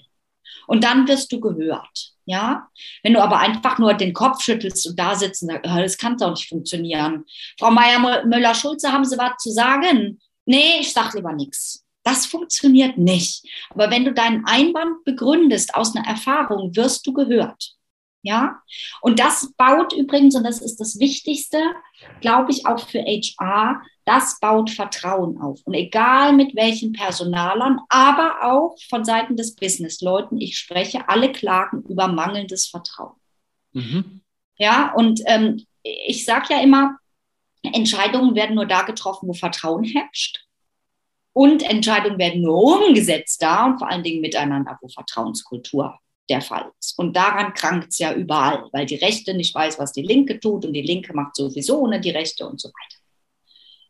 Und 0.72 0.84
dann 0.84 1.06
wirst 1.06 1.30
du 1.30 1.38
gehört. 1.38 2.14
Ja, 2.24 2.70
wenn 3.02 3.12
du 3.12 3.22
aber 3.22 3.40
einfach 3.40 3.78
nur 3.78 3.92
den 3.92 4.14
Kopf 4.14 4.42
schüttelst 4.42 4.86
und 4.86 4.98
da 4.98 5.14
sitzt 5.14 5.42
und 5.42 5.50
sagst, 5.50 5.70
oh, 5.70 5.76
das 5.76 5.98
kann 5.98 6.16
doch 6.16 6.30
nicht 6.30 6.48
funktionieren. 6.48 7.26
Frau 7.58 7.70
Meier-Müller-Schulze, 7.70 8.90
haben 8.90 9.04
Sie 9.04 9.18
was 9.18 9.36
zu 9.36 9.50
sagen? 9.50 10.18
Nee, 10.46 10.78
ich 10.80 10.94
sag 10.94 11.12
lieber 11.12 11.34
nichts. 11.34 11.84
Das 12.04 12.24
funktioniert 12.24 12.96
nicht. 12.96 13.44
Aber 13.68 13.90
wenn 13.90 14.06
du 14.06 14.14
deinen 14.14 14.46
Einwand 14.46 15.04
begründest 15.04 15.74
aus 15.74 15.94
einer 15.94 16.08
Erfahrung, 16.08 16.74
wirst 16.74 17.06
du 17.06 17.12
gehört. 17.12 17.74
Ja, 18.22 18.62
und 19.02 19.18
das 19.18 19.52
baut 19.58 19.92
übrigens, 19.92 20.36
und 20.36 20.44
das 20.44 20.62
ist 20.62 20.76
das 20.76 20.98
Wichtigste, 21.00 21.60
glaube 22.22 22.50
ich, 22.50 22.66
auch 22.66 22.88
für 22.88 23.00
HR, 23.00 23.82
das 24.04 24.40
baut 24.40 24.70
Vertrauen 24.70 25.40
auf. 25.40 25.60
Und 25.64 25.74
egal 25.74 26.32
mit 26.32 26.54
welchen 26.56 26.92
Personalern, 26.92 27.80
aber 27.88 28.38
auch 28.42 28.76
von 28.88 29.04
Seiten 29.04 29.36
des 29.36 29.54
Businessleuten, 29.54 30.40
ich 30.40 30.58
spreche, 30.58 31.08
alle 31.08 31.30
klagen 31.32 31.82
über 31.88 32.08
mangelndes 32.08 32.66
Vertrauen. 32.66 33.16
Mhm. 33.72 34.22
Ja, 34.58 34.92
und 34.94 35.20
ähm, 35.26 35.64
ich 35.82 36.24
sage 36.24 36.54
ja 36.54 36.60
immer, 36.60 36.98
Entscheidungen 37.62 38.34
werden 38.34 38.56
nur 38.56 38.66
da 38.66 38.82
getroffen, 38.82 39.28
wo 39.28 39.32
Vertrauen 39.32 39.84
herrscht. 39.84 40.46
Und 41.32 41.62
Entscheidungen 41.62 42.18
werden 42.18 42.42
nur 42.42 42.86
umgesetzt 42.86 43.42
da 43.42 43.64
und 43.66 43.78
vor 43.78 43.88
allen 43.88 44.02
Dingen 44.02 44.20
miteinander, 44.20 44.78
wo 44.82 44.88
Vertrauenskultur 44.88 45.98
der 46.28 46.42
Fall 46.42 46.70
ist. 46.78 46.98
Und 46.98 47.16
daran 47.16 47.54
krankt 47.54 47.88
es 47.90 47.98
ja 47.98 48.12
überall, 48.12 48.68
weil 48.72 48.86
die 48.86 48.96
Rechte 48.96 49.34
nicht 49.34 49.54
weiß, 49.54 49.78
was 49.78 49.92
die 49.92 50.02
Linke 50.02 50.38
tut 50.40 50.64
und 50.64 50.72
die 50.72 50.82
Linke 50.82 51.14
macht 51.14 51.36
sowieso 51.36 51.80
ohne 51.80 52.00
die 52.00 52.10
Rechte 52.10 52.46
und 52.46 52.60
so 52.60 52.68
weiter. 52.68 53.01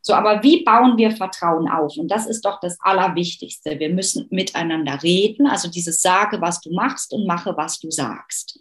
So, 0.05 0.13
aber 0.13 0.43
wie 0.43 0.65
bauen 0.65 0.97
wir 0.97 1.11
Vertrauen 1.11 1.69
auf? 1.69 1.97
Und 1.97 2.09
das 2.09 2.27
ist 2.27 2.43
doch 2.43 2.59
das 2.59 2.77
Allerwichtigste. 2.81 3.79
Wir 3.79 3.89
müssen 3.89 4.27
miteinander 4.31 5.01
reden, 5.01 5.47
also 5.47 5.69
dieses 5.69 6.01
sage, 6.01 6.41
was 6.41 6.59
du 6.59 6.73
machst 6.73 7.13
und 7.13 7.25
mache, 7.25 7.55
was 7.55 7.79
du 7.79 7.89
sagst. 7.89 8.59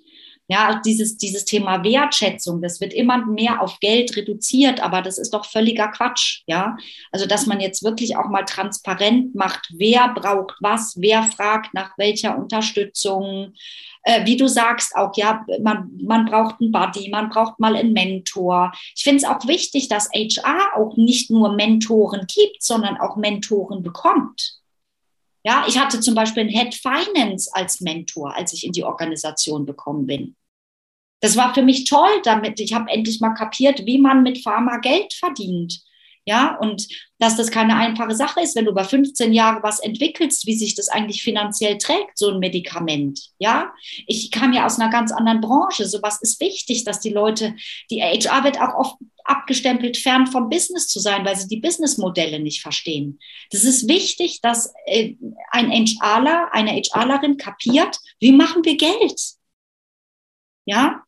Ja, 0.52 0.82
dieses, 0.84 1.16
dieses 1.16 1.46
Thema 1.46 1.82
Wertschätzung, 1.82 2.60
das 2.60 2.78
wird 2.78 2.92
immer 2.92 3.24
mehr 3.24 3.62
auf 3.62 3.80
Geld 3.80 4.14
reduziert, 4.18 4.82
aber 4.82 5.00
das 5.00 5.16
ist 5.16 5.32
doch 5.32 5.46
völliger 5.46 5.88
Quatsch. 5.88 6.42
Ja, 6.46 6.76
also 7.10 7.24
dass 7.24 7.46
man 7.46 7.58
jetzt 7.58 7.82
wirklich 7.82 8.18
auch 8.18 8.28
mal 8.28 8.44
transparent 8.44 9.34
macht, 9.34 9.70
wer 9.72 10.12
braucht 10.12 10.56
was, 10.60 10.96
wer 10.98 11.22
fragt 11.22 11.72
nach 11.72 11.96
welcher 11.96 12.36
Unterstützung. 12.36 13.54
Äh, 14.02 14.26
wie 14.26 14.36
du 14.36 14.46
sagst 14.46 14.94
auch, 14.94 15.16
ja, 15.16 15.42
man, 15.62 15.90
man 16.02 16.26
braucht 16.26 16.60
einen 16.60 16.70
Buddy, 16.70 17.08
man 17.08 17.30
braucht 17.30 17.58
mal 17.58 17.74
einen 17.74 17.94
Mentor. 17.94 18.72
Ich 18.94 19.04
finde 19.04 19.22
es 19.22 19.24
auch 19.24 19.46
wichtig, 19.46 19.88
dass 19.88 20.10
HR 20.10 20.76
auch 20.76 20.98
nicht 20.98 21.30
nur 21.30 21.54
Mentoren 21.54 22.26
gibt, 22.26 22.62
sondern 22.62 22.98
auch 22.98 23.16
Mentoren 23.16 23.82
bekommt. 23.82 24.58
Ja, 25.44 25.64
ich 25.66 25.78
hatte 25.78 25.98
zum 26.00 26.14
Beispiel 26.14 26.42
einen 26.42 26.50
Head 26.50 26.74
Finance 26.74 27.50
als 27.54 27.80
Mentor, 27.80 28.36
als 28.36 28.52
ich 28.52 28.66
in 28.66 28.72
die 28.72 28.84
Organisation 28.84 29.64
bekommen 29.64 30.06
bin. 30.06 30.36
Das 31.22 31.36
war 31.36 31.54
für 31.54 31.62
mich 31.62 31.84
toll, 31.84 32.10
damit 32.24 32.58
ich 32.60 32.74
habe 32.74 32.90
endlich 32.90 33.20
mal 33.20 33.34
kapiert, 33.34 33.86
wie 33.86 33.98
man 33.98 34.22
mit 34.24 34.42
Pharma 34.42 34.78
Geld 34.78 35.14
verdient. 35.14 35.80
Ja, 36.24 36.56
und 36.56 36.86
dass 37.18 37.36
das 37.36 37.50
keine 37.50 37.74
einfache 37.76 38.14
Sache 38.14 38.40
ist, 38.42 38.54
wenn 38.54 38.64
du 38.66 38.70
über 38.70 38.84
15 38.84 39.32
Jahre 39.32 39.62
was 39.64 39.80
entwickelst, 39.80 40.46
wie 40.46 40.54
sich 40.54 40.76
das 40.76 40.88
eigentlich 40.88 41.22
finanziell 41.22 41.78
trägt, 41.78 42.16
so 42.16 42.30
ein 42.30 42.38
Medikament. 42.38 43.30
Ja, 43.38 43.72
ich 44.06 44.30
kam 44.30 44.52
ja 44.52 44.64
aus 44.64 44.78
einer 44.78 44.90
ganz 44.90 45.10
anderen 45.10 45.40
Branche. 45.40 45.84
Sowas 45.86 46.20
ist 46.22 46.40
wichtig, 46.40 46.84
dass 46.84 47.00
die 47.00 47.10
Leute, 47.10 47.56
die 47.90 48.02
HR 48.02 48.44
wird 48.44 48.60
auch 48.60 48.74
oft 48.74 48.96
abgestempelt, 49.24 49.96
fern 49.96 50.28
vom 50.28 50.48
Business 50.48 50.86
zu 50.86 51.00
sein, 51.00 51.24
weil 51.24 51.36
sie 51.36 51.48
die 51.48 51.60
Businessmodelle 51.60 52.38
nicht 52.38 52.62
verstehen. 52.62 53.18
Das 53.50 53.64
ist 53.64 53.88
wichtig, 53.88 54.40
dass 54.42 54.72
äh, 54.86 55.14
ein 55.50 55.70
HRler, 55.70 56.50
eine 56.52 56.72
HRlerin 56.72 57.36
kapiert, 57.36 57.98
wie 58.20 58.32
machen 58.32 58.64
wir 58.64 58.76
Geld? 58.76 59.20
Ja, 60.66 61.02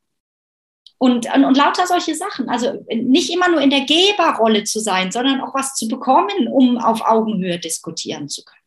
und, 1.05 1.27
und, 1.35 1.45
und, 1.45 1.57
lauter 1.59 1.87
solche 1.87 2.15
Sachen. 2.15 2.49
Also 2.49 2.83
nicht 2.89 3.31
immer 3.31 3.51
nur 3.51 3.61
in 3.61 3.69
der 3.69 3.83
Geberrolle 3.85 4.65
zu 4.65 4.81
sein, 4.81 5.13
sondern 5.13 5.43
auch 5.43 5.55
was 5.55 5.75
zu 5.75 5.87
bekommen, 5.87 6.49
um 6.49 6.79
auf 6.79 7.03
Augenhöhe 7.03 7.59
diskutieren 7.59 8.31
zu 8.31 8.43
können. 8.43 8.65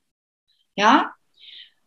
Ja. 0.76 1.14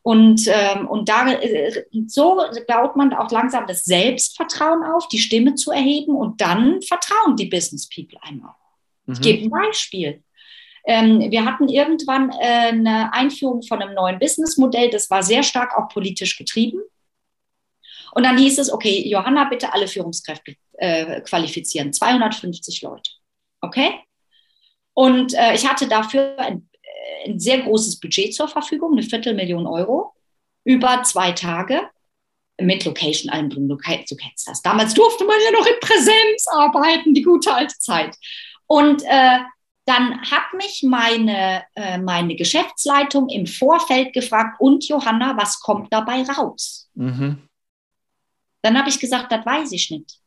Und, 0.03 0.49
ähm, 0.49 0.89
und 0.89 1.09
da, 1.09 1.31
äh, 1.31 1.85
so 2.09 2.43
baut 2.67 2.97
man 2.97 3.15
auch 3.15 3.31
langsam 3.31 3.69
das 3.69 3.85
Selbstvertrauen 3.85 4.83
auf, 4.83 5.07
die 5.07 5.21
Stimme 5.21 5.55
zu 5.55 5.71
erheben 5.71 6.17
und 6.17 6.41
dann 6.41 6.83
vertrauen 6.83 7.37
die 7.37 7.47
Business 7.47 7.89
People 7.89 8.19
einem 8.23 8.45
auch. 8.45 8.57
Mhm. 9.07 9.13
Ich 9.13 9.21
gebe 9.21 9.45
ein 9.45 9.51
Beispiel. 9.51 10.25
Ähm, 10.85 11.31
wir 11.31 11.45
hatten 11.45 11.69
irgendwann 11.69 12.31
äh, 12.31 12.71
eine 12.71 13.13
Einführung 13.13 13.63
von 13.63 13.81
einem 13.81 13.95
neuen 13.95 14.19
Businessmodell, 14.19 14.91
das 14.91 15.11
war 15.11 15.23
sehr 15.23 15.45
stark 15.45 15.79
auch 15.79 15.89
politisch 15.89 16.37
getrieben. 16.37 16.81
Und 18.13 18.25
dann 18.25 18.39
hieß 18.39 18.59
es, 18.59 18.73
okay, 18.73 19.07
Johanna, 19.09 19.45
bitte 19.45 19.73
alle 19.73 19.89
Führungskräfte 19.89 20.57
äh, 20.79 21.21
qualifizieren, 21.21 21.93
250 21.93 22.83
Leute. 22.83 23.11
Okay? 23.61 24.01
Und 24.95 25.35
äh, 25.35 25.55
ich 25.55 25.69
hatte 25.69 25.89
dafür 25.89 26.39
ein, 26.39 26.69
äh, 26.83 27.31
ein, 27.31 27.39
sehr 27.39 27.63
großes 27.63 28.01
Budget 28.01 28.35
zur 28.35 28.49
Verfügung, 28.49 28.93
eine 28.93 29.03
Viertelmillion 29.03 29.67
Euro, 29.67 30.15
über 30.65 31.03
zwei 31.05 31.33
Tage 31.33 31.89
mit 32.61 32.85
Location 32.85 33.33
drin. 33.49 33.69
Du, 33.69 33.77
du 33.77 34.17
kennst 34.17 34.49
das. 34.49 34.63
Damals 34.63 34.95
durfte 34.95 35.25
man 35.25 35.37
ja 35.45 35.53
noch 35.53 35.67
in 35.67 35.81
Präsenz 35.81 36.47
arbeiten, 36.53 37.15
die 37.15 37.23
gute 37.23 37.55
alte 37.55 37.77
Zeit. 37.79 38.17
Und 38.67 39.03
äh, 39.05 39.39
dann 39.87 40.21
hat 40.23 40.55
mich 40.55 40.85
meine, 40.85 41.65
äh, 41.75 41.99
meine 41.99 42.37
Geschäftsleitung 42.37 43.29
im 43.29 43.47
Vorfeld 43.47 44.13
gefragt, 44.13 44.61
und 44.61 44.87
Johanna, 44.87 45.37
was 45.37 45.61
kommt 45.61 45.93
dabei 45.93 46.23
raus? 46.23 46.89
Mhm. 46.95 47.49
Dann 48.63 48.79
habe 48.79 48.89
ich 48.89 48.99
gesagt, 48.99 49.33
das 49.33 49.45
weiß 49.45 49.73
ich 49.73 49.91
nicht. 49.91 50.21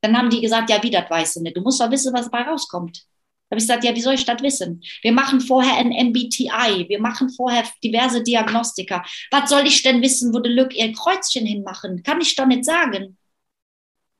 Dann 0.00 0.16
haben 0.16 0.30
die 0.30 0.40
gesagt, 0.40 0.70
ja, 0.70 0.82
wie, 0.82 0.90
das 0.90 1.10
weißt 1.10 1.36
du 1.36 1.42
nicht. 1.42 1.56
Du 1.56 1.60
musst 1.60 1.80
doch 1.80 1.90
wissen, 1.90 2.14
was 2.14 2.30
dabei 2.30 2.48
rauskommt. 2.48 3.04
Da 3.48 3.54
habe 3.54 3.60
ich 3.60 3.66
gesagt, 3.66 3.84
ja, 3.84 3.94
wie 3.94 4.00
soll 4.00 4.14
ich 4.14 4.26
das 4.26 4.42
wissen? 4.42 4.82
Wir 5.02 5.12
machen 5.12 5.40
vorher 5.40 5.78
ein 5.78 5.90
MBTI, 5.90 6.86
wir 6.88 7.00
machen 7.00 7.30
vorher 7.30 7.64
diverse 7.82 8.22
Diagnostika. 8.22 9.02
Was 9.30 9.48
soll 9.48 9.66
ich 9.66 9.82
denn 9.82 10.02
wissen, 10.02 10.34
wo 10.34 10.38
die 10.40 10.50
Lück 10.50 10.76
ihr 10.76 10.92
Kreuzchen 10.92 11.46
hinmachen? 11.46 12.02
Kann 12.02 12.20
ich 12.20 12.36
doch 12.36 12.46
nicht 12.46 12.64
sagen. 12.66 13.16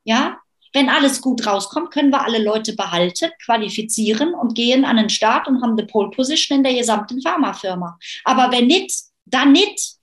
Ja? 0.03 0.39
Wenn 0.73 0.89
alles 0.89 1.21
gut 1.21 1.45
rauskommt, 1.45 1.91
können 1.91 2.11
wir 2.11 2.23
alle 2.23 2.43
Leute 2.43 2.75
behalten, 2.75 3.31
qualifizieren 3.43 4.33
und 4.33 4.55
gehen 4.55 4.85
an 4.85 4.97
den 4.97 5.09
Start 5.09 5.47
und 5.47 5.61
haben 5.61 5.77
die 5.77 5.85
Pole 5.85 6.09
Position 6.11 6.59
in 6.59 6.63
der 6.63 6.75
gesamten 6.75 7.21
Pharmafirma. 7.21 7.97
Aber 8.23 8.51
wenn 8.51 8.67
nicht, 8.67 8.91
dann 9.25 9.51
nicht. 9.51 9.95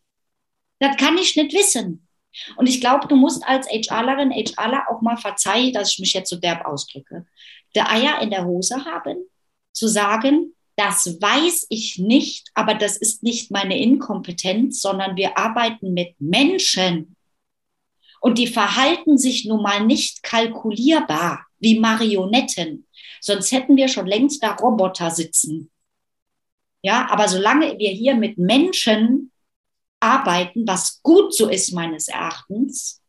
Das 0.78 0.96
kann 0.96 1.18
ich 1.18 1.36
nicht 1.36 1.52
wissen. 1.52 2.05
Und 2.56 2.68
ich 2.68 2.80
glaube, 2.80 3.08
du 3.08 3.16
musst 3.16 3.46
als 3.46 3.66
HRlerin, 3.68 4.30
HRler 4.30 4.84
auch 4.90 5.00
mal 5.00 5.16
verzeihen, 5.16 5.72
dass 5.72 5.92
ich 5.92 5.98
mich 5.98 6.12
jetzt 6.12 6.30
so 6.30 6.36
derb 6.36 6.64
ausdrücke, 6.64 7.26
der 7.74 7.90
Eier 7.90 8.20
in 8.22 8.30
der 8.30 8.44
Hose 8.44 8.84
haben, 8.84 9.28
zu 9.72 9.88
sagen, 9.88 10.54
das 10.76 11.20
weiß 11.20 11.66
ich 11.70 11.98
nicht, 11.98 12.50
aber 12.54 12.74
das 12.74 12.96
ist 12.96 13.22
nicht 13.22 13.50
meine 13.50 13.78
Inkompetenz, 13.78 14.82
sondern 14.82 15.16
wir 15.16 15.38
arbeiten 15.38 15.94
mit 15.94 16.14
Menschen. 16.20 17.16
Und 18.20 18.38
die 18.38 18.46
verhalten 18.46 19.16
sich 19.16 19.46
nun 19.46 19.62
mal 19.62 19.84
nicht 19.84 20.22
kalkulierbar 20.22 21.46
wie 21.58 21.78
Marionetten. 21.78 22.86
Sonst 23.20 23.52
hätten 23.52 23.76
wir 23.76 23.88
schon 23.88 24.06
längst 24.06 24.42
da 24.42 24.52
Roboter 24.52 25.10
sitzen. 25.10 25.70
Ja, 26.82 27.08
aber 27.10 27.28
solange 27.28 27.78
wir 27.78 27.90
hier 27.90 28.14
mit 28.14 28.38
Menschen 28.38 29.32
arbeiten, 30.00 30.66
was 30.66 31.00
gut 31.02 31.34
so 31.34 31.48
ist 31.48 31.72
meines 31.72 32.08
Erachtens, 32.08 33.02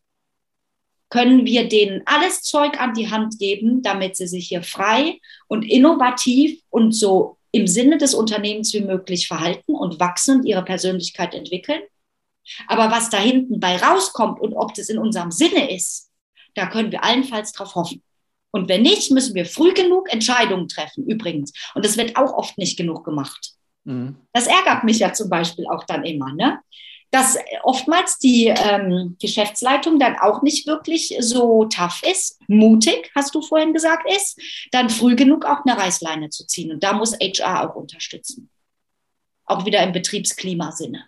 können 1.10 1.46
wir 1.46 1.70
denen 1.70 2.02
alles 2.06 2.42
Zeug 2.42 2.80
an 2.80 2.94
die 2.94 3.10
Hand 3.10 3.40
geben, 3.40 3.82
damit 3.82 4.18
sie 4.18 4.28
sich 4.28 4.48
hier 4.48 4.64
frei 4.64 5.20
und 5.48 5.64
innovativ 5.64 6.62
und 6.70 6.92
so 6.92 7.38
im 7.52 7.68
Sinne 7.68 7.98
des 7.98 8.14
Unternehmens 8.14 8.74
wie 8.74 8.82
möglich 8.82 9.28
verhalten 9.28 9.74
und 9.74 10.00
wachsen 10.00 10.40
und 10.40 10.46
ihre 10.46 10.64
Persönlichkeit 10.64 11.34
entwickeln. 11.34 11.82
Aber 12.68 12.92
was 12.92 13.10
da 13.10 13.18
hinten 13.18 13.60
bei 13.60 13.78
rauskommt 13.78 14.40
und 14.40 14.54
ob 14.54 14.74
das 14.74 14.90
in 14.90 14.98
unserem 14.98 15.32
Sinne 15.32 15.74
ist, 15.74 16.12
da 16.56 16.68
können 16.68 16.92
wir 16.92 17.04
allenfalls 17.04 17.52
drauf 17.54 17.76
hoffen. 17.76 18.04
Und 18.52 18.70
wenn 18.70 18.82
nicht, 18.82 19.12
müssen 19.12 19.36
wir 19.36 19.46
früh 19.46 19.74
genug 19.74 20.12
Entscheidungen 20.12 20.68
treffen, 20.68 21.06
übrigens. 21.06 21.52
Und 21.76 21.86
das 21.86 21.98
wird 21.98 22.16
auch 22.16 22.34
oft 22.34 22.58
nicht 22.58 22.78
genug 22.78 23.04
gemacht. 23.04 23.57
Mhm. 23.88 24.18
Das 24.34 24.48
ärgert 24.48 24.84
mich 24.84 25.00
ja 25.00 25.14
zum 25.14 25.30
Beispiel 25.30 25.66
auch 25.68 25.84
dann 25.86 26.04
immer, 26.04 26.34
ne? 26.34 26.60
dass 27.12 27.38
oftmals 27.64 28.18
die 28.20 28.48
ähm, 28.48 29.16
Geschäftsleitung 29.20 29.98
dann 29.98 30.18
auch 30.18 30.42
nicht 30.42 30.68
wirklich 30.68 31.16
so 31.20 31.66
tough 31.66 32.02
ist, 32.04 32.40
mutig, 32.48 33.10
hast 33.16 33.34
du 33.34 33.42
vorhin 33.42 33.74
gesagt, 33.74 34.12
ist, 34.12 34.40
dann 34.72 34.90
früh 34.90 35.16
genug 35.16 35.46
auch 35.46 35.64
eine 35.66 35.78
Reißleine 35.78 36.30
zu 36.30 36.46
ziehen. 36.46 36.72
Und 36.72 36.84
da 36.84 36.94
muss 36.94 37.14
HR 37.14 37.70
auch 37.70 37.76
unterstützen. 37.76 38.50
Auch 39.46 39.66
wieder 39.66 39.82
im 39.84 39.94
Betriebsklimasinne. 39.94 41.06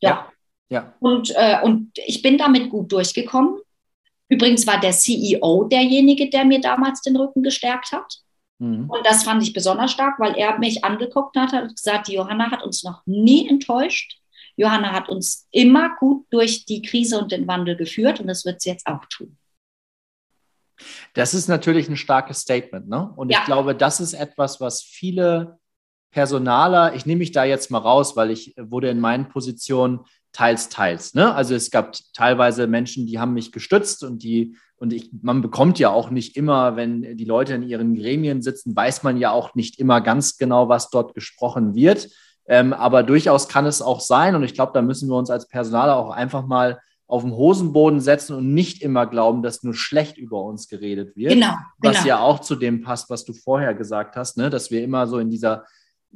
Ja. 0.00 0.10
ja. 0.10 0.32
ja. 0.68 0.94
Und, 1.00 1.32
äh, 1.34 1.60
und 1.62 1.90
ich 2.06 2.22
bin 2.22 2.38
damit 2.38 2.70
gut 2.70 2.92
durchgekommen. 2.92 3.60
Übrigens 4.28 4.64
war 4.64 4.78
der 4.78 4.92
CEO 4.92 5.64
derjenige, 5.64 6.30
der 6.30 6.44
mir 6.44 6.60
damals 6.60 7.02
den 7.02 7.16
Rücken 7.16 7.42
gestärkt 7.42 7.90
hat. 7.90 8.20
Mhm. 8.60 8.88
Und 8.88 9.04
das 9.04 9.24
fand 9.24 9.42
ich 9.42 9.52
besonders 9.52 9.90
stark, 9.90 10.20
weil 10.20 10.36
er 10.36 10.58
mich 10.58 10.84
angeguckt 10.84 11.36
hat 11.36 11.52
und 11.54 11.74
gesagt, 11.74 12.08
die 12.08 12.14
Johanna 12.14 12.50
hat 12.50 12.62
uns 12.62 12.84
noch 12.84 13.02
nie 13.06 13.48
enttäuscht. 13.48 14.18
Johanna 14.56 14.92
hat 14.92 15.08
uns 15.08 15.48
immer 15.50 15.96
gut 15.98 16.26
durch 16.30 16.66
die 16.66 16.82
Krise 16.82 17.18
und 17.18 17.32
den 17.32 17.48
Wandel 17.48 17.76
geführt 17.76 18.20
und 18.20 18.26
das 18.26 18.44
wird 18.44 18.60
sie 18.60 18.70
jetzt 18.70 18.86
auch 18.86 19.04
tun. 19.06 19.36
Das 21.14 21.34
ist 21.34 21.48
natürlich 21.48 21.88
ein 21.88 21.96
starkes 21.96 22.40
Statement. 22.40 22.88
Ne? 22.88 23.10
Und 23.16 23.30
ja. 23.30 23.38
ich 23.38 23.44
glaube, 23.44 23.74
das 23.74 24.00
ist 24.00 24.12
etwas, 24.12 24.60
was 24.60 24.82
viele 24.82 25.58
Personaler, 26.10 26.94
ich 26.94 27.06
nehme 27.06 27.20
mich 27.20 27.32
da 27.32 27.44
jetzt 27.44 27.70
mal 27.70 27.78
raus, 27.78 28.16
weil 28.16 28.30
ich 28.30 28.54
wurde 28.58 28.90
in 28.90 29.00
meinen 29.00 29.28
Positionen 29.28 30.00
teils, 30.32 30.68
teils. 30.68 31.14
Ne? 31.14 31.34
Also 31.34 31.54
es 31.54 31.70
gab 31.70 31.94
teilweise 32.12 32.66
Menschen, 32.66 33.06
die 33.06 33.18
haben 33.18 33.32
mich 33.32 33.52
gestützt 33.52 34.02
und 34.02 34.22
die 34.22 34.56
und 34.80 34.94
ich, 34.94 35.10
man 35.20 35.42
bekommt 35.42 35.78
ja 35.78 35.90
auch 35.90 36.10
nicht 36.10 36.38
immer, 36.38 36.74
wenn 36.74 37.18
die 37.18 37.26
Leute 37.26 37.52
in 37.52 37.62
ihren 37.62 37.94
Gremien 37.94 38.40
sitzen, 38.40 38.74
weiß 38.74 39.02
man 39.02 39.18
ja 39.18 39.30
auch 39.30 39.54
nicht 39.54 39.78
immer 39.78 40.00
ganz 40.00 40.38
genau, 40.38 40.70
was 40.70 40.88
dort 40.88 41.14
gesprochen 41.14 41.74
wird. 41.74 42.08
Ähm, 42.46 42.72
aber 42.72 43.02
durchaus 43.02 43.46
kann 43.46 43.66
es 43.66 43.82
auch 43.82 44.00
sein, 44.00 44.34
und 44.34 44.42
ich 44.42 44.54
glaube, 44.54 44.72
da 44.72 44.80
müssen 44.80 45.08
wir 45.10 45.16
uns 45.16 45.28
als 45.28 45.48
Personaler 45.48 45.96
auch 45.96 46.10
einfach 46.10 46.46
mal 46.46 46.80
auf 47.06 47.22
den 47.22 47.32
Hosenboden 47.32 48.00
setzen 48.00 48.34
und 48.34 48.54
nicht 48.54 48.82
immer 48.82 49.04
glauben, 49.04 49.42
dass 49.42 49.62
nur 49.62 49.74
schlecht 49.74 50.16
über 50.16 50.42
uns 50.42 50.66
geredet 50.66 51.14
wird. 51.14 51.32
Genau. 51.34 51.54
Was 51.78 51.98
genau. 51.98 52.08
ja 52.08 52.20
auch 52.20 52.40
zu 52.40 52.54
dem 52.54 52.80
passt, 52.80 53.10
was 53.10 53.26
du 53.26 53.34
vorher 53.34 53.74
gesagt 53.74 54.16
hast, 54.16 54.38
ne? 54.38 54.48
dass 54.48 54.70
wir 54.70 54.82
immer 54.82 55.06
so 55.06 55.18
in 55.18 55.28
dieser 55.28 55.66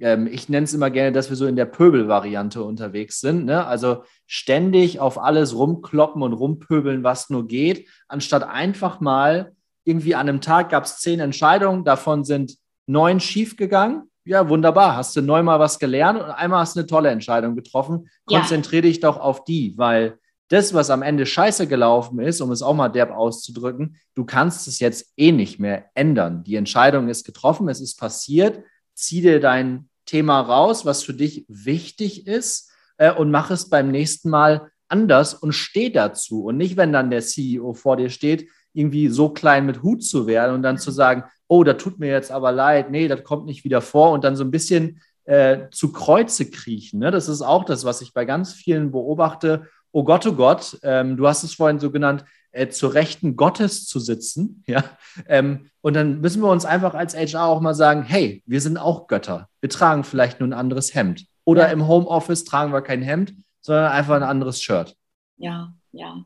ähm, 0.00 0.26
ich 0.26 0.48
nenne 0.48 0.64
es 0.64 0.74
immer 0.74 0.90
gerne, 0.90 1.12
dass 1.12 1.30
wir 1.30 1.36
so 1.36 1.46
in 1.46 1.56
der 1.56 1.66
Pöbel-Variante 1.66 2.62
unterwegs 2.62 3.20
sind. 3.20 3.44
Ne? 3.44 3.66
Also 3.66 4.04
ständig 4.26 5.00
auf 5.00 5.18
alles 5.18 5.54
rumkloppen 5.54 6.22
und 6.22 6.32
rumpöbeln, 6.32 7.04
was 7.04 7.30
nur 7.30 7.46
geht, 7.46 7.88
anstatt 8.08 8.42
einfach 8.42 9.00
mal 9.00 9.52
irgendwie 9.84 10.14
an 10.14 10.28
einem 10.28 10.40
Tag 10.40 10.70
gab 10.70 10.84
es 10.84 10.98
zehn 10.98 11.20
Entscheidungen, 11.20 11.84
davon 11.84 12.24
sind 12.24 12.56
neun 12.86 13.20
schiefgegangen. 13.20 14.10
Ja, 14.24 14.48
wunderbar. 14.48 14.96
Hast 14.96 15.14
du 15.16 15.20
neunmal 15.20 15.60
was 15.60 15.78
gelernt 15.78 16.18
und 16.18 16.30
einmal 16.30 16.60
hast 16.60 16.74
du 16.74 16.80
eine 16.80 16.86
tolle 16.86 17.10
Entscheidung 17.10 17.54
getroffen. 17.54 18.08
Konzentriere 18.24 18.86
ja. 18.86 18.88
dich 18.88 19.00
doch 19.00 19.18
auf 19.20 19.44
die, 19.44 19.74
weil 19.76 20.18
das, 20.48 20.72
was 20.72 20.88
am 20.88 21.02
Ende 21.02 21.26
scheiße 21.26 21.66
gelaufen 21.66 22.18
ist, 22.20 22.40
um 22.40 22.50
es 22.50 22.62
auch 22.62 22.74
mal 22.74 22.88
derb 22.88 23.10
auszudrücken, 23.10 23.96
du 24.14 24.24
kannst 24.24 24.66
es 24.66 24.78
jetzt 24.78 25.12
eh 25.18 25.32
nicht 25.32 25.58
mehr 25.58 25.90
ändern. 25.94 26.44
Die 26.44 26.56
Entscheidung 26.56 27.08
ist 27.08 27.24
getroffen, 27.24 27.68
es 27.68 27.80
ist 27.82 27.98
passiert 27.98 28.62
zieh 28.94 29.20
dir 29.20 29.40
dein 29.40 29.88
Thema 30.06 30.40
raus, 30.40 30.84
was 30.84 31.02
für 31.02 31.14
dich 31.14 31.44
wichtig 31.48 32.26
ist 32.26 32.70
äh, 32.98 33.12
und 33.12 33.30
mach 33.30 33.50
es 33.50 33.68
beim 33.68 33.90
nächsten 33.90 34.30
Mal 34.30 34.70
anders 34.88 35.34
und 35.34 35.52
steh 35.52 35.90
dazu. 35.90 36.44
Und 36.44 36.56
nicht, 36.56 36.76
wenn 36.76 36.92
dann 36.92 37.10
der 37.10 37.22
CEO 37.22 37.72
vor 37.74 37.96
dir 37.96 38.10
steht, 38.10 38.48
irgendwie 38.72 39.08
so 39.08 39.28
klein 39.28 39.66
mit 39.66 39.82
Hut 39.82 40.04
zu 40.04 40.26
werden 40.26 40.54
und 40.54 40.62
dann 40.62 40.78
zu 40.78 40.90
sagen, 40.90 41.24
oh, 41.48 41.64
da 41.64 41.74
tut 41.74 41.98
mir 41.98 42.10
jetzt 42.10 42.30
aber 42.30 42.52
leid, 42.52 42.90
nee, 42.90 43.08
das 43.08 43.22
kommt 43.22 43.46
nicht 43.46 43.64
wieder 43.64 43.80
vor 43.80 44.12
und 44.12 44.24
dann 44.24 44.36
so 44.36 44.44
ein 44.44 44.50
bisschen 44.50 45.00
äh, 45.24 45.68
zu 45.70 45.92
Kreuze 45.92 46.50
kriechen. 46.50 46.98
Ne? 46.98 47.10
Das 47.10 47.28
ist 47.28 47.42
auch 47.42 47.64
das, 47.64 47.84
was 47.84 48.02
ich 48.02 48.12
bei 48.12 48.24
ganz 48.24 48.52
vielen 48.52 48.90
beobachte. 48.90 49.68
Oh 49.92 50.04
Gott, 50.04 50.26
oh 50.26 50.32
Gott, 50.32 50.78
ähm, 50.82 51.16
du 51.16 51.26
hast 51.26 51.44
es 51.44 51.54
vorhin 51.54 51.78
so 51.78 51.90
genannt, 51.90 52.24
äh, 52.54 52.68
zur 52.68 52.94
Rechten 52.94 53.36
Gottes 53.36 53.86
zu 53.86 53.98
sitzen. 53.98 54.64
Ja? 54.74 54.84
Ähm, 55.28 55.70
und 55.82 55.94
dann 55.94 56.20
müssen 56.20 56.40
wir 56.42 56.50
uns 56.50 56.64
einfach 56.64 56.94
als 56.94 57.14
HR 57.14 57.46
auch 57.46 57.60
mal 57.60 57.74
sagen, 57.74 58.02
hey, 58.02 58.42
wir 58.46 58.60
sind 58.60 58.78
auch 58.78 59.06
Götter. 59.06 59.48
Wir 59.60 59.68
tragen 59.68 60.04
vielleicht 60.04 60.40
nur 60.40 60.48
ein 60.48 60.54
anderes 60.54 60.94
Hemd. 60.94 61.26
Oder 61.44 61.66
ja. 61.66 61.72
im 61.72 61.86
Homeoffice 61.86 62.44
tragen 62.44 62.72
wir 62.72 62.80
kein 62.80 63.02
Hemd, 63.02 63.34
sondern 63.60 63.92
einfach 63.92 64.16
ein 64.16 64.22
anderes 64.22 64.62
Shirt. 64.62 64.96
Ja, 65.36 65.74
ja. 65.92 66.24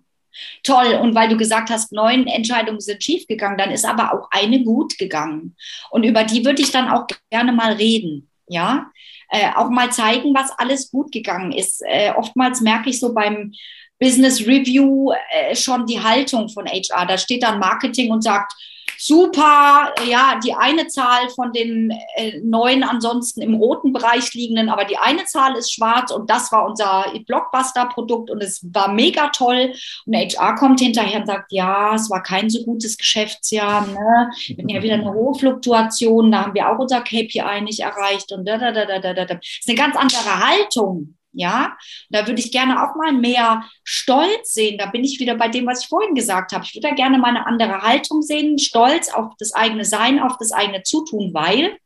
Toll. 0.62 0.94
Und 1.02 1.14
weil 1.14 1.28
du 1.28 1.36
gesagt 1.36 1.70
hast, 1.70 1.92
neun 1.92 2.26
Entscheidungen 2.26 2.80
sind 2.80 3.02
schiefgegangen, 3.02 3.58
dann 3.58 3.70
ist 3.70 3.84
aber 3.84 4.12
auch 4.12 4.28
eine 4.30 4.62
gut 4.62 4.96
gegangen. 4.98 5.56
Und 5.90 6.04
über 6.04 6.24
die 6.24 6.44
würde 6.44 6.62
ich 6.62 6.70
dann 6.70 6.88
auch 6.88 7.06
gerne 7.30 7.52
mal 7.52 7.72
reden. 7.72 8.30
Ja, 8.46 8.90
äh, 9.30 9.50
auch 9.56 9.68
mal 9.68 9.90
zeigen, 9.90 10.34
was 10.34 10.50
alles 10.56 10.90
gut 10.90 11.12
gegangen 11.12 11.52
ist. 11.52 11.82
Äh, 11.86 12.12
oftmals 12.16 12.60
merke 12.60 12.88
ich 12.88 13.00
so 13.00 13.12
beim 13.12 13.52
Business 13.98 14.46
Review 14.46 15.12
äh, 15.30 15.54
schon 15.54 15.86
die 15.86 16.00
Haltung 16.00 16.48
von 16.48 16.66
HR. 16.66 17.06
Da 17.06 17.18
steht 17.18 17.42
dann 17.42 17.58
Marketing 17.58 18.10
und 18.10 18.22
sagt, 18.22 18.52
super, 18.98 19.94
ja, 20.08 20.40
die 20.44 20.52
eine 20.54 20.88
Zahl 20.88 21.28
von 21.30 21.52
den 21.52 21.90
äh, 22.16 22.40
neun 22.42 22.82
ansonsten 22.82 23.40
im 23.40 23.54
roten 23.54 23.92
Bereich 23.92 24.34
liegenden, 24.34 24.68
aber 24.68 24.84
die 24.84 24.98
eine 24.98 25.24
Zahl 25.24 25.56
ist 25.56 25.72
schwarz 25.72 26.10
und 26.10 26.28
das 26.28 26.50
war 26.50 26.66
unser 26.66 27.06
Blockbuster-Produkt 27.26 28.30
und 28.30 28.42
es 28.42 28.60
war 28.74 28.92
mega 28.92 29.28
toll. 29.28 29.72
Und 30.04 30.16
HR 30.16 30.56
kommt 30.56 30.80
hinterher 30.80 31.20
und 31.20 31.26
sagt, 31.26 31.52
ja, 31.52 31.94
es 31.94 32.10
war 32.10 32.22
kein 32.22 32.50
so 32.50 32.64
gutes 32.64 32.98
Geschäftsjahr, 32.98 33.86
ne? 33.86 34.30
Wir 34.48 34.56
hatten 34.56 34.68
ja 34.68 34.82
wieder 34.82 34.94
eine 34.94 35.12
hohe 35.12 35.38
Fluktuation, 35.38 36.32
da 36.32 36.42
haben 36.42 36.54
wir 36.54 36.68
auch 36.68 36.78
unser 36.78 37.00
KPI 37.00 37.60
nicht 37.62 37.80
erreicht 37.80 38.32
und 38.32 38.46
da, 38.46 38.58
da, 38.58 38.72
da, 38.72 38.84
da, 38.84 38.98
da, 38.98 39.14
da. 39.14 39.24
Das 39.24 39.40
ist 39.60 39.68
eine 39.68 39.78
ganz 39.78 39.96
andere 39.96 40.46
Haltung. 40.46 41.17
Ja, 41.32 41.76
da 42.08 42.26
würde 42.26 42.40
ich 42.40 42.52
gerne 42.52 42.82
auch 42.82 42.96
mal 42.96 43.12
mehr 43.12 43.62
Stolz 43.84 44.54
sehen. 44.54 44.78
Da 44.78 44.86
bin 44.86 45.04
ich 45.04 45.20
wieder 45.20 45.34
bei 45.34 45.48
dem, 45.48 45.66
was 45.66 45.82
ich 45.82 45.88
vorhin 45.88 46.14
gesagt 46.14 46.52
habe. 46.52 46.64
Ich 46.64 46.74
würde 46.74 46.88
da 46.88 46.94
gerne 46.94 47.18
mal 47.18 47.28
eine 47.28 47.46
andere 47.46 47.82
Haltung 47.82 48.22
sehen, 48.22 48.58
Stolz 48.58 49.08
auf 49.10 49.34
das 49.38 49.52
eigene 49.52 49.84
Sein, 49.84 50.20
auf 50.20 50.36
das 50.38 50.52
eigene 50.52 50.82
Zutun, 50.82 51.34
weil 51.34 51.76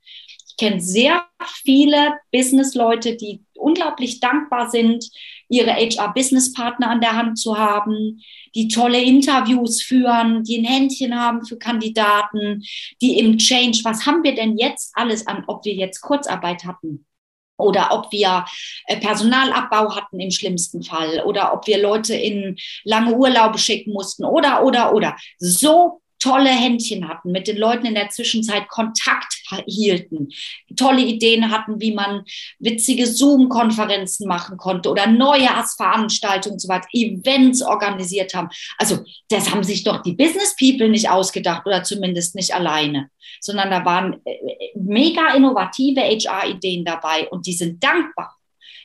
ich 0.46 0.56
kenne 0.58 0.80
sehr 0.80 1.24
viele 1.64 2.14
Businessleute, 2.30 3.16
die 3.16 3.42
unglaublich 3.54 4.20
dankbar 4.20 4.70
sind, 4.70 5.08
ihre 5.48 5.72
HR-Business-Partner 5.72 6.90
an 6.90 7.00
der 7.00 7.16
Hand 7.16 7.38
zu 7.38 7.58
haben, 7.58 8.22
die 8.54 8.68
tolle 8.68 9.02
Interviews 9.02 9.82
führen, 9.82 10.44
die 10.44 10.58
ein 10.58 10.64
Händchen 10.64 11.18
haben 11.18 11.44
für 11.44 11.58
Kandidaten, 11.58 12.62
die 13.00 13.18
im 13.18 13.38
Change, 13.38 13.80
was 13.84 14.06
haben 14.06 14.22
wir 14.24 14.34
denn 14.34 14.56
jetzt 14.56 14.92
alles 14.94 15.26
an, 15.26 15.44
ob 15.46 15.64
wir 15.64 15.74
jetzt 15.74 16.00
Kurzarbeit 16.00 16.64
hatten? 16.64 17.06
Oder 17.58 17.88
ob 17.92 18.10
wir 18.12 18.44
äh, 18.86 18.98
Personalabbau 18.98 19.94
hatten 19.94 20.20
im 20.20 20.30
schlimmsten 20.30 20.82
Fall 20.82 21.22
oder 21.24 21.52
ob 21.52 21.66
wir 21.66 21.80
Leute 21.80 22.14
in 22.14 22.56
lange 22.84 23.14
Urlaube 23.14 23.58
schicken 23.58 23.92
mussten 23.92 24.24
oder, 24.24 24.64
oder, 24.64 24.94
oder. 24.94 25.16
So 25.38 26.00
tolle 26.22 26.50
Händchen 26.50 27.08
hatten, 27.08 27.32
mit 27.32 27.48
den 27.48 27.56
Leuten 27.56 27.86
in 27.86 27.94
der 27.94 28.08
Zwischenzeit 28.10 28.68
Kontakt 28.68 29.42
hielten, 29.66 30.28
tolle 30.76 31.02
Ideen 31.02 31.50
hatten, 31.50 31.80
wie 31.80 31.92
man 31.92 32.24
witzige 32.60 33.06
Zoom-Konferenzen 33.06 34.28
machen 34.28 34.56
konnte 34.56 34.88
oder 34.88 35.08
neue 35.08 35.48
Veranstaltungen 35.76 36.54
und 36.54 36.60
so 36.60 36.68
weiter, 36.68 36.86
Events 36.92 37.62
organisiert 37.62 38.34
haben. 38.34 38.48
Also 38.78 39.00
das 39.28 39.50
haben 39.50 39.64
sich 39.64 39.82
doch 39.82 40.02
die 40.02 40.12
Business 40.12 40.54
People 40.56 40.88
nicht 40.88 41.10
ausgedacht 41.10 41.66
oder 41.66 41.82
zumindest 41.82 42.36
nicht 42.36 42.54
alleine, 42.54 43.10
sondern 43.40 43.70
da 43.70 43.84
waren 43.84 44.20
äh, 44.24 44.36
mega 44.76 45.34
innovative 45.34 46.00
HR-Ideen 46.00 46.84
dabei 46.84 47.28
und 47.30 47.46
die 47.46 47.52
sind 47.52 47.82
dankbar. 47.82 48.36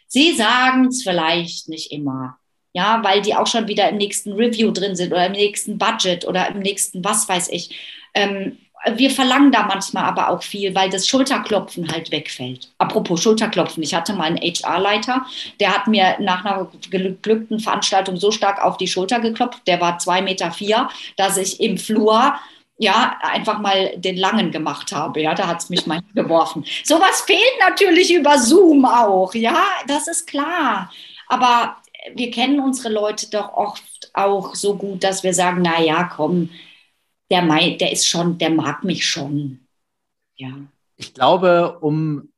Sie 0.08 0.34
sagen 0.34 0.88
es 0.88 1.04
vielleicht 1.04 1.70
nicht 1.70 1.92
immer, 1.92 2.40
ja, 2.78 3.03
weil 3.03 3.23
die 3.23 3.34
auch 3.34 3.47
schon 3.47 3.67
wieder 3.67 3.89
im 3.89 3.97
nächsten 3.97 4.34
Review 4.34 4.69
drin 4.69 4.95
sind 4.95 5.11
oder 5.11 5.25
im 5.25 5.32
nächsten 5.32 5.80
Budget 5.80 6.28
oder 6.28 6.47
im 6.49 6.59
nächsten 6.59 7.03
was 7.03 7.28
weiß 7.28 7.49
ich. 7.49 7.75
Ähm, 8.13 8.59
wir 8.93 9.09
verlangen 9.09 9.51
da 9.51 9.63
manchmal 9.63 10.03
aber 10.03 10.30
auch 10.30 10.43
viel, 10.43 10.75
weil 10.75 10.91
das 10.91 11.07
Schulterklopfen 11.07 11.91
halt 11.91 12.11
wegfällt. 12.11 12.69
Apropos 12.78 13.23
Schulterklopfen, 13.23 13.82
ich 13.82 13.95
hatte 13.95 14.13
mal 14.13 14.25
einen 14.25 14.38
HR-Leiter, 14.38 15.25
der 15.59 15.73
hat 15.73 15.88
mir 15.88 16.17
nach 16.19 16.45
einer 16.45 16.69
geglückten 16.91 17.59
Veranstaltung 17.59 18.17
so 18.17 18.30
stark 18.30 18.63
auf 18.63 18.78
die 18.78 18.88
Schulter 18.88 19.19
geklopft, 19.19 19.61
der 19.65 19.82
war 19.82 19.97
zwei 19.97 20.21
Meter 20.21 20.51
vier, 20.51 20.88
dass 21.15 21.38
ich 21.38 21.59
im 21.59 21.80
Flur 21.80 22.36
ja, 22.78 23.17
einfach 23.21 23.57
mal 23.57 23.93
den 23.97 24.17
Langen 24.17 24.51
gemacht 24.51 24.91
habe. 24.91 25.19
Ja, 25.23 25.34
da 25.34 25.47
hat 25.47 25.63
es 25.63 25.69
mich 25.71 25.88
mal 25.88 26.01
geworfen. 26.13 26.63
Sowas 26.84 27.23
fehlt 27.25 27.41
natürlich 27.67 28.13
über 28.13 28.38
Zoom 28.38 28.86
auch. 28.86 29.34
Ja, 29.34 29.63
das 29.88 30.07
ist 30.07 30.28
klar. 30.28 30.91
Aber 31.28 31.78
wir 32.16 32.32
kennen 32.32 32.60
unsere 32.60 32.93
Leute 32.93 33.30
doch 33.30 33.53
oft 33.53 34.12
auch 34.14 34.55
so 34.55 34.76
gut, 34.76 35.03
dass 35.03 35.24
wir 35.24 35.34
sagen, 35.34 35.62
na 35.62 35.82
ja, 35.82 36.03
komm, 36.05 36.49
der, 37.30 37.43
der 37.78 37.91
ist 37.91 38.08
schon, 38.08 38.38
der 38.38 38.49
mag 38.49 38.84
mich 38.84 39.05
schon. 39.05 39.68
Ja. 40.36 40.53
Ich 40.95 41.14
glaube, 41.14 41.78
um 41.80 42.30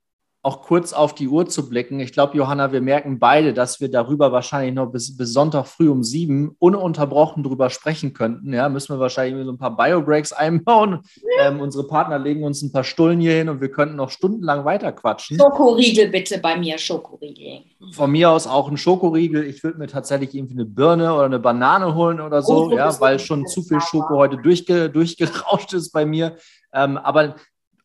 auch 0.50 0.64
kurz 0.64 0.93
auf 0.93 1.14
die 1.14 1.28
Uhr 1.28 1.47
zu 1.47 1.70
blicken. 1.70 2.00
Ich 2.00 2.12
glaube, 2.12 2.36
Johanna, 2.36 2.72
wir 2.72 2.82
merken 2.82 3.20
beide, 3.20 3.54
dass 3.54 3.80
wir 3.80 3.91
darüber 3.91 4.32
wahrscheinlich 4.32 4.74
noch 4.74 4.88
bis, 4.88 5.16
bis 5.16 5.32
Sonntag 5.32 5.68
früh 5.68 5.89
um 5.89 6.04
sieben 6.04 6.56
ununterbrochen 6.58 7.43
drüber 7.43 7.70
sprechen 7.70 8.14
könnten. 8.14 8.52
Ja, 8.52 8.68
müssen 8.68 8.95
wir 8.95 9.00
wahrscheinlich 9.00 9.45
so 9.45 9.52
ein 9.52 9.60
paar 9.60 9.78
Biobreaks 9.78 10.34
einbauen. 10.34 11.02
Ähm, 11.39 11.60
unsere 11.60 11.86
Partner 11.86 12.18
legen 12.18 12.43
uns 12.43 12.64
ein 12.64 12.72
paar 12.72 12.84
Stullen 12.84 13.20
hier 13.20 13.34
hin 13.34 13.47
und 13.47 13.62
wir 13.62 13.70
könnten 13.70 13.95
noch 13.95 14.10
stundenlang 14.10 14.66
weiter 14.66 14.91
quatschen. 14.91 15.38
Schokoriegel 15.38 16.10
bitte 16.10 16.39
bei 16.39 16.58
mir, 16.58 16.80
Schokoriegel. 16.80 17.60
Von 17.91 18.10
mir 18.10 18.32
aus 18.32 18.47
auch 18.47 18.72
ein 18.72 18.78
Schokoriegel. 18.78 19.43
Ich 19.43 19.64
würde 19.64 19.78
mir 19.78 19.88
tatsächlich 19.88 20.34
irgendwie 20.34 20.56
eine 20.56 20.66
Birne 20.66 21.14
oder 21.14 21.26
eine 21.26 21.39
Banane 21.39 21.93
holen 21.93 22.20
oder 22.20 22.41
so, 22.41 22.66
oh, 22.66 22.76
ja, 22.76 23.00
weil 23.00 23.20
schon 23.20 23.45
zu 23.45 23.62
viel 23.62 23.82
Schoko 23.82 24.16
heute 24.16 24.38
durchge, 24.38 24.89
durchgerauscht 24.89 25.74
ist 25.74 25.91
bei 25.91 26.08
mir. 26.08 26.38
Ähm, 26.74 26.97
aber 26.97 27.36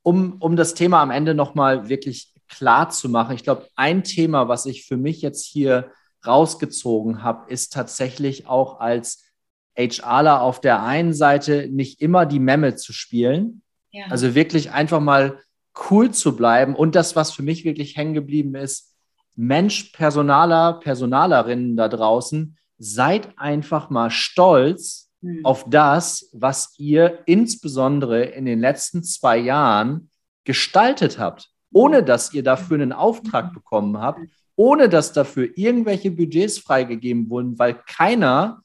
um, 0.03 0.37
um 0.41 0.57
das 0.57 0.73
Thema 0.73 1.03
am 1.03 1.11
Ende 1.11 1.35
nochmal 1.35 1.91
wirklich 1.91 2.34
klar 2.49 2.90
zu 2.90 3.09
machen. 3.09 3.34
Ich 3.34 3.45
glaube, 3.45 3.68
ein 3.76 4.05
Thema, 4.05 4.49
was 4.49 4.66
ich 4.66 4.86
für 4.86 4.97
mich 4.97 5.22
jetzt 5.22 5.45
hier 5.45 5.90
rausgezogen 6.26 7.22
habe, 7.22 7.51
ist 7.51 7.72
tatsächlich 7.72 8.47
auch 8.47 8.80
als 8.80 9.24
HRler 9.76 10.40
auf 10.40 10.61
der 10.61 10.82
einen 10.82 11.12
Seite 11.12 11.68
nicht 11.70 12.01
immer 12.01 12.26
die 12.26 12.38
Memme 12.38 12.76
zu 12.76 12.92
spielen. 12.92 13.62
Ja. 13.90 14.07
Also 14.11 14.34
wirklich 14.34 14.70
einfach 14.70 15.01
mal 15.01 15.38
cool 15.90 16.11
zu 16.11 16.36
bleiben. 16.36 16.74
Und 16.74 16.95
das, 16.95 17.16
was 17.16 17.32
für 17.32 17.42
mich 17.42 17.64
wirklich 17.64 17.97
hängen 17.97 18.14
geblieben 18.14 18.55
ist, 18.55 18.95
Mensch, 19.36 19.90
Personaler, 19.92 20.74
Personalerinnen 20.74 21.76
da 21.76 21.88
draußen, 21.88 22.57
seid 22.78 23.36
einfach 23.38 23.90
mal 23.90 24.11
stolz 24.11 25.11
mhm. 25.20 25.45
auf 25.45 25.68
das, 25.68 26.28
was 26.32 26.74
ihr 26.78 27.20
insbesondere 27.26 28.24
in 28.24 28.45
den 28.45 28.61
letzten 28.61 29.03
zwei 29.03 29.38
Jahren 29.38 30.11
gestaltet 30.45 31.18
habt 31.18 31.53
ohne 31.75 32.03
dass 32.03 32.33
ihr 32.33 32.43
dafür 32.43 32.77
einen 32.77 32.93
Auftrag 32.93 33.53
bekommen 33.53 33.99
habt, 33.99 34.20
ohne 34.57 34.89
dass 34.89 35.12
dafür 35.12 35.49
irgendwelche 35.57 36.11
Budgets 36.11 36.59
freigegeben 36.59 37.29
wurden, 37.29 37.59
weil 37.59 37.75
keiner, 37.87 38.62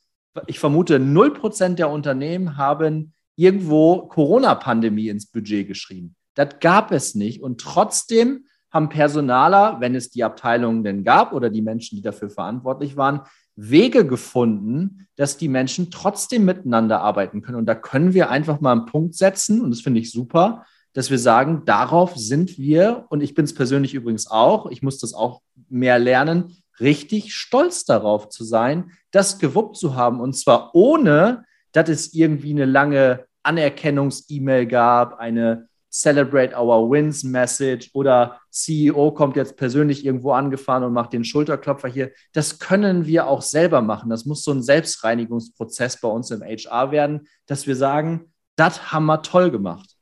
ich 0.47 0.59
vermute, 0.59 0.97
0% 0.97 1.75
der 1.75 1.89
Unternehmen 1.89 2.55
haben 2.55 3.13
irgendwo 3.35 4.07
Corona-Pandemie 4.07 5.09
ins 5.09 5.25
Budget 5.25 5.67
geschrieben. 5.67 6.15
Das 6.35 6.59
gab 6.59 6.91
es 6.91 7.15
nicht. 7.15 7.41
Und 7.41 7.59
trotzdem 7.59 8.45
haben 8.71 8.89
Personaler, 8.89 9.77
wenn 9.79 9.95
es 9.95 10.11
die 10.11 10.23
Abteilungen 10.23 10.83
denn 10.83 11.03
gab 11.03 11.33
oder 11.33 11.49
die 11.49 11.63
Menschen, 11.63 11.95
die 11.95 12.03
dafür 12.03 12.29
verantwortlich 12.29 12.95
waren, 12.95 13.21
Wege 13.55 14.05
gefunden, 14.05 15.07
dass 15.15 15.37
die 15.37 15.49
Menschen 15.49 15.89
trotzdem 15.89 16.45
miteinander 16.45 17.01
arbeiten 17.01 17.41
können. 17.41 17.57
Und 17.57 17.65
da 17.65 17.75
können 17.75 18.13
wir 18.13 18.29
einfach 18.29 18.61
mal 18.61 18.73
einen 18.73 18.85
Punkt 18.85 19.15
setzen, 19.15 19.61
und 19.61 19.71
das 19.71 19.81
finde 19.81 19.99
ich 19.99 20.11
super, 20.11 20.65
dass 20.93 21.11
wir 21.11 21.19
sagen, 21.19 21.63
darauf 21.65 22.15
sind 22.15 22.57
wir, 22.57 23.05
und 23.09 23.21
ich 23.21 23.33
bin 23.35 23.45
es 23.45 23.53
persönlich 23.53 23.93
übrigens 23.93 24.27
auch, 24.27 24.69
ich 24.71 24.81
muss 24.81 24.99
das 24.99 25.13
auch 25.13 25.41
mehr 25.69 25.99
lernen, 25.99 26.57
richtig 26.79 27.33
stolz 27.33 27.85
darauf 27.85 28.29
zu 28.29 28.43
sein, 28.43 28.91
das 29.11 29.39
gewuppt 29.39 29.77
zu 29.77 29.95
haben. 29.95 30.19
Und 30.19 30.33
zwar 30.33 30.73
ohne, 30.73 31.45
dass 31.71 31.89
es 31.89 32.13
irgendwie 32.13 32.51
eine 32.51 32.65
lange 32.65 33.25
Anerkennungs-E-Mail 33.43 34.65
gab, 34.65 35.19
eine 35.19 35.67
Celebrate 35.91 36.55
Our 36.55 36.89
Wins 36.91 37.23
Message 37.23 37.89
oder 37.93 38.39
CEO 38.51 39.11
kommt 39.11 39.35
jetzt 39.35 39.57
persönlich 39.57 40.05
irgendwo 40.05 40.33
angefahren 40.33 40.83
und 40.83 40.93
macht 40.93 41.13
den 41.13 41.23
Schulterklopfer 41.23 41.87
hier. 41.87 42.11
Das 42.31 42.59
können 42.59 43.07
wir 43.07 43.27
auch 43.27 43.41
selber 43.41 43.81
machen. 43.81 44.09
Das 44.09 44.25
muss 44.25 44.43
so 44.43 44.51
ein 44.51 44.61
Selbstreinigungsprozess 44.61 45.99
bei 45.99 46.07
uns 46.07 46.29
im 46.29 46.43
HR 46.43 46.91
werden, 46.91 47.27
dass 47.47 47.65
wir 47.65 47.75
sagen, 47.75 48.31
das 48.55 48.91
haben 48.91 49.05
wir 49.05 49.21
toll 49.23 49.49
gemacht. 49.49 49.95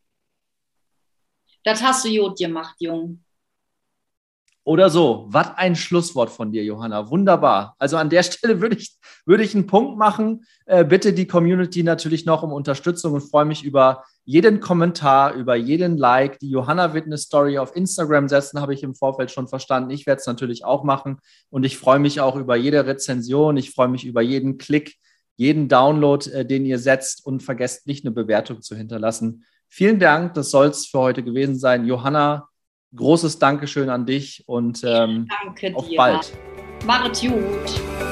Das 1.64 1.82
hast 1.82 2.06
du 2.06 2.10
gut 2.10 2.38
gemacht, 2.38 2.76
Jung. 2.80 3.24
Oder 4.68 4.90
so. 4.90 5.28
Was 5.30 5.56
ein 5.56 5.78
Schlusswort 5.78 6.30
von 6.30 6.52
dir, 6.52 6.62
Johanna. 6.62 7.10
Wunderbar. 7.10 7.78
Also 7.80 7.96
an 7.96 8.10
der 8.10 8.22
Stelle 8.24 8.60
würde 8.60 8.76
ich, 8.76 8.98
würde 9.26 9.42
ich 9.42 9.56
einen 9.56 9.66
Punkt 9.66 9.98
machen. 9.98 10.44
Äh, 10.66 10.84
bitte 10.84 11.14
die 11.14 11.26
Community 11.26 11.84
natürlich 11.84 12.26
noch 12.26 12.44
um 12.44 12.52
Unterstützung 12.52 13.14
und 13.14 13.22
freue 13.22 13.46
mich 13.46 13.64
über 13.64 14.04
jeden 14.26 14.60
Kommentar, 14.60 15.36
über 15.36 15.56
jeden 15.56 15.98
Like. 15.98 16.40
Die 16.40 16.50
Johanna 16.50 16.94
wird 16.94 17.06
eine 17.06 17.18
Story 17.18 17.58
auf 17.58 17.78
Instagram 17.78 18.28
setzen, 18.28 18.60
habe 18.60 18.74
ich 18.74 18.84
im 18.84 18.94
Vorfeld 18.94 19.32
schon 19.32 19.48
verstanden. 19.48 19.90
Ich 19.90 20.06
werde 20.06 20.20
es 20.20 20.28
natürlich 20.28 20.66
auch 20.66 20.84
machen. 20.84 21.20
Und 21.50 21.64
ich 21.64 21.78
freue 21.78 22.00
mich 22.00 22.20
auch 22.20 22.36
über 22.36 22.58
jede 22.58 22.86
Rezension. 22.86 23.56
Ich 23.56 23.72
freue 23.72 23.88
mich 23.88 24.04
über 24.04 24.22
jeden 24.22 24.58
Klick, 24.58 24.96
jeden 25.38 25.70
Download, 25.70 26.30
äh, 26.30 26.46
den 26.46 26.66
ihr 26.66 26.80
setzt 26.80 27.26
und 27.26 27.42
vergesst 27.42 27.88
nicht 27.88 28.06
eine 28.06 28.14
Bewertung 28.14 28.62
zu 28.62 28.76
hinterlassen. 28.76 29.46
Vielen 29.70 30.00
Dank, 30.00 30.34
das 30.34 30.52
soll 30.52 30.68
es 30.68 30.88
für 30.88 31.00
heute 31.00 31.24
gewesen 31.24 31.58
sein. 31.58 31.86
Johanna, 31.86 32.48
großes 32.96 33.40
Dankeschön 33.40 33.90
an 33.90 34.06
dich 34.06 34.44
und 34.48 34.82
ähm, 34.84 35.28
Danke 35.46 35.76
auf 35.76 35.88
dir. 35.88 35.98
bald. 35.98 36.34
Macht 36.86 37.22
gut. 37.22 38.07